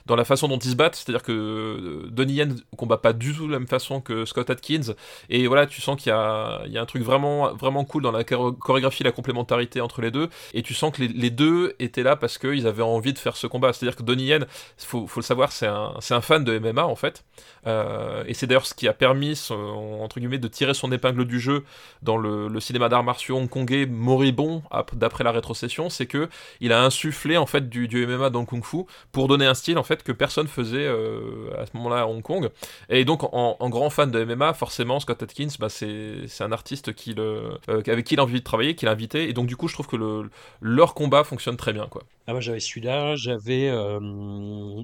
[0.05, 0.95] dans la façon dont ils se battent.
[0.95, 4.93] C'est-à-dire que Donnie Yen combat pas du tout de la même façon que Scott Atkins.
[5.29, 8.23] Et voilà, tu sens qu'il y y a un truc vraiment, vraiment cool dans la
[8.23, 10.29] choré- chorégraphie, la complémentarité entre les deux.
[10.53, 13.34] Et tu sens que les, les deux étaient là parce qu'ils avaient envie de faire
[13.37, 13.73] ce combat.
[13.73, 14.45] C'est-à-dire que Donnie Yen,
[14.77, 17.23] faut, faut le savoir, c'est un, fan de MMA en fait.
[17.67, 21.39] Euh, et c'est d'ailleurs ce qui a permis, entre guillemets, de tirer son épingle du
[21.39, 21.63] jeu
[22.01, 26.29] dans le, cinéma d'arts martiaux hongkongais moribond ap- d'après la rétrocession, c'est que
[26.61, 29.83] il a insufflé en fait du, MMA dans le kung-fu pour donner un style en
[29.83, 32.49] fait que personne faisait euh, à ce moment-là à Hong Kong.
[32.89, 37.57] Et donc en, grand fan de MMA, forcément Scott Atkins, bah, c'est un artiste euh,
[37.67, 39.29] avec qui il a envie de travailler, qu'il a invité.
[39.29, 40.29] Et donc du coup, je trouve que le,
[40.61, 42.03] leur combat fonctionne très bien quoi.
[42.27, 43.99] Ah, moi j'avais celui-là, j'avais euh,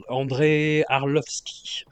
[0.09, 1.85] André Arlovski.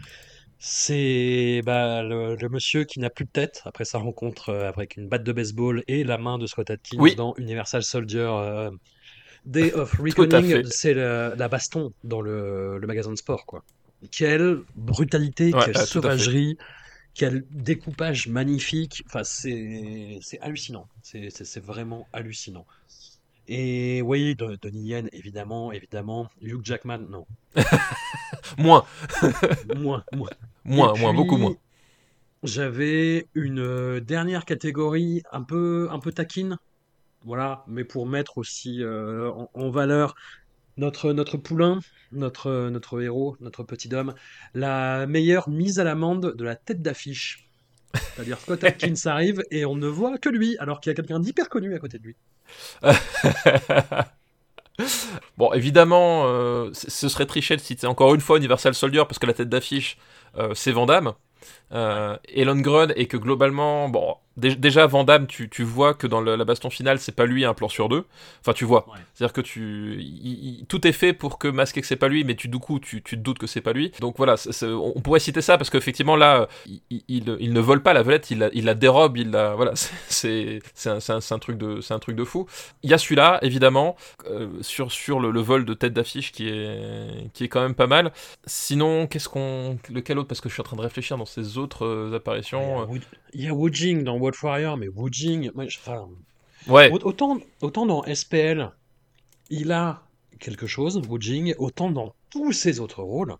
[0.62, 4.98] C'est bah, le, le monsieur qui n'a plus de tête après sa rencontre euh, avec
[4.98, 7.16] une batte de baseball et la main de Scott Atkins Oui.
[7.16, 8.70] dans Universal Soldier euh,
[9.46, 9.94] Day of.
[10.00, 10.66] Reckoning.
[10.66, 13.46] C'est la, la baston dans le, le magasin de sport.
[13.46, 13.64] Quoi.
[14.12, 15.86] Quelle brutalité, Ouais, quelle fait.
[15.86, 16.58] sauvagerie,
[17.16, 19.02] quel découpage magnifique.
[19.08, 20.88] Enfin, c'est hallucinant.
[21.02, 22.66] C'est vraiment hallucinant.
[23.50, 26.30] Et oui, Don- Donnie Yen, évidemment, évidemment.
[26.42, 27.26] Hugh Jackman, non.
[28.58, 28.86] Moins,
[29.76, 30.30] Moins, moins.
[30.66, 31.56] moins, moins, beaucoup moins.
[32.44, 36.58] J'avais une euh, dernière catégorie un peu, un peu taquine.
[37.24, 40.16] Voilà, mais pour mettre aussi euh, en, en valeur
[40.78, 41.80] Notre, notre poulain,
[42.12, 44.16] notre, notre héros, notre petit homme,
[44.54, 47.50] la meilleure mise à l'amende de la tête d'affiche.
[48.16, 51.20] C'est-à-dire Scott Atkins arrive et on ne voit que lui, alors qu'il y a quelqu'un
[51.20, 52.18] d'hyper connu à côté de lui.
[55.38, 59.26] bon, évidemment, euh, ce serait triché de citer encore une fois Universal Soldier parce que
[59.26, 59.98] la tête d'affiche,
[60.38, 61.14] euh, c'est Van Damme.
[61.72, 66.08] Euh, Elon Grun et que globalement, bon, dé- déjà Van Damme, tu, tu vois que
[66.08, 68.06] dans le- la baston finale, c'est pas lui un plan sur deux.
[68.42, 68.88] Enfin, tu vois.
[68.90, 68.96] Ouais.
[69.14, 72.24] C'est-à-dire que tu, il- il- tout est fait pour que masquer que c'est pas lui,
[72.24, 73.92] mais tu du coup, tu, tu te doutes que c'est pas lui.
[74.00, 76.48] Donc voilà, on on pourrait citer ça parce qu'effectivement là,
[76.90, 79.74] il, il- ne vole pas la vedette, il la, il la dérobe, il la, voilà,
[80.08, 82.48] c'est- un, un- un truc de, c'est un truc de fou.
[82.82, 83.96] Il y a celui-là, évidemment,
[84.30, 87.76] euh, sur sur le, le vol de tête d'affiche qui est qui est quand même
[87.76, 88.12] pas mal.
[88.48, 90.28] Sinon, qu'est-ce qu'on, lequel autre?
[90.28, 92.18] Parce que je suis en train de réfléchir dans ces autres euh, Il y a
[92.18, 92.86] apparitions.
[92.88, 93.04] Wood-
[93.34, 96.08] il y a Woojing dans Wolf Warrior, mais Woojing, enfin,
[96.68, 98.72] Ouais, Au- Autant, autant dans SPL,
[99.50, 100.04] il a
[100.40, 103.36] quelque chose, Woojing, autant dans tous ses autres rôles.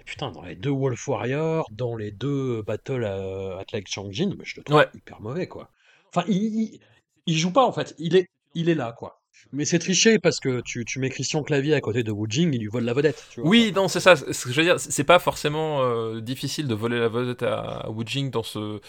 [0.00, 4.30] Et putain, dans les deux Wolf Warrior, dans les deux Battle à, at Lake Changjin,
[4.42, 4.88] je le trouve Ouais.
[4.94, 5.70] hyper mauvais, quoi.
[6.14, 6.80] Enfin, il, il,
[7.26, 7.94] il joue pas, en fait.
[7.98, 9.22] Il est, il est là, quoi.
[9.52, 12.60] Mais c'est triché parce que tu, tu mets Christian Clavier à côté de Woojing, il
[12.60, 13.24] lui vole la vedette.
[13.30, 13.48] Tu vois.
[13.48, 14.16] Oui, non, c'est ça.
[14.16, 17.88] Ce que je veux dire, c'est pas forcément euh, difficile de voler la vedette à
[17.90, 18.80] Wu Jing dans ce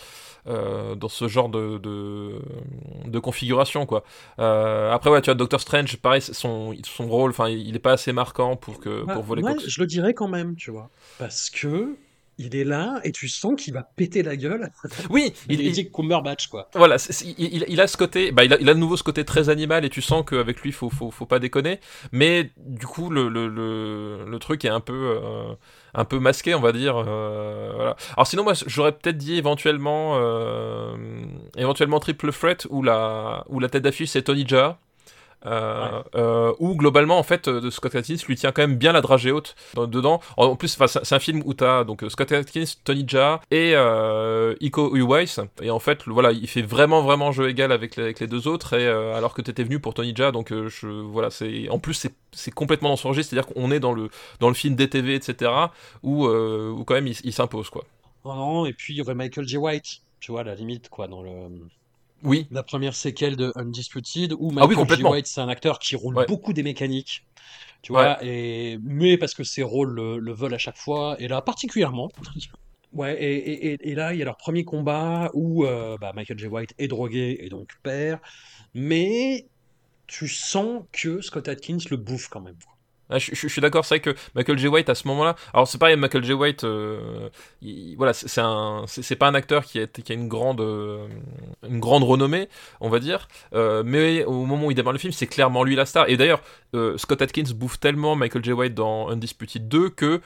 [0.47, 2.39] euh, dans ce genre de de,
[3.05, 4.03] de configuration, quoi.
[4.39, 7.93] Euh, après, ouais, tu vois, Doctor Strange, pareil, son son rôle, enfin, il est pas
[7.93, 10.55] assez marquant pour que Bah, pour voler ouais, quoi que je le dirais quand même,
[10.55, 10.89] tu vois.
[11.19, 11.95] Parce que
[12.37, 14.71] il est là et tu sens qu'il va péter la gueule.
[15.09, 16.69] Oui, il, il- Benedict Cumberbatch, quoi.
[16.75, 19.03] Voilà, il, il- il a ce côté, bah, il, a, il a de nouveau ce
[19.03, 21.79] côté très animal et tu sens qu'avec lui, faut, faut, faut pas déconner.
[22.11, 25.53] Mais du coup, le, le, le, le truc est un peu, euh,
[25.93, 26.95] un peu masqué, on va dire.
[26.97, 27.95] euh, voilà.
[28.17, 30.95] Alors sinon, moi, j'aurais peut-être dit éventuellement, euh,
[31.57, 34.77] éventuellement Triple Threat où la, où la tête d'affiche c'est Tony Jaa.
[35.45, 39.01] Euh, euh, où globalement en fait euh, Scott Atkins lui tient quand même bien la
[39.01, 40.21] dragée haute dans- dedans.
[40.37, 44.55] En plus c'est un film où t'as donc euh, Scott Atkins Tony Jaa et euh,
[44.59, 45.25] Iko Uwais.
[45.61, 48.73] Et en fait voilà il fait vraiment vraiment jeu égal avec les, deux autres.
[48.73, 51.29] Et alors que t'étais venu pour Tony Jaa donc voilà
[51.69, 53.31] en plus c'est complètement dans son registre.
[53.31, 55.51] C'est à dire qu'on est dans le dans le film DTV etc
[56.03, 57.85] où où quand même il, il s'impose quoi.
[58.25, 59.57] Non, non, et puis il y aurait Michael J.
[59.57, 61.29] White, tu vois, à la limite, quoi, dans le,
[62.23, 64.81] oui la première séquelle de Undisputed, où Ah oui, Michael J.
[64.81, 65.11] complètement.
[65.11, 66.25] White, c'est un acteur qui roule Ouais.
[66.27, 67.25] beaucoup des mécaniques,
[67.81, 71.27] tu vois, et, mais parce que ses rôles le, le veulent à chaque fois, et
[71.27, 72.09] là, particulièrement.
[72.91, 76.13] Ouais, et, et, et- et là, il y a leur premier combat où euh, bah,
[76.15, 76.47] Michael J.
[76.47, 78.19] White est drogué et donc perd,
[78.73, 79.49] mais
[80.07, 82.57] tu sens que Scott Atkins le bouffe quand même.
[83.09, 84.67] Ah, je, suis d'accord, c'est vrai que Michael J.
[84.67, 85.35] White à ce moment-là.
[85.53, 86.33] Alors c'est pareil, Michael J.
[86.33, 87.29] White, euh,
[87.61, 91.07] il- voilà, c'est pas un acteur qui a, euh,
[91.69, 92.49] une grande renommée,
[92.81, 93.27] on va dire.
[93.53, 96.09] Euh, mais au moment où il démarre le film, c'est clairement lui la star.
[96.09, 96.41] Et d'ailleurs,
[96.97, 98.51] Scott Atkins bouffe tellement Michael J.
[98.51, 100.21] White dans Undisputed 2 que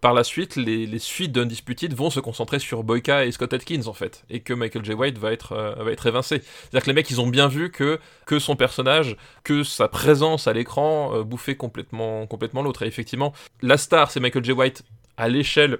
[0.00, 3.92] par la suite, les, suites d'Undisputed vont se concentrer sur Boyka et Scott Atkins en
[3.92, 4.94] fait, et que Michael J.
[4.94, 6.40] White va être, va évincé.
[6.40, 7.98] C'est-à-dire que les mecs, ils ont bien vu que
[8.38, 12.82] son personnage, que sa présence à l'écran bouffait complètement, complètement l'autre.
[12.82, 13.32] Et effectivement,
[13.62, 14.52] la star, c'est Michael J.
[14.52, 14.84] White
[15.16, 15.78] à l'échelle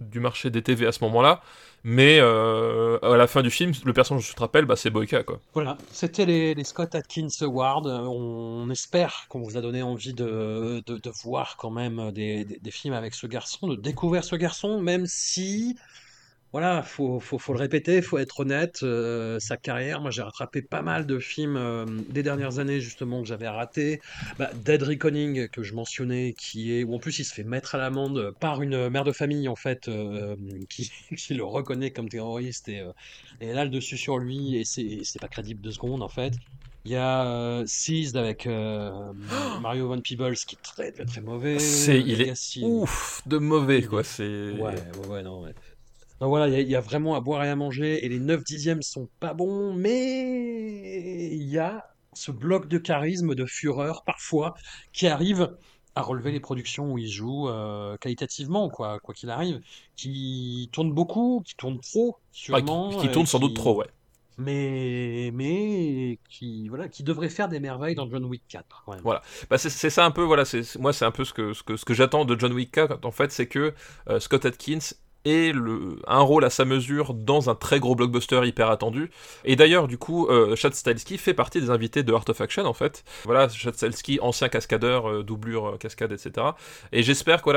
[0.00, 1.42] du marché des TV à ce moment-là,
[1.84, 5.22] mais euh, à la fin du film, le personnage, je te rappelle, bah, c'est Boyka,
[5.22, 5.40] quoi.
[5.52, 7.86] Voilà, c'était les, Scott Atkins Awards.
[7.86, 10.82] On espère qu'on vous a donné envie de,
[11.22, 15.76] voir quand même des films avec ce garçon, de découvrir ce garçon, même si,
[16.52, 20.62] voilà, faut, faut, faut le répéter, faut être honnête, euh, sa carrière, moi j'ai rattrapé
[20.62, 24.00] pas mal de films euh, des dernières années justement que j'avais raté.
[24.38, 27.76] Bah, Dead Reckoning que je mentionnais, qui est où en plus il se fait mettre
[27.76, 30.34] à l'amende par une mère de famille en fait, euh,
[30.68, 32.92] qui, qui le reconnaît comme terroriste et, euh,
[33.40, 36.34] et là le dessus sur lui et c'est pas crédible deux secondes en fait.
[36.86, 38.90] Il y a euh, Seized avec euh,
[39.60, 41.56] Mario Van Peebles qui est très très très mauvais.
[41.56, 44.02] Il est ouf de mauvais, quoi.
[44.02, 44.52] C'est.
[44.52, 45.54] Ouais, ouais, ouais, non, ouais.
[46.20, 48.08] Donc voilà, il y, a- il y a vraiment à boire et à manger, et
[48.08, 53.46] les 9 dixièmes sont pas bons, mais il y a ce bloc de charisme, de
[53.46, 54.54] fureur, parfois,
[54.92, 55.56] qui arrive
[55.94, 59.60] à relever les productions où il joue euh, qualitativement, quoi, quoi qu'il arrive,
[59.96, 62.90] qui tourne beaucoup, qui tourne trop, sûrement.
[62.90, 63.86] qui, qui tourne sans doute trop, ouais.
[64.38, 69.02] Mais, mais qui, voilà, qui devrait faire des merveilles dans John Wick 4, quand même.
[69.02, 69.20] Voilà.
[69.50, 70.44] Bah, c'est, ça un peu, voilà.
[70.44, 72.52] C'est, c'est- moi, c'est un peu ce que, ce que, ce que j'attends de John
[72.52, 73.74] Wick 4, en fait, c'est que
[74.08, 74.78] euh, Scott Atkins
[75.24, 79.10] et le, un rôle à sa mesure dans un très gros blockbuster hyper attendu.
[79.44, 82.64] Et d'ailleurs, du coup, euh, Chad Stahelski fait partie des invités de Art of Action,
[82.64, 83.04] en fait.
[83.24, 86.48] Voilà, Chad Stahelski, ancien cascadeur, euh, doublure, euh, cascade, etc.
[86.92, 87.54] Et j'espère qu'il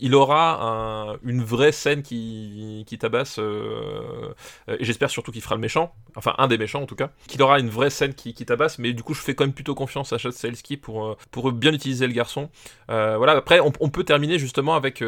[0.00, 4.32] il aura un, une vraie scène qui, qui tabasse, euh,
[4.68, 7.42] et j'espère surtout qu'il fera le méchant, enfin un des méchants en tout cas, qu'il
[7.42, 10.12] aura une vraie scène qui, tabasse, mais du coup, je fais quand même plutôt confiance
[10.12, 12.50] à Chad Stahelski pour, pour bien utiliser le garçon.
[12.88, 15.02] Voilà, après, on, peut terminer justement avec,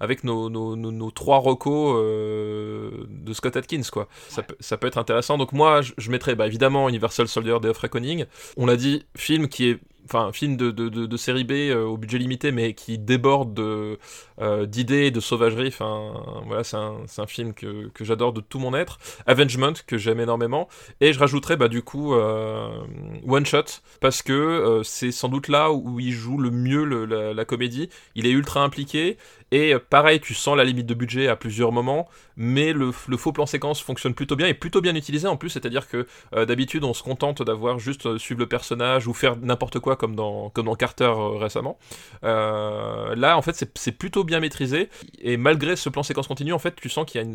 [0.00, 0.48] avec nos
[0.94, 4.08] nos trois recos euh, de Scott Atkins, quoi.
[4.28, 5.38] Ça, peut, ça peut être intéressant.
[5.38, 8.24] Donc moi, je, je mettrais bah, évidemment Universal Soldier Day of Reckoning.
[8.56, 12.52] On l'a dit, film qui est enfin film de, série B euh, au budget limité
[12.52, 13.98] mais qui déborde de
[14.40, 15.74] euh, d'idées de sauvagerie.
[16.46, 18.98] Voilà c'est un, film que, j'adore de tout mon être.
[19.26, 20.68] Avengement que j'aime énormément.
[21.00, 22.68] Et je rajouterais bah du coup euh,
[23.26, 27.88] One Shot parce que c'est sans doute là où il joue le mieux la, comédie.
[28.14, 29.16] Il est ultra impliqué.
[29.50, 33.46] Et pareil, tu sens la limite de budget à plusieurs moments, mais le, faux plan
[33.46, 36.94] séquence fonctionne plutôt bien et plutôt bien utilisé en plus, c'est-à-dire que euh, d'habitude on
[36.94, 41.04] se contente d'avoir juste euh, suivre le personnage ou faire n'importe quoi comme dans, Carter
[41.04, 41.78] euh, récemment.
[42.24, 44.88] Euh, là en fait c'est plutôt bien maîtrisé
[45.20, 47.28] et malgré ce plan séquence continu, en fait tu sens qu'il y a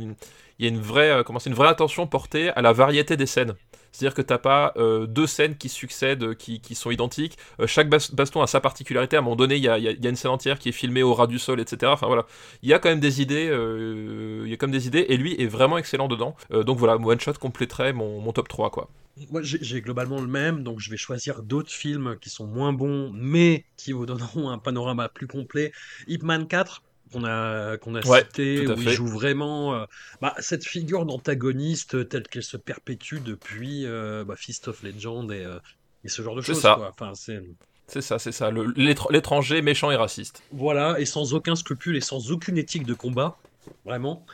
[0.59, 3.55] y a une vraie attention portée à la variété des scènes.
[3.91, 7.37] C'est-à-dire que t'as pas euh, deux scènes qui succèdent, qui, qui sont identiques.
[7.59, 9.15] Euh, chaque baston a sa particularité.
[9.15, 11.03] À un moment donné, il y a, y a, une scène entière qui est filmée
[11.03, 11.91] au ras du sol, etc.
[11.93, 12.25] Enfin voilà,
[12.63, 13.49] il y a quand même des idées.
[13.49, 16.35] Euh, et lui est vraiment excellent dedans.
[16.51, 18.89] donc voilà, One Shot compléterait mon, mon top 3 quoi.
[19.31, 23.11] Moi, j'ai globalement le même, donc je vais choisir d'autres films qui sont moins bons,
[23.13, 25.73] mais qui vous donneront un panorama plus complet.
[26.07, 29.85] Ip Man 4, qu'on a, qu'on a ouais, cité, où il joue vraiment euh,
[30.21, 35.43] bah, cette figure d'antagoniste telle qu'elle se perpétue depuis euh, bah, Fist of Legend et,
[35.43, 35.59] euh,
[36.03, 36.65] et ce genre de choses.
[36.65, 37.41] Enfin, c'est...
[37.87, 40.43] C'est ça, c'est ça, l'étranger méchant et raciste.
[40.51, 43.35] Voilà, et sans aucun scrupule et sans aucune éthique de combat,
[43.83, 44.27] vraiment.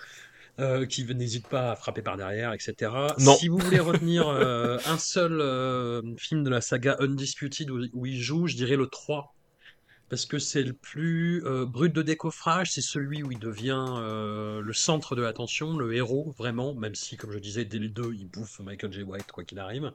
[0.58, 2.90] Euh, qui n'hésite pas à frapper par derrière, etc.
[3.20, 3.36] Non.
[3.36, 8.06] Si vous voulez retenir euh, un seul euh, film de la saga Undisputed où, où,
[8.06, 9.35] il joue, je dirais le 3.
[10.10, 14.62] Parce que c'est le plus euh, brut de décoffrage, c'est celui où il devient euh,
[14.62, 18.14] le centre de l'attention, le héros, vraiment, même si, comme je disais, dès le 2,
[18.14, 19.02] il bouffe Michael J.
[19.02, 19.92] White, quoi qu'il arrive.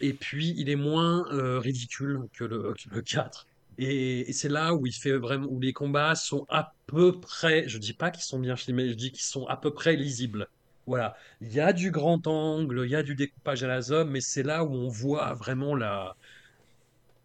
[0.00, 3.46] Et puis, il est moins euh, ridicule que le, que le 4.
[3.78, 7.78] Et, c'est là où il fait vraiment, où les combats sont à peu près, je
[7.78, 10.48] dis pas qu'ils sont bien filmés, je dis qu'ils sont à peu près lisibles.
[10.86, 14.10] Voilà, il y a du grand angle, il y a du découpage à la zone,
[14.10, 16.16] mais c'est là où on voit vraiment la,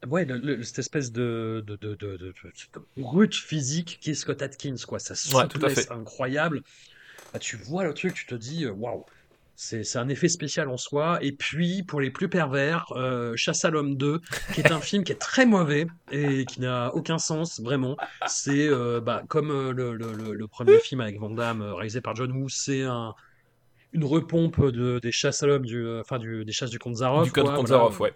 [0.05, 2.33] ouais, le, le, cette espèce de, de, de, de, de,
[2.97, 4.99] brute physique qui est Scott Atkins, quoi.
[4.99, 6.61] Ça souplesse ouais, incroyable.
[7.33, 9.05] Bah, tu vois le truc, tu te dis, waouh,
[9.59, 11.17] c'est un effet spécial en soi.
[11.21, 14.21] Et puis, pour les plus pervers, euh, Chasse à l'homme 2,
[14.53, 17.97] qui est un film qui est très mauvais et qui n'a aucun sens, vraiment.
[18.27, 22.15] C'est euh, bah, comme euh, le, le, le, premier film avec Van Damme, réalisé par
[22.15, 23.15] John Woo, c'est un,
[23.93, 27.25] une repompe de, des chasses à l'homme, du, enfin, du, des chasses du comte Zaroff.
[27.25, 28.13] Du comte ouais.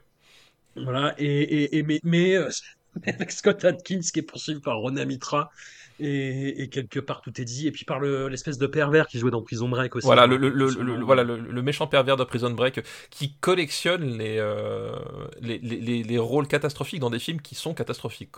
[0.75, 2.49] Voilà, et, et, et mais, mais euh,
[3.05, 5.49] avec Scott Atkins qui est poursuivi par Rona Mitra,
[6.01, 9.19] et, et, quelque part tout est dit, et puis par l'espèce le, de pervers qui
[9.19, 10.05] jouait dans Prison Break aussi.
[10.05, 14.91] Voilà, le, le, le voilà le, méchant pervers de Prison Break qui collectionne les, euh,
[15.41, 18.37] les, les, les, rôles catastrophiques dans des films qui sont catastrophiques.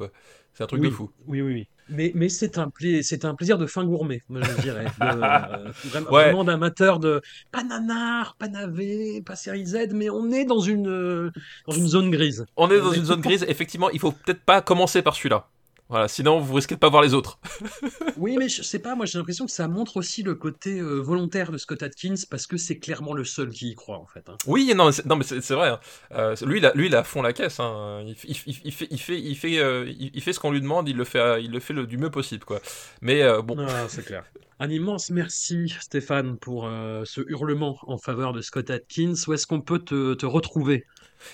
[0.53, 1.10] C'est un truc oui, de fou.
[1.26, 1.68] Oui, oui, oui.
[1.90, 2.88] Mais, mais c'est un, pla
[3.23, 4.85] un plaisir de fin gourmet, je dirais.
[4.85, 6.23] De, euh, vraiment, ouais.
[6.23, 7.22] vraiment d'amateur de
[7.52, 11.31] pas nanar, pas navet, pas série Z, mais on est dans une,
[11.68, 12.45] dans une zone grise.
[12.56, 15.15] On est dans on une est zone grise, effectivement, il faut peut-être pas commencer par
[15.15, 15.48] celui-là.
[15.89, 17.39] Voilà, sinon vous risquez de pas voir les autres.
[18.18, 20.99] oui, mais je sais pas, moi j'ai l'impression que ça montre aussi le côté euh,
[20.99, 24.27] volontaire de Scott Atkins parce que c'est clairement le seul qui y croit en fait.
[24.30, 24.38] Hein.
[24.47, 25.69] Oui, non, non mais c'est vrai.
[25.69, 25.80] Hein.
[26.14, 27.60] Euh, lui, il a, lui, il a fond la caisse.
[27.60, 28.01] Hein.
[28.05, 30.88] Il, il, il, fait, il fait, il fait, euh, il, fait ce qu'on lui demande.
[30.88, 32.61] Il le fait, il le fait le, du mieux possible, quoi.
[33.01, 33.55] Mais bon.
[33.55, 34.23] Non, c'est clair.
[34.60, 36.64] Un immense merci Stéphane pour
[37.03, 39.14] ce hurlement en faveur de Scott Atkins.
[39.27, 40.85] Où est-ce qu'on peut te, te retrouver?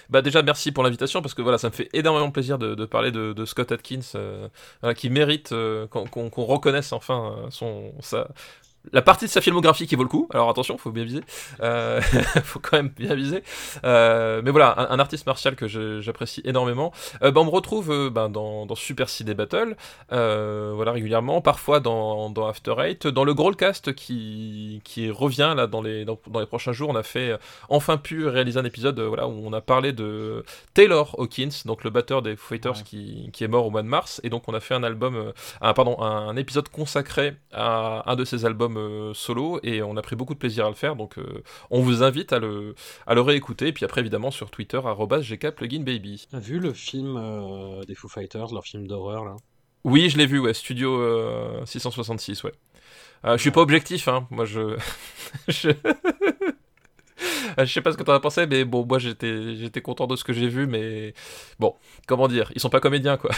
[0.10, 3.12] Bah déjà merci pour l'invitation parce que voilà ça me fait énormément plaisir de, parler
[3.12, 4.48] de, Scott Atkins euh,
[4.96, 8.28] qui mérite euh, qu'on qu qu reconnaisse enfin euh, son sa
[8.92, 10.28] la partie de sa filmographie qui vaut le coup.
[10.34, 11.22] Alors attention, faut bien viser.
[11.62, 12.02] Euh,
[12.44, 13.44] faut quand même bien viser.
[13.84, 16.92] Euh, mais voilà, un, un, artiste martial que j'apprécie énormément.
[17.22, 19.76] Euh, bah, on me retrouve euh, bah, dans, dans, Super CD Battle,
[20.12, 25.68] euh, voilà régulièrement, parfois dans, dans After Eight, dans le Growlcast qui qui revient là
[25.68, 26.90] dans les dans, dans, les prochains jours.
[26.90, 27.38] On a fait
[27.68, 30.44] enfin pu réaliser un épisode voilà où on a parlé de
[30.74, 32.84] Taylor Hawkins, donc le batteur des Fighters ouais.
[32.84, 35.34] qui, qui est mort au mois de mars, et donc on a fait un album,
[35.62, 40.02] un, pardon, un épisode consacré à un de ses albums euh, solo et on a
[40.02, 42.76] pris beaucoup de plaisir à le faire donc euh, on vous invite à le,
[43.08, 47.84] à le réécouter et puis après évidemment sur Twitter gkpluginbaby T'as vu le film euh,
[47.84, 49.36] des Foo Fighters, leur film d'horreur là?
[49.86, 52.52] Oui, je l'ai vu, ouais, Studio euh, 666, ouais.
[53.24, 54.28] Je suis pas objectif, hein.
[54.30, 54.78] Moi, je.
[55.48, 55.70] je...
[57.58, 60.16] je sais pas ce que t'en as pensé, mais bon, moi j'étais, j'étais content de
[60.16, 61.14] ce que j'ai vu, mais
[61.60, 61.76] bon,
[62.08, 63.32] comment dire, ils sont pas comédiens, quoi.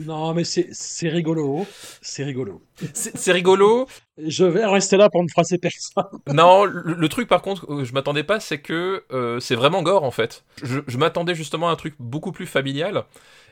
[0.00, 1.66] Non, mais c'est rigolo.
[2.00, 2.62] C'est rigolo.
[2.94, 3.86] C'est rigolo.
[4.16, 6.04] Je vais rester là pour ne froisser personne.
[6.32, 9.82] Non, le, le truc par contre, euh, je m'attendais pas, c'est que euh, c'est vraiment
[9.82, 10.44] gore en fait.
[10.62, 13.04] Je, je m'attendais justement à un truc beaucoup plus familial.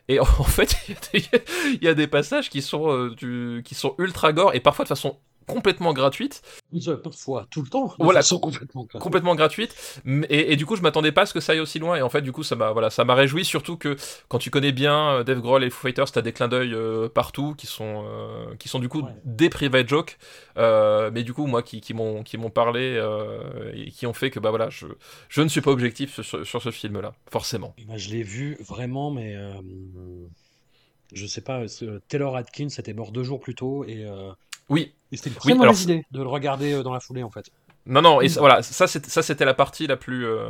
[0.09, 1.45] Et en fait, il y, a des-
[1.75, 4.85] il y a des passages qui sont, euh, du- qui sont ultra gore et parfois
[4.85, 6.43] de façon complètement gratuite.
[7.03, 7.87] Parfois, tout le temps.
[7.87, 9.03] De Voilà, façon complètement gratuite.
[9.03, 11.79] complètement gratuite et, et du coup je m'attendais pas à ce que ça aille aussi
[11.81, 13.97] loin et en fait du coup ça m'a voilà ça m'a réjoui surtout que
[14.29, 17.09] quand tu connais bien euh, Dave Grohl et Foo Fighters t'as des clins d'œil euh,
[17.09, 19.11] partout qui sont euh, qui sont du coup Ouais.
[19.25, 20.19] des private jokes
[20.59, 23.03] euh, mais du coup moi qui, qui m'ont qui m'ont parlé
[23.75, 24.87] et qui ont fait que bah voilà je
[25.29, 28.57] je ne suis pas objectif sur, sur ce film là forcément Moi, je l'ai vu
[28.61, 29.35] vraiment, mais
[31.13, 31.63] je sais pas.
[32.09, 34.07] Taylor Atkins était mort deux jours plus tôt et,
[34.71, 37.01] oui et c'était une très Oui, mauvaise alors, idée de le regarder euh, dans la
[37.01, 37.51] foulée en fait.
[37.87, 40.45] Non, non, et ça- voilà, ça c'était la partie la plus euh,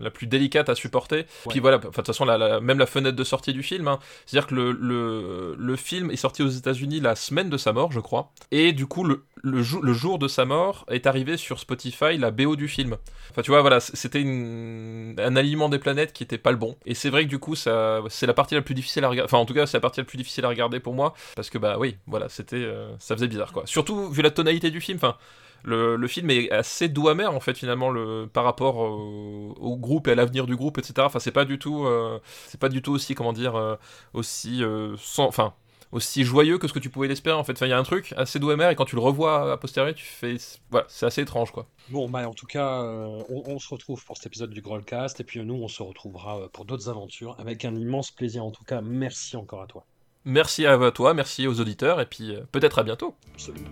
[0.00, 1.26] la plus délicate à supporter.
[1.50, 3.98] Puis voilà, de toute façon, la, la- même la fenêtre de sortie du film, hein,
[4.26, 7.92] c'est-à-dire que le, le, le film est sorti aux États-Unis la semaine de sa mort,
[7.92, 11.36] je crois, et du coup le, le, jou- le jour de sa mort est arrivé
[11.36, 12.96] sur Spotify la BO du film.
[13.30, 16.76] Enfin, tu vois, voilà, c'était un alignement des planètes qui était pas le bon.
[16.86, 19.26] Et c'est vrai que du coup, ça c'est la partie la plus difficile à regarder.
[19.30, 21.50] Enfin, en tout cas, c'est la partie la plus difficile à regarder pour moi, parce
[21.50, 23.62] que bah oui, voilà, c'était euh, ça faisait bizarre quoi.
[23.66, 25.16] Surtout vu la tonalité du film, enfin.
[25.64, 29.76] Le, le film est assez doux amer en fait finalement le, par rapport au, au
[29.76, 30.94] groupe et à l'avenir du groupe etc.
[31.00, 32.18] Enfin c'est pas du tout euh,
[32.48, 33.76] c'est pas du tout aussi comment dire euh,
[34.14, 35.54] aussi euh, sans enfin
[35.92, 37.52] aussi joyeux que ce que tu pouvais l'espérer en fait.
[37.52, 39.56] Enfin il y a un truc assez doux amer et quand tu le revois à
[39.56, 40.36] posteriori tu fais
[40.70, 41.66] voilà c'est assez étrange quoi.
[41.90, 45.18] Bon, bah, en tout cas, euh, on, on se retrouve pour cet épisode du Grollcast
[45.18, 48.44] et puis euh, nous, on se retrouvera euh, pour d'autres aventures avec un immense plaisir.
[48.44, 49.84] En tout cas, merci encore à toi.
[50.24, 53.16] Merci à toi, merci aux auditeurs et puis euh, peut-être à bientôt.
[53.34, 53.70] Absolument.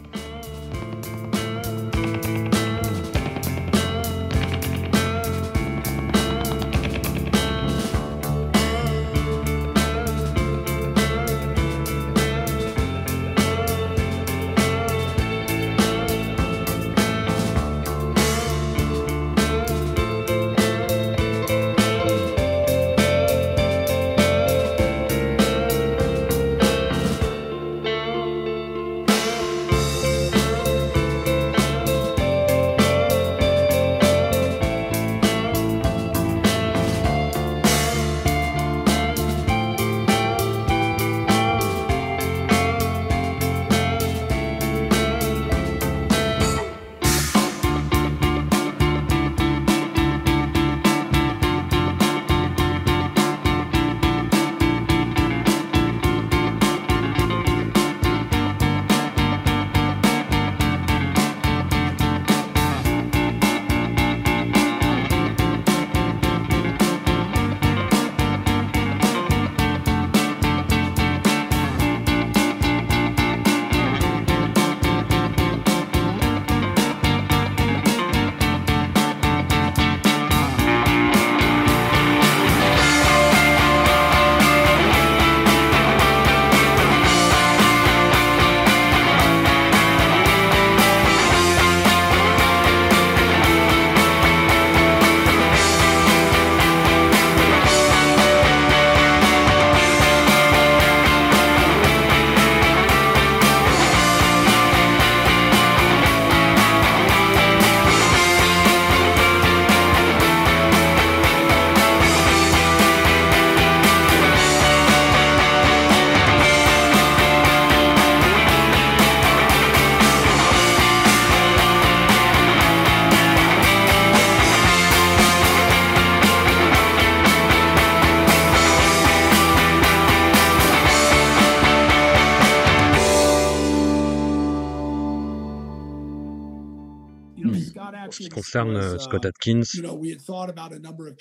[138.49, 139.61] Concerne euh, Scott Atkins,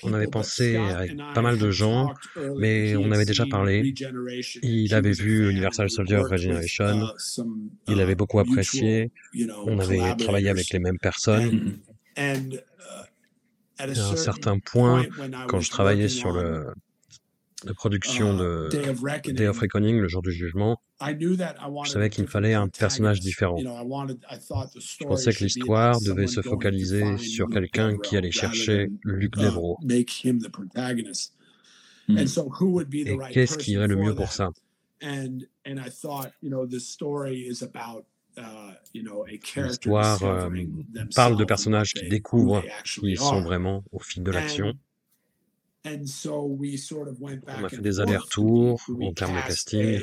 [0.03, 2.13] on avait pensé avec pas mal de gens,
[2.57, 3.93] mais on avait déjà parlé.
[4.63, 7.07] Il avait vu Universal Soldier Regeneration,
[7.87, 9.11] il avait beaucoup apprécié,
[9.65, 11.79] on avait travaillé avec les mêmes personnes.
[12.15, 12.33] Et
[13.79, 15.05] à un certain point,
[15.47, 16.65] quand je travaillais sur le,
[17.63, 22.53] la production de Day of Reckoning, le jour du jugement, je savais qu'il me fallait
[22.53, 23.57] un personnage différent.
[23.57, 29.79] Je pensais que l'histoire devait se focaliser sur quelqu'un qui allait chercher Luc Devro.
[29.87, 30.05] Et
[33.31, 34.49] qu'est-ce qui irait le mieux pour ça?
[39.55, 40.49] L'histoire euh,
[41.15, 44.73] parle de personnages qui découvrent qui ils sont vraiment au fil de l'action.
[47.51, 50.01] On a fait des allers-retours en termes de casting.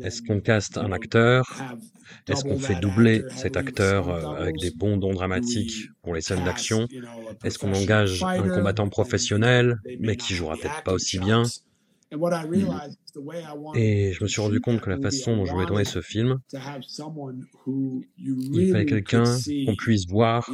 [0.00, 1.66] Est-ce qu'on caste un acteur?
[2.28, 6.44] Est-ce qu'on fait doubler cet acteur euh, avec des bons dons dramatiques pour les scènes
[6.44, 6.88] d'action?
[7.42, 11.50] Est-ce qu'on engage un combattant professionnel, mais qui jouera peut-être pas aussi bien?
[13.74, 16.38] Et je me suis rendu compte que la façon dont je voulais tourner ce film,
[18.18, 19.24] il fallait quelqu'un
[19.66, 20.48] qu'on puisse voir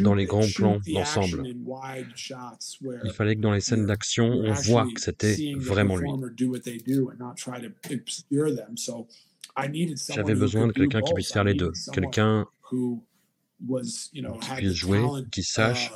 [0.00, 1.42] dans les grands plans d'ensemble.
[3.04, 6.10] Il fallait que dans les scènes d'action, on voit que c'était vraiment lui.
[10.14, 13.00] J'avais besoin de quelqu'un qui puisse faire les deux, quelqu'un qui
[14.56, 15.92] puisse jouer, qui sache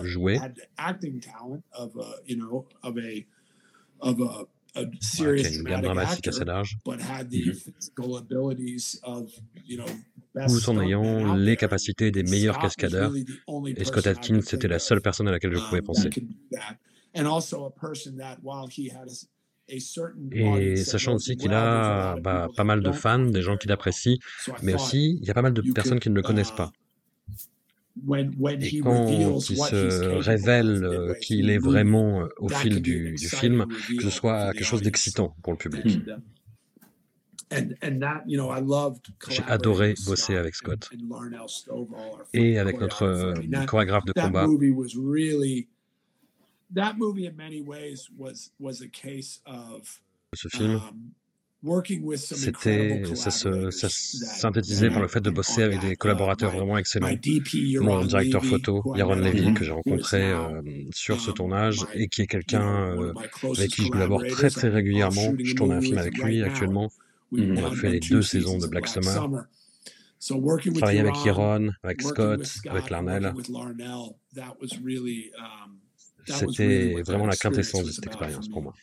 [4.76, 6.78] uh, jouer, qui a une gamme dramatique assez large,
[10.46, 13.12] tout en ayant les capacités des meilleurs cascadeurs.
[13.76, 16.10] Et Scott Atkins, c'était la seule personne à laquelle je pouvais um, penser.
[20.32, 24.18] Et sachant aussi qu'il a bah, pas mal de fans, des gens qui l'apprécient,
[24.62, 26.72] mais aussi il y a pas mal de personnes qui ne le connaissent uh, pas.
[27.96, 33.66] Et quand il se révèle euh, qu'il est vraiment euh, au fil du, du, film,
[33.96, 36.00] que ce soit quelque chose d'excitant pour le public.
[39.28, 40.90] J'ai adoré bosser avec Scott.
[42.32, 44.46] et avec notre euh, chorégraphe de combat.
[50.34, 51.10] Ce film, um,
[52.16, 57.08] c'était, ça se ça synthétisait par le fait de bosser avec des collaborateurs vraiment excellents.
[57.80, 60.60] Mon directeur photo, Yaron Levy, que j'ai rencontré euh,
[60.92, 63.12] sur ce tournage et qui est quelqu'un euh,
[63.56, 65.34] avec qui je collabore très très régulièrement.
[65.42, 66.90] Je tourne un film avec lui actuellement.
[67.32, 69.46] On a fait les deux saisons de Black Summer.
[70.74, 73.32] Travailler avec Yaron, avec Scott, avec Larnell.
[76.26, 78.74] C'était vraiment la quintessence de cette expérience pour moi.